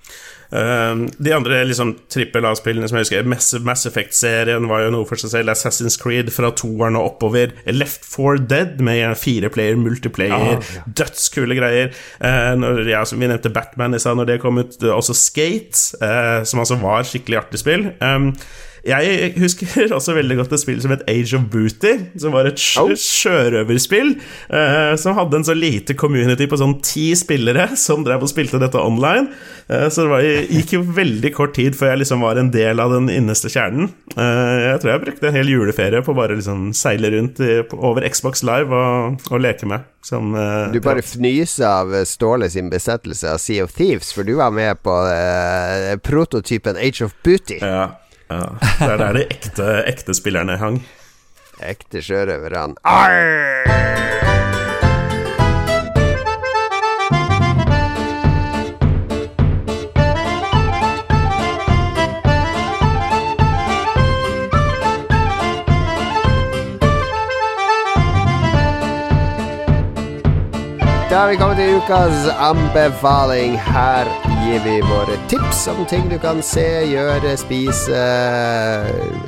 [0.56, 5.10] Uh, de andre liksom trippel A-spillene som jeg husker, Mass, Mass Effect-serien var jo noe
[5.10, 5.54] for seg selv.
[5.54, 7.56] Assassin's Creed fra toeren og oppover.
[7.68, 10.86] Left 4 Dead med fire player, multiplayer, ja, ja.
[11.02, 11.92] dødskule greier.
[12.22, 14.80] Uh, når, ja, som vi nevnte Batman i stad, når det kom ut.
[14.96, 17.90] Også Skate, uh, som altså var skikkelig artig spill.
[18.00, 18.32] Um,
[18.86, 22.62] jeg husker også veldig godt et spill som het Age of Booty, som var et
[22.62, 24.12] sjø sjørøverspill.
[24.52, 28.62] Uh, som hadde en så lite community på sånn ti spillere som drev og spilte
[28.62, 29.32] dette online.
[29.66, 30.28] Uh, så det var,
[30.60, 33.90] gikk jo veldig kort tid før jeg liksom var en del av den innerste kjernen.
[34.14, 38.06] Uh, jeg tror jeg brukte en hel juleferie på bare liksom seile rundt i, over
[38.06, 39.90] Xbox Live og, og leke med.
[40.06, 40.36] Som,
[40.70, 44.78] du bare fnyser av Ståle sin besettelse av Sea of Thieves, for du var med
[44.86, 44.94] på
[46.06, 47.58] prototypen Age of Booty.
[47.58, 47.88] Ja
[48.30, 48.42] ja,
[48.80, 50.82] Det er der de ekte, ekte spillerne hang.
[51.64, 52.76] Ekte sjørøverne.
[52.84, 53.86] Arr!
[71.10, 73.56] Da har vi kommet til ukas anbefaling.
[73.62, 78.02] Her gir vi våre tips om ting du kan se, gjøre, spise,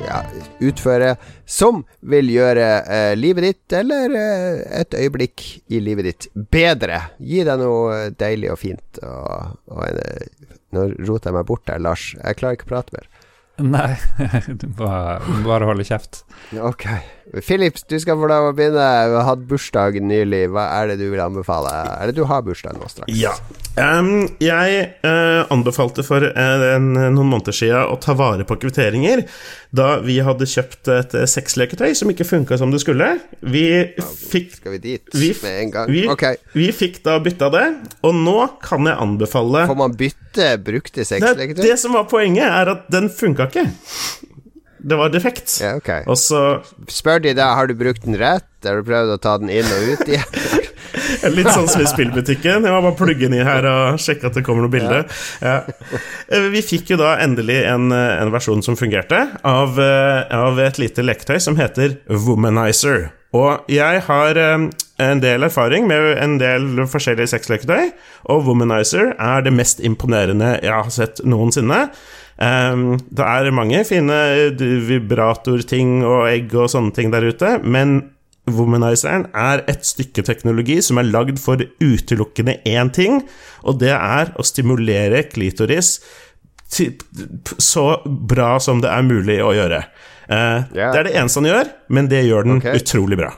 [0.06, 0.18] ja,
[0.62, 1.14] utføre,
[1.48, 1.80] som
[2.12, 7.00] vil gjøre eh, livet ditt, eller eh, et øyeblikk i livet ditt, bedre.
[7.18, 9.02] Gi deg noe deilig og fint.
[9.02, 12.12] Og, og eh, nå roter jeg meg bort der, Lars.
[12.20, 13.10] Jeg klarer ikke å prate mer.
[13.58, 13.94] Nei,
[14.60, 14.92] du må
[15.48, 16.22] bare holde kjeft.
[16.62, 16.86] Ok.
[17.44, 18.84] Philips, du skal få lov å begynne.
[19.10, 20.46] Du har hatt bursdag nylig.
[20.54, 21.70] Hva er det du vil anbefale?
[21.98, 23.12] Er det du har bursdag nå straks?
[23.18, 23.34] Ja.
[23.78, 29.22] Um, jeg uh, anbefalte for uh, en, noen måneder siden å ta vare på kvitteringer
[29.76, 33.12] da vi hadde kjøpt et uh, sexleketøy som ikke funka som det skulle.
[33.44, 33.66] Vi
[34.00, 35.92] fikk Skal vi dit vi, med en gang?
[35.92, 36.40] Vi, okay.
[36.56, 37.66] vi fikk da bytta det,
[38.08, 41.60] og nå kan jeg anbefale Får man bytte brukte sexleketøy?
[41.60, 43.68] Det, det som var poenget, er at den funka ikke.
[44.78, 45.58] Det var defekt.
[45.62, 46.04] Ja, okay.
[46.06, 46.60] Og så
[46.92, 49.66] Spør de da har du brukt den rett, har du prøvd å ta den inn
[49.66, 50.66] og ut igjen?
[51.36, 52.64] Litt sånn som i spillbutikken.
[52.66, 55.02] Jeg må bare plugge den i her og sjekke at det kommer noe bilde.
[55.42, 55.60] Ja.
[56.30, 56.40] Ja.
[56.52, 61.38] Vi fikk jo da endelig en, en versjon som fungerte, av, av, et lite leketøy
[61.42, 63.10] som heter Womanizer.
[63.36, 67.90] Og jeg har en del erfaring med en del forskjellige sexleketøy,
[68.32, 71.88] og Womanizer er det mest imponerende jeg har sett noensinne.
[72.38, 74.14] Um, det er mange fine
[74.46, 78.00] eh, vibratorting og egg og sånne ting der ute, men
[78.48, 83.18] Womanizeren er et stykke teknologi som er lagd for utelukkende én ting,
[83.60, 85.98] og det er å stimulere klitoris
[87.60, 89.82] så bra som det er mulig å gjøre.
[90.28, 90.88] Uh, yeah.
[90.94, 92.80] Det er det eneste han gjør, men det gjør den okay.
[92.80, 93.34] utrolig bra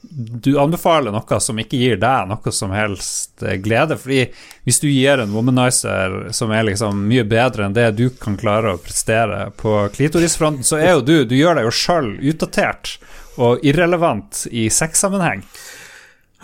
[0.00, 3.98] du anbefaler noe som ikke gir deg noe som helst eh, glede.
[3.98, 4.24] Fordi
[4.66, 8.74] hvis du gir en womanizer som er liksom mye bedre enn det du kan klare
[8.74, 12.98] å prestere på klitorisfronten, så er jo du Du gjør deg jo sjøl utdatert
[13.38, 15.44] og irrelevant i sexsammenheng.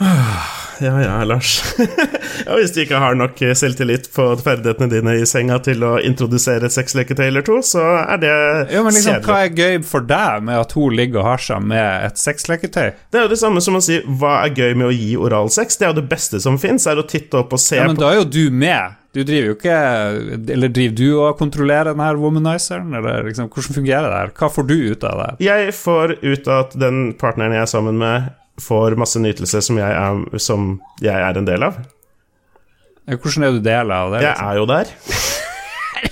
[0.81, 1.65] Ja ja, Lars.
[2.47, 6.67] ja, hvis du ikke har nok selvtillit på ferdighetene dine i senga til å introdusere
[6.67, 8.33] et sexleketøy eller to, så er det
[8.75, 9.29] jo, men liksom, kjedelig.
[9.29, 12.91] Hva er gøy for deg med at hun ligger og har seg med et sexleketøy?
[12.91, 15.79] Det er jo det samme som å si hva er gøy med å gi oralsex?
[15.79, 17.99] Det er jo det beste som fins, er å titte opp og se ja, men
[17.99, 19.01] på Da er jo du med.
[19.15, 19.75] Du driver jo ikke
[20.57, 22.91] Eller driver du og kontrollerer denne womanizeren?
[22.99, 24.39] Eller liksom, hvordan fungerer det her?
[24.41, 25.29] Hva får du ut av det?
[25.47, 29.79] Jeg får ut av at den partneren jeg er sammen med får masse nytelse som
[29.81, 31.81] jeg er, som jeg er en del av.
[33.09, 34.23] Hvordan er du del av det?
[34.23, 34.45] Liksom?
[34.45, 34.93] Jeg er jo der.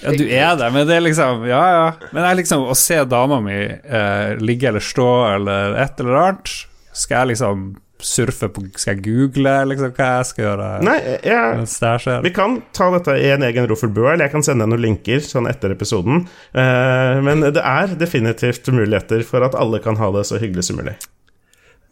[0.02, 1.86] ja, du er der, men det er liksom Ja, ja.
[2.12, 6.52] Men jeg liksom å se dama mi eh, ligge eller stå eller et eller annet
[6.96, 7.64] Skal jeg liksom
[8.02, 10.68] surfe på Skal jeg google liksom hva jeg skal gjøre?
[10.86, 14.72] Nei, jeg, vi kan ta dette i en egen Roffelbua, eller jeg kan sende deg
[14.74, 16.24] noen linker sånn etter episoden.
[16.50, 20.80] Eh, men det er definitivt muligheter for at alle kan ha det så hyggelig som
[20.82, 20.96] mulig.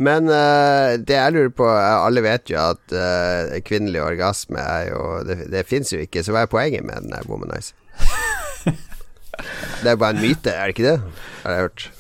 [0.01, 5.03] Men uh, det jeg lurer på Alle vet jo at uh, kvinnelig orgasme er jo
[5.29, 7.77] Det, det fins jo ikke, så hva er poenget med den der womanizer?
[9.83, 10.97] det er bare en myte, er det ikke det?
[11.43, 11.93] Har jeg hørt.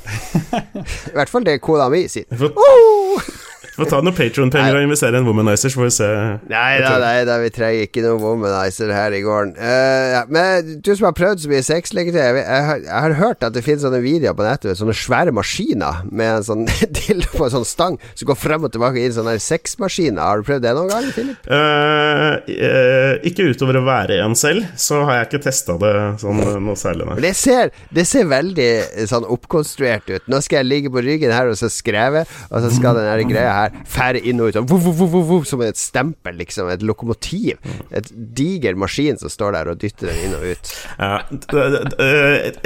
[1.12, 2.28] I hvert fall det kona mi sier.
[2.52, 3.30] Oh!
[3.76, 6.08] Få ta noen Patron-penger og investere i en womanizer, så får vi se.
[6.50, 9.52] Nei da, nei da, vi trenger ikke noen womanizer her i gården.
[9.60, 10.22] Uh, ja.
[10.32, 13.64] Men du som har prøvd så mye sexleketøy, jeg, jeg, jeg, har hørt at det
[13.66, 16.64] finnes sånne videoer på nettet sånne svære maskiner med en sånn
[17.00, 20.22] dildo på en sånn stang som går frem og tilbake inn sånne sexmaskiner.
[20.24, 21.50] Har du prøvd det noen gang, Philip?
[21.50, 26.40] Uh, uh, ikke utover å være en selv, så har jeg ikke testa det sånn
[26.64, 27.10] noe særlig.
[27.10, 27.20] nei.
[27.28, 28.70] det ser, det ser veldig
[29.10, 30.28] sånn oppkonstruert ut.
[30.30, 33.49] Nå skal jeg ligge på ryggen her og så skreve, og så skal den greia
[33.50, 36.70] her her fære inn og ut vuv, vuv, vuv, som et stempel, liksom.
[36.72, 37.58] Et lokomotiv.
[37.96, 40.72] Et diger maskin som står der og dytter den inn og ut.
[41.00, 41.12] Ja,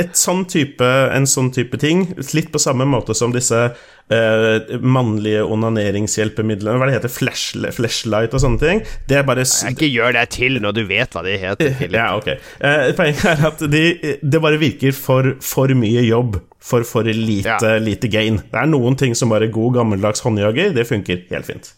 [0.01, 0.85] et sånn type,
[1.15, 3.69] en sånn type ting, litt på samme måte som disse
[4.05, 8.83] Uh, mannlige onaneringshjelpemidlene Hva det heter Flash, Flashlight og sånne ting.
[9.09, 11.79] Det er bare Ikke gjør deg til når du vet hva det heter.
[11.89, 12.29] ja, ok.
[12.61, 13.85] Uh, poenget er at de,
[14.21, 17.79] det bare virker for, for mye jobb for for lite, ja.
[17.83, 18.41] lite gain.
[18.51, 20.73] Det er noen ting som bare god, gammeldags håndjager.
[20.77, 21.73] Det funker helt fint.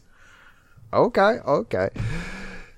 [0.95, 1.19] Ok,
[1.51, 1.75] ok.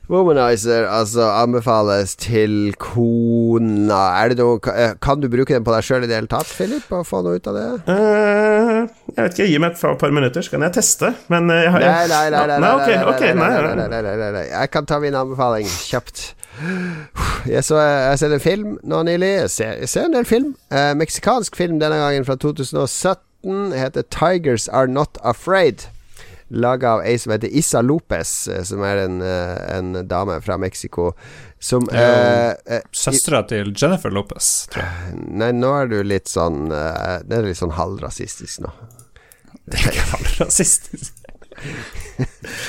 [0.09, 3.98] Womanizer altså anbefales til kona.
[4.22, 6.48] Er det noe, eh, kan du bruke den på deg sjøl i det hele tatt,
[6.48, 6.86] Philip?
[6.97, 7.66] Og få noe ut av det?
[7.85, 9.51] Uh, jeg vet ikke.
[9.52, 11.12] Gi meg et par minutter, så kan jeg teste.
[11.28, 12.47] Men jeg har Nei, nei, nei.
[12.48, 16.30] nei, nei, nei, nei, nei, anbefaling kjapt.
[17.47, 19.28] Jeg så jeg ser en film nå nylig.
[19.44, 20.56] Jeg ser, jeg ser en del film.
[20.74, 23.72] Eh, meksikansk film denne gangen fra 2017.
[23.72, 25.86] Heter 'Tigers Are Not Afraid'
[26.48, 30.56] laga av ei som heter Issa Lopez, eh, som er en, eh, en dame fra
[30.59, 31.12] Mexico.
[31.60, 35.18] Som eh, eh, Søstera til Jennifer Lopez, tror jeg.
[35.43, 38.70] Nei, nå er du litt sånn uh, Det er litt sånn halvrasistisk nå.
[39.66, 41.18] Det er ikke halvrasistisk.
[41.59, 42.28] Det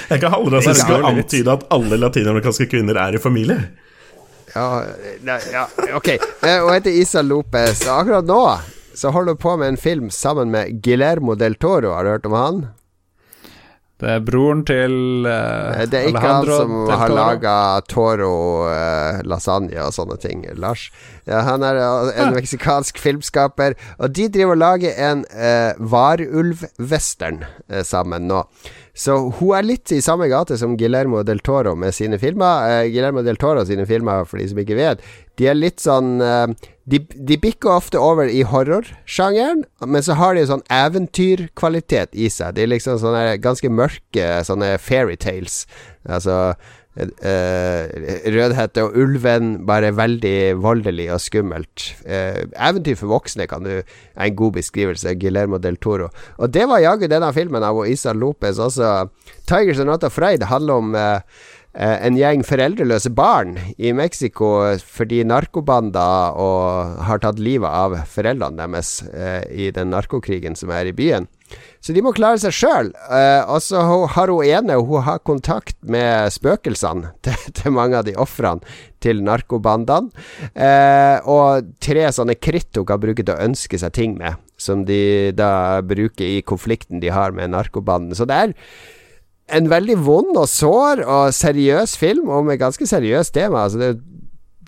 [0.10, 3.62] aldri ikke halvrasistisk å antyde at alle latinamerikanske kvinner er i familie.
[4.56, 4.84] Ja,
[5.26, 6.10] nei, ja ok.
[6.42, 7.86] Hun heter Isa Lopez.
[7.86, 8.44] Og akkurat nå
[9.00, 11.94] så holder hun på med en film sammen med Guillermo del Toro.
[11.96, 12.66] Har du hørt om han?
[14.00, 14.94] Det er broren til
[15.28, 17.56] uh, Det er ikke Alejandro han som har laga
[17.92, 18.34] Toro
[18.72, 20.46] uh, lasagne og sånne ting.
[20.56, 20.86] Lars.
[21.28, 27.44] Ja, han er uh, en meksikansk filmskaper, og de driver og lager en uh, varulvwestern
[27.84, 28.46] sammen nå.
[28.96, 32.88] Så hun er litt i samme gate som Guillermo del Toro med sine filmer.
[32.92, 35.04] Guillermo del Toro sine filmer, for de som ikke vet,
[35.40, 36.20] de er litt sånn
[36.90, 42.56] de, de, bikker ofte over i horrorsjangeren, men så har de sånn eventyrkvalitet i seg.
[42.58, 45.62] De er liksom sånne ganske mørke sånne fairytales.
[46.10, 46.56] Altså
[47.00, 47.84] uh,
[48.34, 51.92] Rødhette og ulven, bare veldig voldelig og skummelt.
[52.08, 55.14] Uh, eventyr for voksne kan du er en god beskrivelse.
[55.22, 56.10] Guillermo del Toro.
[56.38, 59.10] Og det var jaggu denne filmen av Isa Lopez også.
[59.46, 61.22] 'Tigers Are Not Afraid' handler om eh,
[61.78, 64.48] en gjeng foreldreløse barn i Mexico
[64.82, 66.40] fordi narkobander
[67.06, 71.30] har tatt livet av foreldrene deres eh, i den narkokrigen som er i byen.
[71.82, 72.90] Så de må klare seg sjøl.
[73.10, 73.82] Uh, og så
[74.14, 78.66] har hun ene Hun har kontakt med spøkelsene til, til mange av de ofrene
[79.00, 80.12] til narkobandene.
[81.30, 85.32] Og tre sånne kritt hun kan bruke til å ønske seg ting med, som de
[85.32, 88.18] da bruker i konflikten de har med narkobanden.
[88.18, 88.56] Så det er
[89.56, 93.66] en veldig vond og sår og seriøs film og med ganske seriøst tema.
[93.66, 93.92] Altså det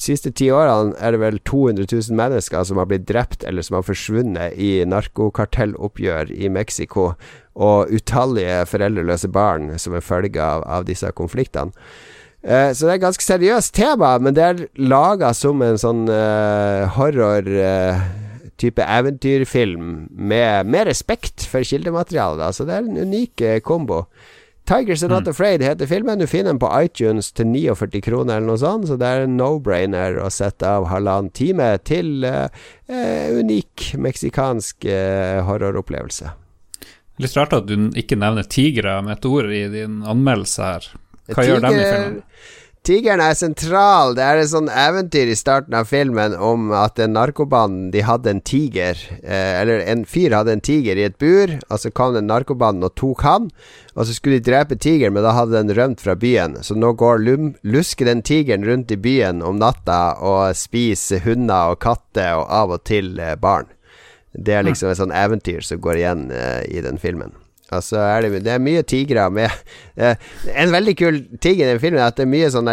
[0.02, 3.62] de siste ti årene er det vel 200 000 mennesker som har blitt drept eller
[3.62, 7.12] som har forsvunnet i narkokartelloppgjør i Mexico,
[7.54, 11.76] og utallige foreldreløse barn som er følge av, av disse konfliktene.
[12.42, 16.08] Eh, så det er et ganske seriøst tema, men det er laga som en sånn
[16.10, 18.02] eh, horror eh,
[18.62, 22.58] type eventyrfilm med, med respekt for kildematerialet.
[22.58, 24.08] Så det er en unik kombo.
[24.72, 25.30] Tigers Are Not mm.
[25.30, 26.20] Afraid heter filmen.
[26.20, 29.34] Du finner den på iTunes til 49 kroner eller noe sånt, så det er en
[29.36, 32.48] no-brainer å sette av halvannen time til uh,
[32.88, 36.32] uh, unik meksikansk uh, horroropplevelse.
[37.20, 40.88] Litt rart at du ikke nevner tigre med et ord i din anmeldelse her.
[41.32, 42.22] Hva Tiger, gjør dem i filmen?
[42.82, 44.16] Tigeren er sentral.
[44.18, 48.32] Det er et sånn eventyr i starten av filmen om at en narkobanden de hadde
[48.32, 48.98] en tiger.
[49.22, 52.88] Eh, eller en fyr hadde en tiger i et bur, og så kom den narkobanden
[52.88, 53.52] og tok han.
[53.94, 56.58] Og så skulle de drepe tigeren, men da hadde den rømt fra byen.
[56.66, 61.76] Så nå går lum, lusker den tigeren rundt i byen om natta og spiser hunder
[61.76, 63.70] og katter og av og til eh, barn.
[64.34, 67.38] Det er liksom et sånn eventyr som går igjen eh, i den filmen.
[67.72, 69.48] Altså er det, det, er mye tigre med
[69.96, 72.70] En veldig kul ting i den filmen er at det er mye sånn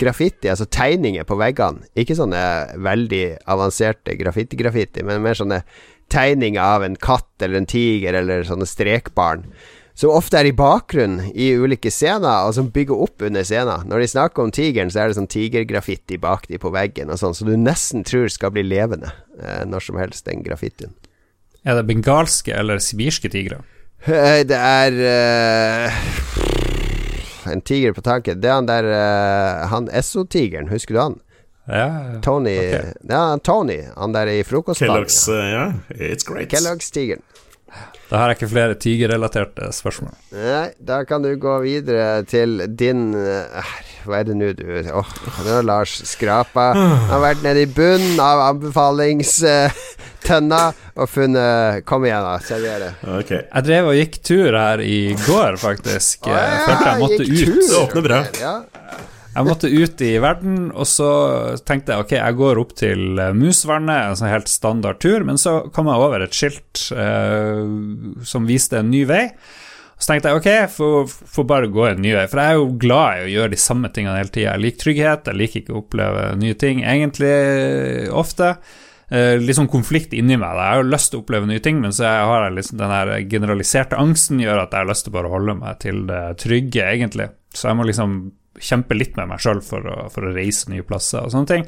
[0.00, 1.86] graffiti, altså tegninger på veggene.
[1.98, 2.42] Ikke sånne
[2.82, 5.62] veldig avanserte graffiti-graffiti, men mer sånne
[6.12, 9.46] tegninger av en katt eller en tiger eller sånne strekbarn.
[9.94, 13.84] Som ofte er i bakgrunnen i ulike scener, og som bygger opp under scener.
[13.88, 17.20] Når de snakker om tigeren, så er det sånn tigergraffiti bak de på veggen, og
[17.20, 20.96] sånn, så du nesten tror skal bli levende eh, når som helst, den graffitien.
[21.62, 23.60] Er det bengalske eller sibirske tigre?
[24.02, 25.92] Eh, det er uh,
[27.52, 28.40] En tiger på tanken.
[28.42, 31.20] Det er han der uh, Han Esso-tigeren, husker du han?
[31.70, 32.92] Ja, Tony okay.
[33.06, 33.78] Ja, Tony.
[33.94, 34.96] Han der i frokostdagen.
[34.96, 35.72] Kellogg's, uh, ja.
[38.12, 40.12] It's her jeg ikke flere tigerrelaterte spørsmål.
[40.36, 45.08] Nei, da kan du gå videre til din Hva er det nå du Åh, oh,
[45.46, 46.76] det har Lars skrapa.
[46.76, 50.60] Han har vært nede i bunnen av anbefalingstønna
[50.92, 52.36] og funnet Kom igjen, da.
[52.44, 52.92] Server det.
[53.22, 53.40] Okay.
[53.46, 56.28] Jeg drev og gikk tur her i går, faktisk.
[56.28, 57.64] Ah, ja, Følte jeg måtte ut.
[57.64, 58.20] Det åpner bra.
[58.42, 58.54] Ja.
[59.32, 61.08] Jeg måtte ut i verden, og så
[61.64, 65.62] tenkte jeg ok, jeg går opp til Musvannet, en sånn helt standard tur, men så
[65.72, 67.62] kom jeg over et skilt eh,
[68.28, 69.24] som viste en ny vei.
[69.96, 70.76] Så tenkte jeg ok,
[71.32, 73.60] får bare gå en ny vei, for jeg er jo glad i å gjøre de
[73.62, 74.50] samme tingene hele tida.
[74.50, 77.32] Jeg liker trygghet, jeg liker ikke å oppleve nye ting egentlig
[78.12, 80.58] ofte eh, litt sånn konflikt inni meg.
[80.58, 82.94] Jeg har jo lyst til å oppleve nye ting, men så har jeg liksom den
[82.98, 86.22] her generaliserte angsten gjør at jeg har lyst til bare å holde meg til det
[86.44, 87.30] trygge, egentlig.
[87.56, 88.20] Så jeg må liksom
[88.60, 91.64] kjempe litt med meg sjøl for, for, å reise nye plasser og sånne ting.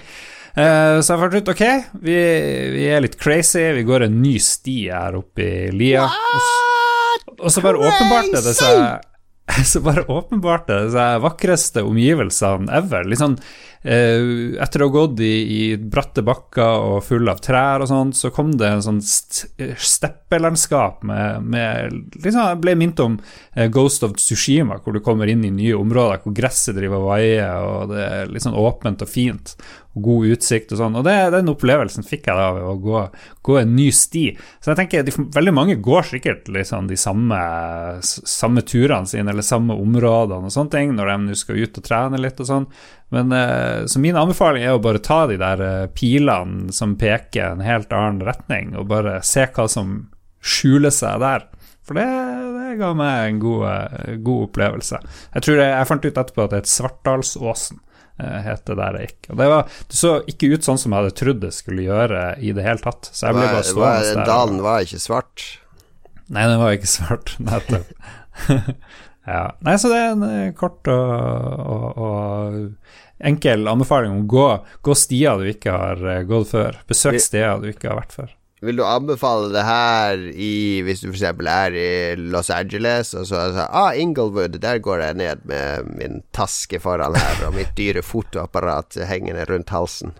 [0.55, 1.65] Eh, så jeg fant ut ok,
[2.05, 2.19] vi,
[2.77, 6.05] vi, er litt crazy, vi går en ny sti her oppe i lia.
[6.06, 9.11] Og, og så bare åpenbarte det seg
[9.65, 13.05] så bare åpenbart det de vakreste omgivelsene ever.
[13.05, 13.36] Litt sånn
[13.85, 18.31] etter å ha gått i, i, bratte bakker og full av trær og sånt, så
[18.32, 23.19] kom det en sånn steppelandskap med, med liksom, Jeg ble minnet om
[23.52, 27.11] eh, Ghost of Tsushima, hvor du kommer inn i nye områder hvor gresset driver og
[27.12, 29.52] vaier, og det er litt sånn åpent og fint,
[29.94, 30.97] og god utsikt og sånn.
[30.98, 33.05] Og det, den opplevelsen fikk jeg da ved å gå,
[33.47, 34.24] gå, en ny sti.
[34.65, 37.39] Så jeg tenker de, veldig mange går sikkert liksom de samme,
[38.02, 41.86] samme turene sine, eller samme områdene og sånne ting, når de nå skal ut og
[41.86, 42.69] trene litt og sånn.
[43.09, 47.53] Men eh, Så min anbefaling er å bare ta de der eh, pilene som peker
[47.53, 49.97] en helt annen retning, og bare se hva som
[50.45, 51.49] skjuler seg der.
[51.85, 52.05] For det,
[52.57, 55.01] det ga meg en god, eh, god opplevelse.
[55.37, 57.83] Jeg tror jeg, jeg, fant ut etterpå at det heter et Svartdalsåsen
[58.15, 59.25] het det der jeg gikk.
[59.33, 62.21] Og det, var, det, så ikke ut sånn som jeg hadde trodd det skulle gjøre
[62.39, 63.09] i det hele tatt.
[63.11, 64.29] Så jeg ble bare stående der.
[64.29, 65.47] Dalen var ikke svart?
[66.31, 67.91] Nei, den var ikke svart, nettopp.
[69.27, 69.45] ja.
[69.65, 71.11] Nei, så det er en kort og,
[71.75, 74.49] og, og enkel anbefaling om å gå,
[74.85, 76.81] gå stier du ikke har eh, gått før.
[76.91, 78.33] Besøk steder du ikke har vært før.
[78.65, 81.25] Vil du anbefale det her i, hvis du f.eks.
[81.53, 86.23] er i Los Angeles, og så altså, ah, Inglewood, der går jeg ned med min
[86.33, 90.15] taske foran her, og mitt dyre fotoapparat hengende rundt halsen.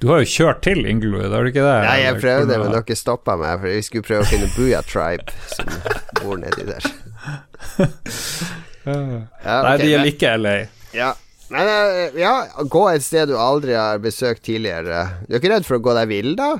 [0.00, 1.78] Du har jo kjørt til Inglewood, har du ikke det?
[1.86, 5.36] Nei, jeg prøvde, men dere stoppa meg, for vi skulle prøve å finne Booyah Tribe,
[5.52, 5.70] som
[6.24, 6.90] bor nedi der.
[8.86, 10.56] Ja, okay, Nei, de liker LA.
[10.96, 11.12] Ja,
[11.52, 12.34] Men eh, ja,
[12.66, 15.04] gå et sted du aldri har besøkt tidligere.
[15.26, 16.52] Du er ikke redd for å gå deg vill, da?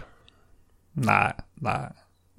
[1.07, 1.31] Nei,
[1.67, 1.81] nei,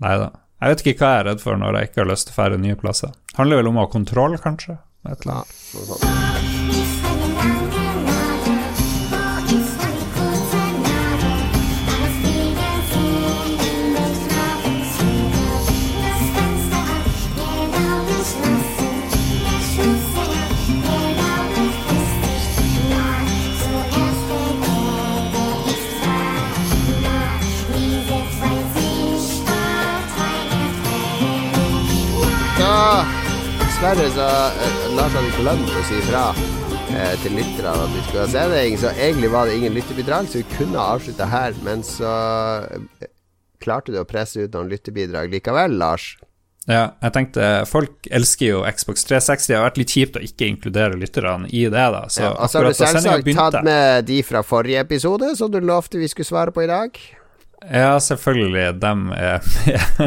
[0.03, 0.29] nei da.
[0.57, 2.39] Jeg vet ikke hva jeg er redd for når jeg ikke har lyst til å
[2.39, 3.13] fære nye plasser.
[3.37, 4.79] Handler vel om å ha kontroll, kanskje.
[5.05, 5.51] Et eller annet.
[5.77, 6.96] Ja,
[32.57, 33.05] Da
[33.59, 34.27] Dessverre så
[34.65, 38.77] eh, Lars hadde glemt å si fra eh, til lytterne at vi skulle ha sending,
[38.81, 42.13] så egentlig var det ingen lytterbidrag, så vi kunne avslutta her, men så
[42.73, 43.09] eh,
[43.61, 46.15] klarte du å presse ut noen lytterbidrag likevel, Lars.
[46.67, 49.45] Ja, jeg tenkte Folk elsker jo Xbox 360.
[49.47, 52.01] Det har vært litt kjipt å ikke inkludere lytterne i det, da.
[52.11, 55.61] Så Ja, og så har du selvsagt tatt med de fra forrige episode, som du
[55.63, 56.99] lovte vi skulle svare på i dag.
[57.65, 58.77] Ja, selvfølgelig.
[58.79, 59.41] Dem er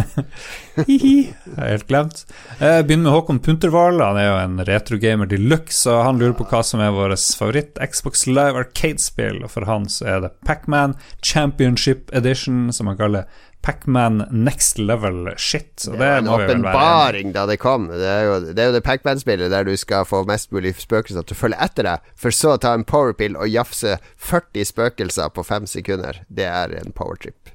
[0.86, 1.14] Hihi.
[1.26, 2.22] Jeg har helt glemt.
[2.60, 3.98] Jeg begynner med Håkon Puntervall.
[4.04, 7.18] Han er jo en retrogamer de luxe, og han lurer på hva som er vårt
[7.36, 9.42] favoritt Xbox Live Arcade-spill.
[9.44, 10.94] Og for han så er det Pacman
[11.26, 13.26] Championship Edition, som han kaller
[13.62, 15.84] Pacman Next Level Shit.
[15.84, 17.88] Det, var en åpenbaring da det kom.
[17.92, 21.26] Det er jo det, er jo det Pac-Man-spillet der du skal få mest mulig spøkelser
[21.26, 25.32] til å følge etter deg, for så å ta en powerpill og jafse 40 spøkelser
[25.36, 26.22] på fem sekunder.
[26.32, 27.52] Det er en powertrip.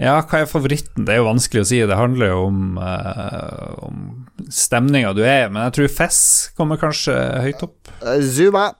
[0.00, 1.04] Ja, hva er favoritten?
[1.06, 1.80] Det er jo vanskelig å si.
[1.86, 5.50] Det handler jo om, uh, om stemninga du er i.
[5.52, 6.22] Men jeg tror Fess
[6.56, 7.92] kommer kanskje høyt opp.
[8.00, 8.70] Uh, Zuma.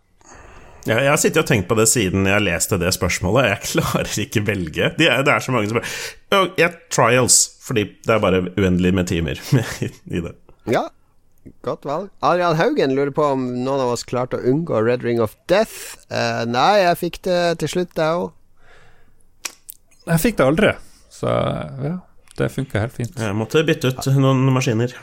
[0.83, 3.53] Ja, jeg har sittet og tenkt på det siden jeg leste det spørsmålet.
[3.53, 4.89] Jeg klarer ikke velge.
[4.99, 8.91] Det er, det er så mange som bare Jeg Trials, fordi det er bare uendelig
[8.99, 9.39] med timer
[10.17, 10.35] i det.
[10.71, 10.89] Ja,
[11.63, 12.11] godt valg.
[12.27, 16.03] Adrian Haugen lurer på om noen av oss klarte å unngå Red Ring of Death.
[16.11, 18.33] Uh, nei, jeg fikk det til slutt, jeg òg.
[20.11, 20.75] Jeg fikk det aldri,
[21.15, 21.31] så
[21.79, 21.97] ja,
[22.41, 23.15] det funka helt fint.
[23.23, 24.97] Jeg måtte bytte ut noen maskiner.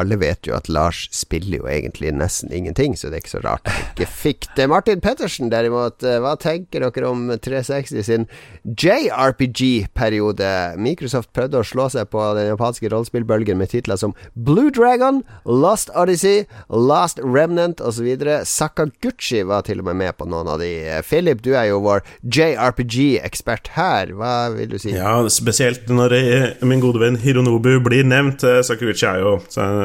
[0.00, 3.42] Alle vet jo at Lars spiller jo egentlig nesten ingenting, så det er ikke så
[3.44, 4.66] rart han ikke fikk det.
[4.70, 8.26] Martin Pettersen, derimot, eh, hva tenker dere om 360 sin
[8.64, 10.50] JRPG-periode?
[10.82, 15.92] Microsoft prøvde å slå seg på den japanske rollespillbølgen med titler som Blue Dragon, Lost
[15.94, 18.08] Odyssey, Last Remnant osv.
[18.48, 20.70] Sakaguchi var til og med med på noen av de.
[21.06, 24.14] Philip, du er jo vår JRPG-ekspert her.
[24.18, 24.94] Hva vil du si?
[24.96, 28.42] Ja, spesielt når eh, min gode venn Hironobu blir nevnt.
[28.66, 29.83] Sakaguchi er jo eh,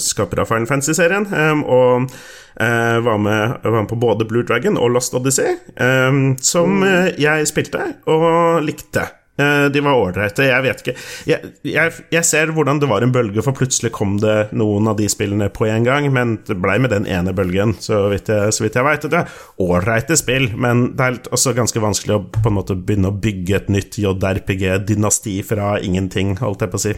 [0.00, 2.08] skaper av Final Fantasy-serien, eh, og
[2.60, 7.12] eh, var, med, var med på både Blue Dragon og Lost Odyssey, eh, som eh,
[7.20, 9.08] jeg spilte og likte.
[9.36, 10.46] Eh, De var ålreite.
[10.48, 10.92] Jeg vet ikke
[11.28, 14.96] jeg, jeg, jeg ser hvordan det var en bølge, for plutselig kom det noen av
[14.96, 18.54] de spillene på en gang, men det blei med den ene bølgen, så vidt jeg,
[18.56, 19.04] så vidt jeg veit.
[19.12, 23.12] Det er ålreite spill, men det er også ganske vanskelig å på en måte begynne
[23.12, 26.96] å bygge et nytt JRPG-dynasti fra ingenting, holdt jeg på å si.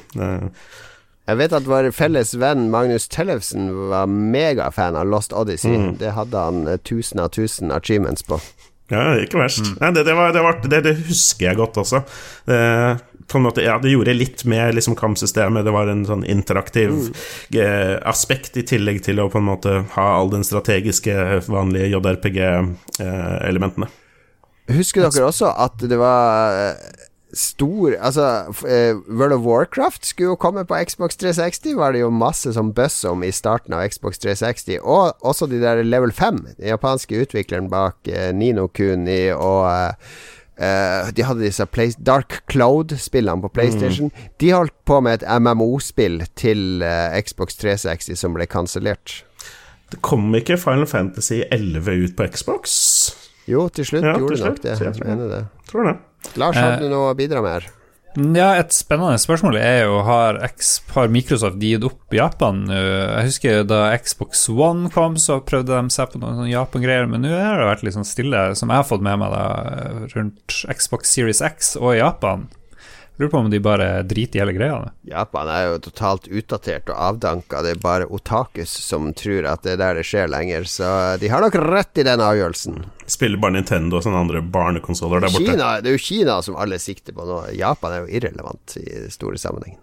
[1.28, 5.92] Eh, Jeg vet at vår felles venn Magnus Tellefsen var megafan av Lost Odyssey.
[6.00, 8.40] Det hadde han eh, tusen av tusen achievements på.
[8.88, 9.66] Ja, ikke verst.
[9.82, 12.00] Nei, det, det, var, det, var, det, det husker jeg godt også.
[12.48, 12.56] Det,
[13.28, 15.66] på en måte, ja, det gjorde litt med liksom, kampsystemet.
[15.66, 16.94] Det var en sånn interaktiv
[17.52, 21.12] eh, aspekt, i tillegg til å på en måte ha all den strategiske,
[21.52, 23.90] vanlige JRPG-elementene.
[24.72, 27.06] Husker dere også at det var eh,
[27.36, 28.24] stor Altså,
[28.68, 32.72] eh, World of Warcraft skulle jo komme på Xbox 360, var det jo masse som
[32.72, 34.78] buzz om i starten av Xbox 360.
[34.82, 39.92] Og også de der Level 5, den japanske utvikleren bak eh, Nino Kuni og eh,
[40.58, 44.10] eh, de hadde disse Play Dark Cloud-spillene på PlayStation.
[44.40, 49.22] De holdt på med et MMO-spill til eh, Xbox 360 som ble kansellert.
[49.92, 52.74] Det kom ikke Final Fantasy 11 ut på Xbox?
[53.48, 54.74] Jo, til slutt Ja, til gjorde det nok slutt, det.
[54.76, 55.44] så jeg Jeg tror mener det.
[55.70, 55.94] Tror det.
[56.36, 57.68] Lars, hadde du noe å bidra med her?
[58.18, 60.40] Ja, et spennende spørsmål er jo har,
[60.94, 62.78] har Microsoft gitt opp Japan nå?
[62.78, 67.30] Jeg husker da Xbox One kom, så prøvde de seg på noen Japan-greier, men nå
[67.30, 69.44] har det vært litt sånn stille, som jeg har fått med meg da,
[70.16, 72.48] rundt Xbox Series X og Japan.
[73.18, 74.92] Lurer på om de bare driter i hele greia.
[75.10, 77.64] Japan er jo totalt utdatert og avdanka.
[77.66, 80.68] Det er bare otakus som tror at det er der det skjer lenger.
[80.70, 80.86] Så
[81.18, 82.78] de har nok rett i den avgjørelsen.
[83.10, 85.50] Spiller bare Nintendo og sånne andre barnekonsoller der borte.
[85.50, 87.42] Kina, det er jo Kina som alle sikter på nå.
[87.58, 89.82] Japan er jo irrelevant i store sammenhengen.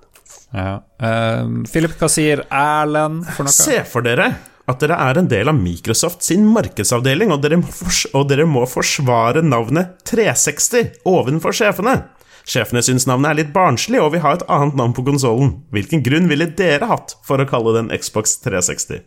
[0.55, 0.79] Ja.
[1.03, 3.51] Um, Philip, hva sier Erlend for noe?
[3.51, 4.31] Se for dere
[4.65, 8.47] at dere er en del av Microsoft sin markedsavdeling, og dere, må fors og dere
[8.49, 11.99] må forsvare navnet 360 ovenfor sjefene.
[12.45, 15.55] Sjefene syns navnet er litt barnslig og vil ha et annet navn på konsollen.
[15.73, 19.01] Hvilken grunn ville dere hatt for å kalle den Xbox 360?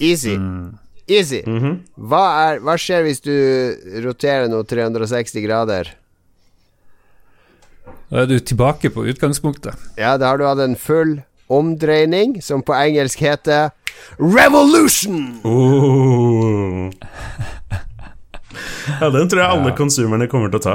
[0.00, 0.38] Easy.
[1.10, 1.42] Easy.
[1.98, 3.34] hva, er, hva skjer hvis du
[4.06, 5.90] roterer noe 360 grader?
[8.10, 9.76] Da er du tilbake på utgangspunktet.
[10.00, 11.18] Ja, da har du hatt en full
[11.50, 13.74] omdreining, som på engelsk heter
[14.18, 15.36] Revolution!
[15.44, 16.88] Oh.
[19.00, 20.72] Ja, den tror jeg alle konsumerne kommer til å ta.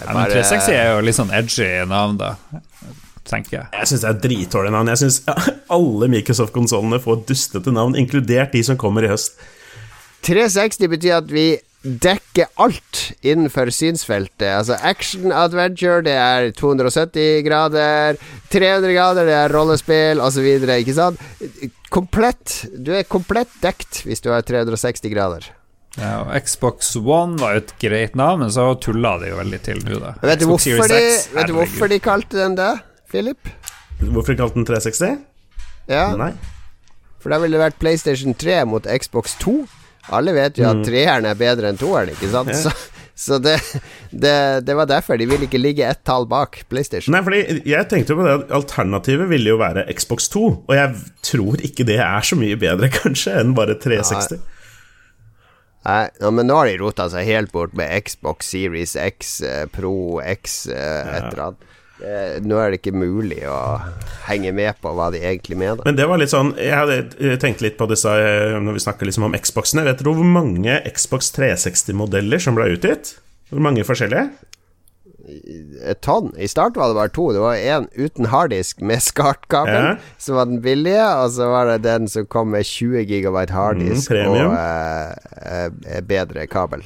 [0.00, 2.34] Ja, men 360 er jo litt sånn edgy navn, da.
[3.28, 3.68] Tenker jeg.
[3.76, 4.90] Jeg syns det er dritdårlig navn.
[4.94, 5.20] Jeg syns
[5.76, 9.40] alle Microsoft-konsollene får dustete navn, inkludert de som kommer i høst.
[10.26, 11.48] 360 betyr at vi
[11.82, 14.48] dekker alt innenfor synsfeltet.
[14.50, 18.18] Altså action adventure, det er 270 grader.
[18.50, 20.48] 300 grader, det er rollespill, osv.
[20.78, 21.22] Ikke sant?
[21.94, 22.64] Komplett.
[22.74, 25.46] Du er komplett dekt hvis du har 360 grader.
[25.98, 29.58] Ja, og Xbox One var jo et greit navn, men så tulla de jo veldig
[29.66, 30.12] til nå, da.
[30.22, 32.70] Vet du, Xbox hvorfor de, Series X, vet du hvorfor de kalte den det,
[33.10, 33.50] Philip?
[34.04, 35.16] Hvorfor de kalte den 360?
[35.90, 36.30] Ja, Nei.
[37.18, 39.56] for da ville det vært PlayStation 3 mot Xbox 2.
[40.14, 42.52] Alle vet jo at treeren er bedre enn toeren, ikke sant?
[42.54, 42.60] Ja.
[42.62, 42.72] Så,
[43.18, 43.56] så det,
[44.12, 44.34] det,
[44.68, 45.18] det var derfor.
[45.18, 47.12] De ville ikke ligge ett tall bak PlayStation.
[47.16, 50.76] Nei, fordi jeg tenkte jo på det at Alternativet ville jo være Xbox 2, og
[50.78, 50.94] jeg
[51.26, 54.38] tror ikke det er så mye bedre, kanskje, enn bare 360.
[54.38, 54.57] Nei,
[55.88, 60.20] ja, men nå har de rota seg helt bort med Xbox Series X, eh, Pro
[60.24, 61.64] X, eh, et eller annet.
[61.98, 63.58] Eh, nå er det ikke mulig å
[64.28, 65.82] henge med på hva de egentlig mener.
[65.88, 68.82] Men det var litt sånn Jeg hadde eh, tenkt litt på disse eh, når vi
[68.84, 69.82] snakker liksom om Xboxene.
[69.88, 73.16] Vet dere hvor mange Xbox 360-modeller som ble utgitt?
[73.50, 74.28] Hvor mange forskjellige?
[75.28, 76.30] Et tonn.
[76.38, 77.26] I start var det bare to.
[77.32, 79.96] Det var én uten harddisk med SCART-kabel, Ja.
[80.18, 84.10] som var den billige, og så var det den som kom med 20 gigabyte harddisk
[84.10, 86.82] Mm, og eh, eh, bedre kabel.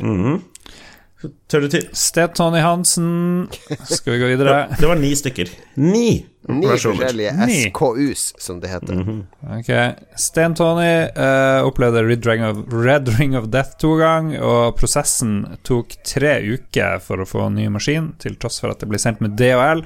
[1.50, 1.88] Tør du til?
[1.96, 3.48] Sted Tony Hansen.
[3.84, 4.66] Skal vi gå videre?
[4.78, 5.50] Det var ni stykker.
[5.78, 7.32] Ni Ni forskjellige
[7.70, 8.94] SKUs, som det heter.
[8.98, 9.18] Mhm.
[9.58, 9.70] Ok,
[10.18, 15.44] Sten Tony uh, opplevde Red Ring, of, Red Ring of Death to gang, og prosessen
[15.62, 18.98] tok tre uker for å få en ny maskin, til tross for at det ble
[18.98, 19.84] sendt med DHL.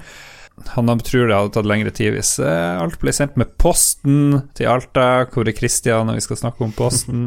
[0.72, 4.70] Han tror det hadde tatt lengre tid hvis uh, alt ble sendt med posten til
[4.72, 5.26] Alta.
[5.28, 7.26] Hvor er Christian når vi skal snakke om posten?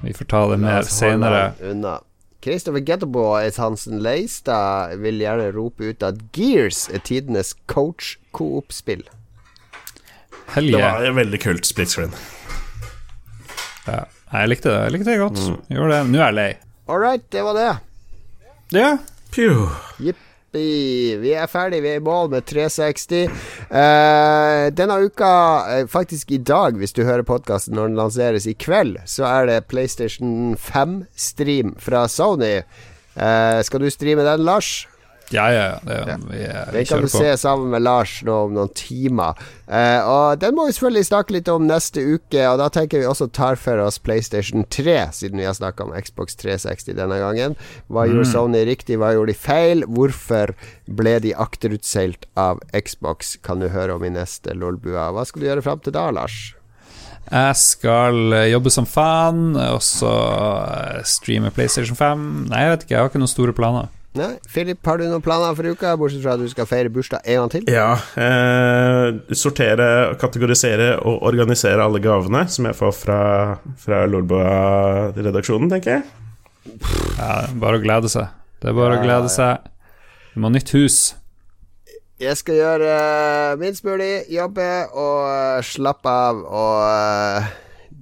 [0.00, 1.50] Vi får ta det mer senere.
[1.68, 1.98] Unna.
[2.42, 9.04] Kristoffer Getterboys Hansen Leistad vil gjerne rope ut at Gears er tidenes coach-coop-spill.
[10.56, 12.16] Hell Det var et veldig kult split screen.
[13.86, 14.02] Ja.
[14.32, 15.38] Jeg likte det jeg likte det godt.
[15.38, 15.56] Mm.
[15.76, 16.02] Gjorde det.
[16.10, 16.50] Nå er jeg lei.
[16.88, 17.70] All right, det var det.
[18.74, 18.90] Ja.
[19.30, 19.68] Phew.
[20.52, 21.16] Jippi.
[21.20, 23.30] Vi er ferdig, vi er i mål med 360.
[23.70, 28.54] Uh, denne uka, eh, faktisk i dag, hvis du hører podkasten når den lanseres i
[28.54, 32.62] kveld, så er det PlayStation 5-stream fra Sony.
[33.16, 34.86] Uh, skal du streame den, Lars?
[35.32, 35.78] Ja, ja, ja.
[35.86, 36.40] Det, vi,
[36.74, 39.38] vi kan du se sammen med Lars nå om noen timer.
[39.66, 43.08] Eh, og den må vi selvfølgelig snakke litt om neste uke, og da tenker vi
[43.08, 47.56] også tar for oss PlayStation 3, siden vi har snakka om Xbox 360 denne gangen.
[47.88, 49.86] Hva gjorde Sony riktig, hva gjorde de feil?
[49.88, 50.54] Hvorfor
[50.92, 53.36] ble de akterutseilt av Xbox?
[53.44, 55.10] Kan du høre om i neste Lolbua.
[55.16, 56.52] Hva skal du gjøre fram til da, Lars?
[57.30, 62.24] Jeg skal eh, jobbe som fan, og så eh, streame PlayStation 5.
[62.50, 63.92] Nei, jeg vet ikke, jeg har ikke noen store planer.
[64.12, 67.24] Nei, Philip, har du noen planer for uka, bortsett fra at du skal feire bursdag
[67.32, 67.70] en gang til?
[67.72, 67.94] Ja.
[68.20, 69.86] Eh, sortere,
[70.20, 73.20] kategorisere og organisere alle gavene som jeg får fra,
[73.80, 76.04] fra Lolboa-redaksjonen, tenker jeg.
[77.16, 78.28] Ja, bare å glede seg.
[78.60, 79.64] Det er bare å glede seg.
[80.34, 81.00] Du må ha nytt hus.
[82.20, 82.92] Jeg skal gjøre
[83.58, 87.48] minst mulig, jobbe og slappe av og eh,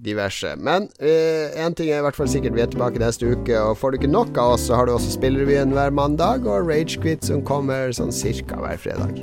[0.05, 0.55] diverse.
[0.59, 3.55] Men én ting er i hvert fall sikkert, vi er tilbake neste uke.
[3.59, 6.69] Og får du ikke nok av oss, så har du også Spillrevyen hver mandag og
[6.71, 9.21] Ragequit som kommer sånn cirka hver fredag.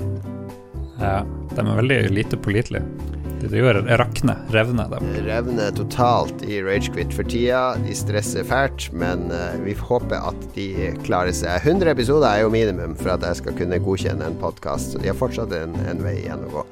[0.97, 1.21] Ja,
[1.53, 2.85] de er veldig lite pålitelige.
[3.37, 5.09] De driver rakne, revne dem.
[5.27, 7.75] Revne totalt i Ragequit for tida.
[7.85, 10.71] De stresser fælt, men eh, vi håper at de
[11.05, 11.61] klarer seg.
[11.61, 15.13] 100 episoder er jo minimum for at jeg skal kunne godkjenne en podkast, så de
[15.13, 16.67] har fortsatt en, en vei igjen å gå.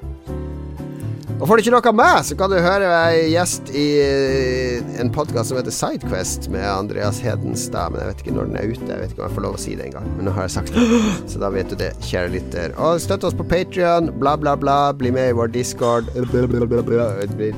[1.35, 4.85] Og får du ikke nok av meg, så kan du høre er gjest i eh,
[5.03, 7.91] en podkast som heter Sidequest med Andreas Hedenstad.
[7.91, 8.87] Men jeg vet ikke når den er ute.
[8.87, 10.07] Jeg vet ikke om jeg får lov å si det engang.
[10.15, 10.85] Men nå har jeg sagt det.
[11.33, 12.75] Så da vet du det, kjære lytter.
[12.79, 14.77] Og støtt oss på Patrion, bla, bla, bla.
[14.95, 16.07] Bli med i vår discord.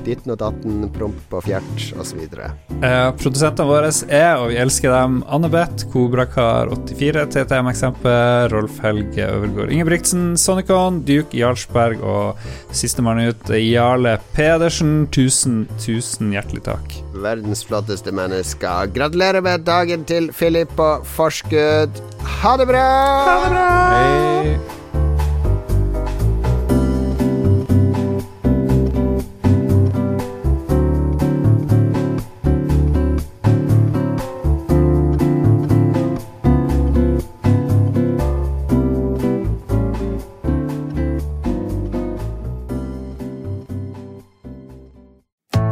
[0.07, 2.23] Ditten og datten, promp og fjert, osv.
[2.25, 9.71] Eh, produsentene våre er, og vi elsker dem, Annebeth, Kobrakar84, TTM Eksempel, Rolf Helge Øvergård
[9.73, 12.41] Ingebrigtsen, Sonicon, Duke Jarlsberg og
[12.73, 15.07] sistemann ut, Jarle Pedersen.
[15.11, 16.97] Tusen, tusen hjertelig takk.
[17.17, 18.91] Verdens flotteste mennesker.
[18.95, 22.01] Gratulerer med dagen til Philip på forskudd.
[22.41, 22.87] Ha det bra!
[23.27, 23.69] Ha det bra!
[23.93, 24.57] Hei.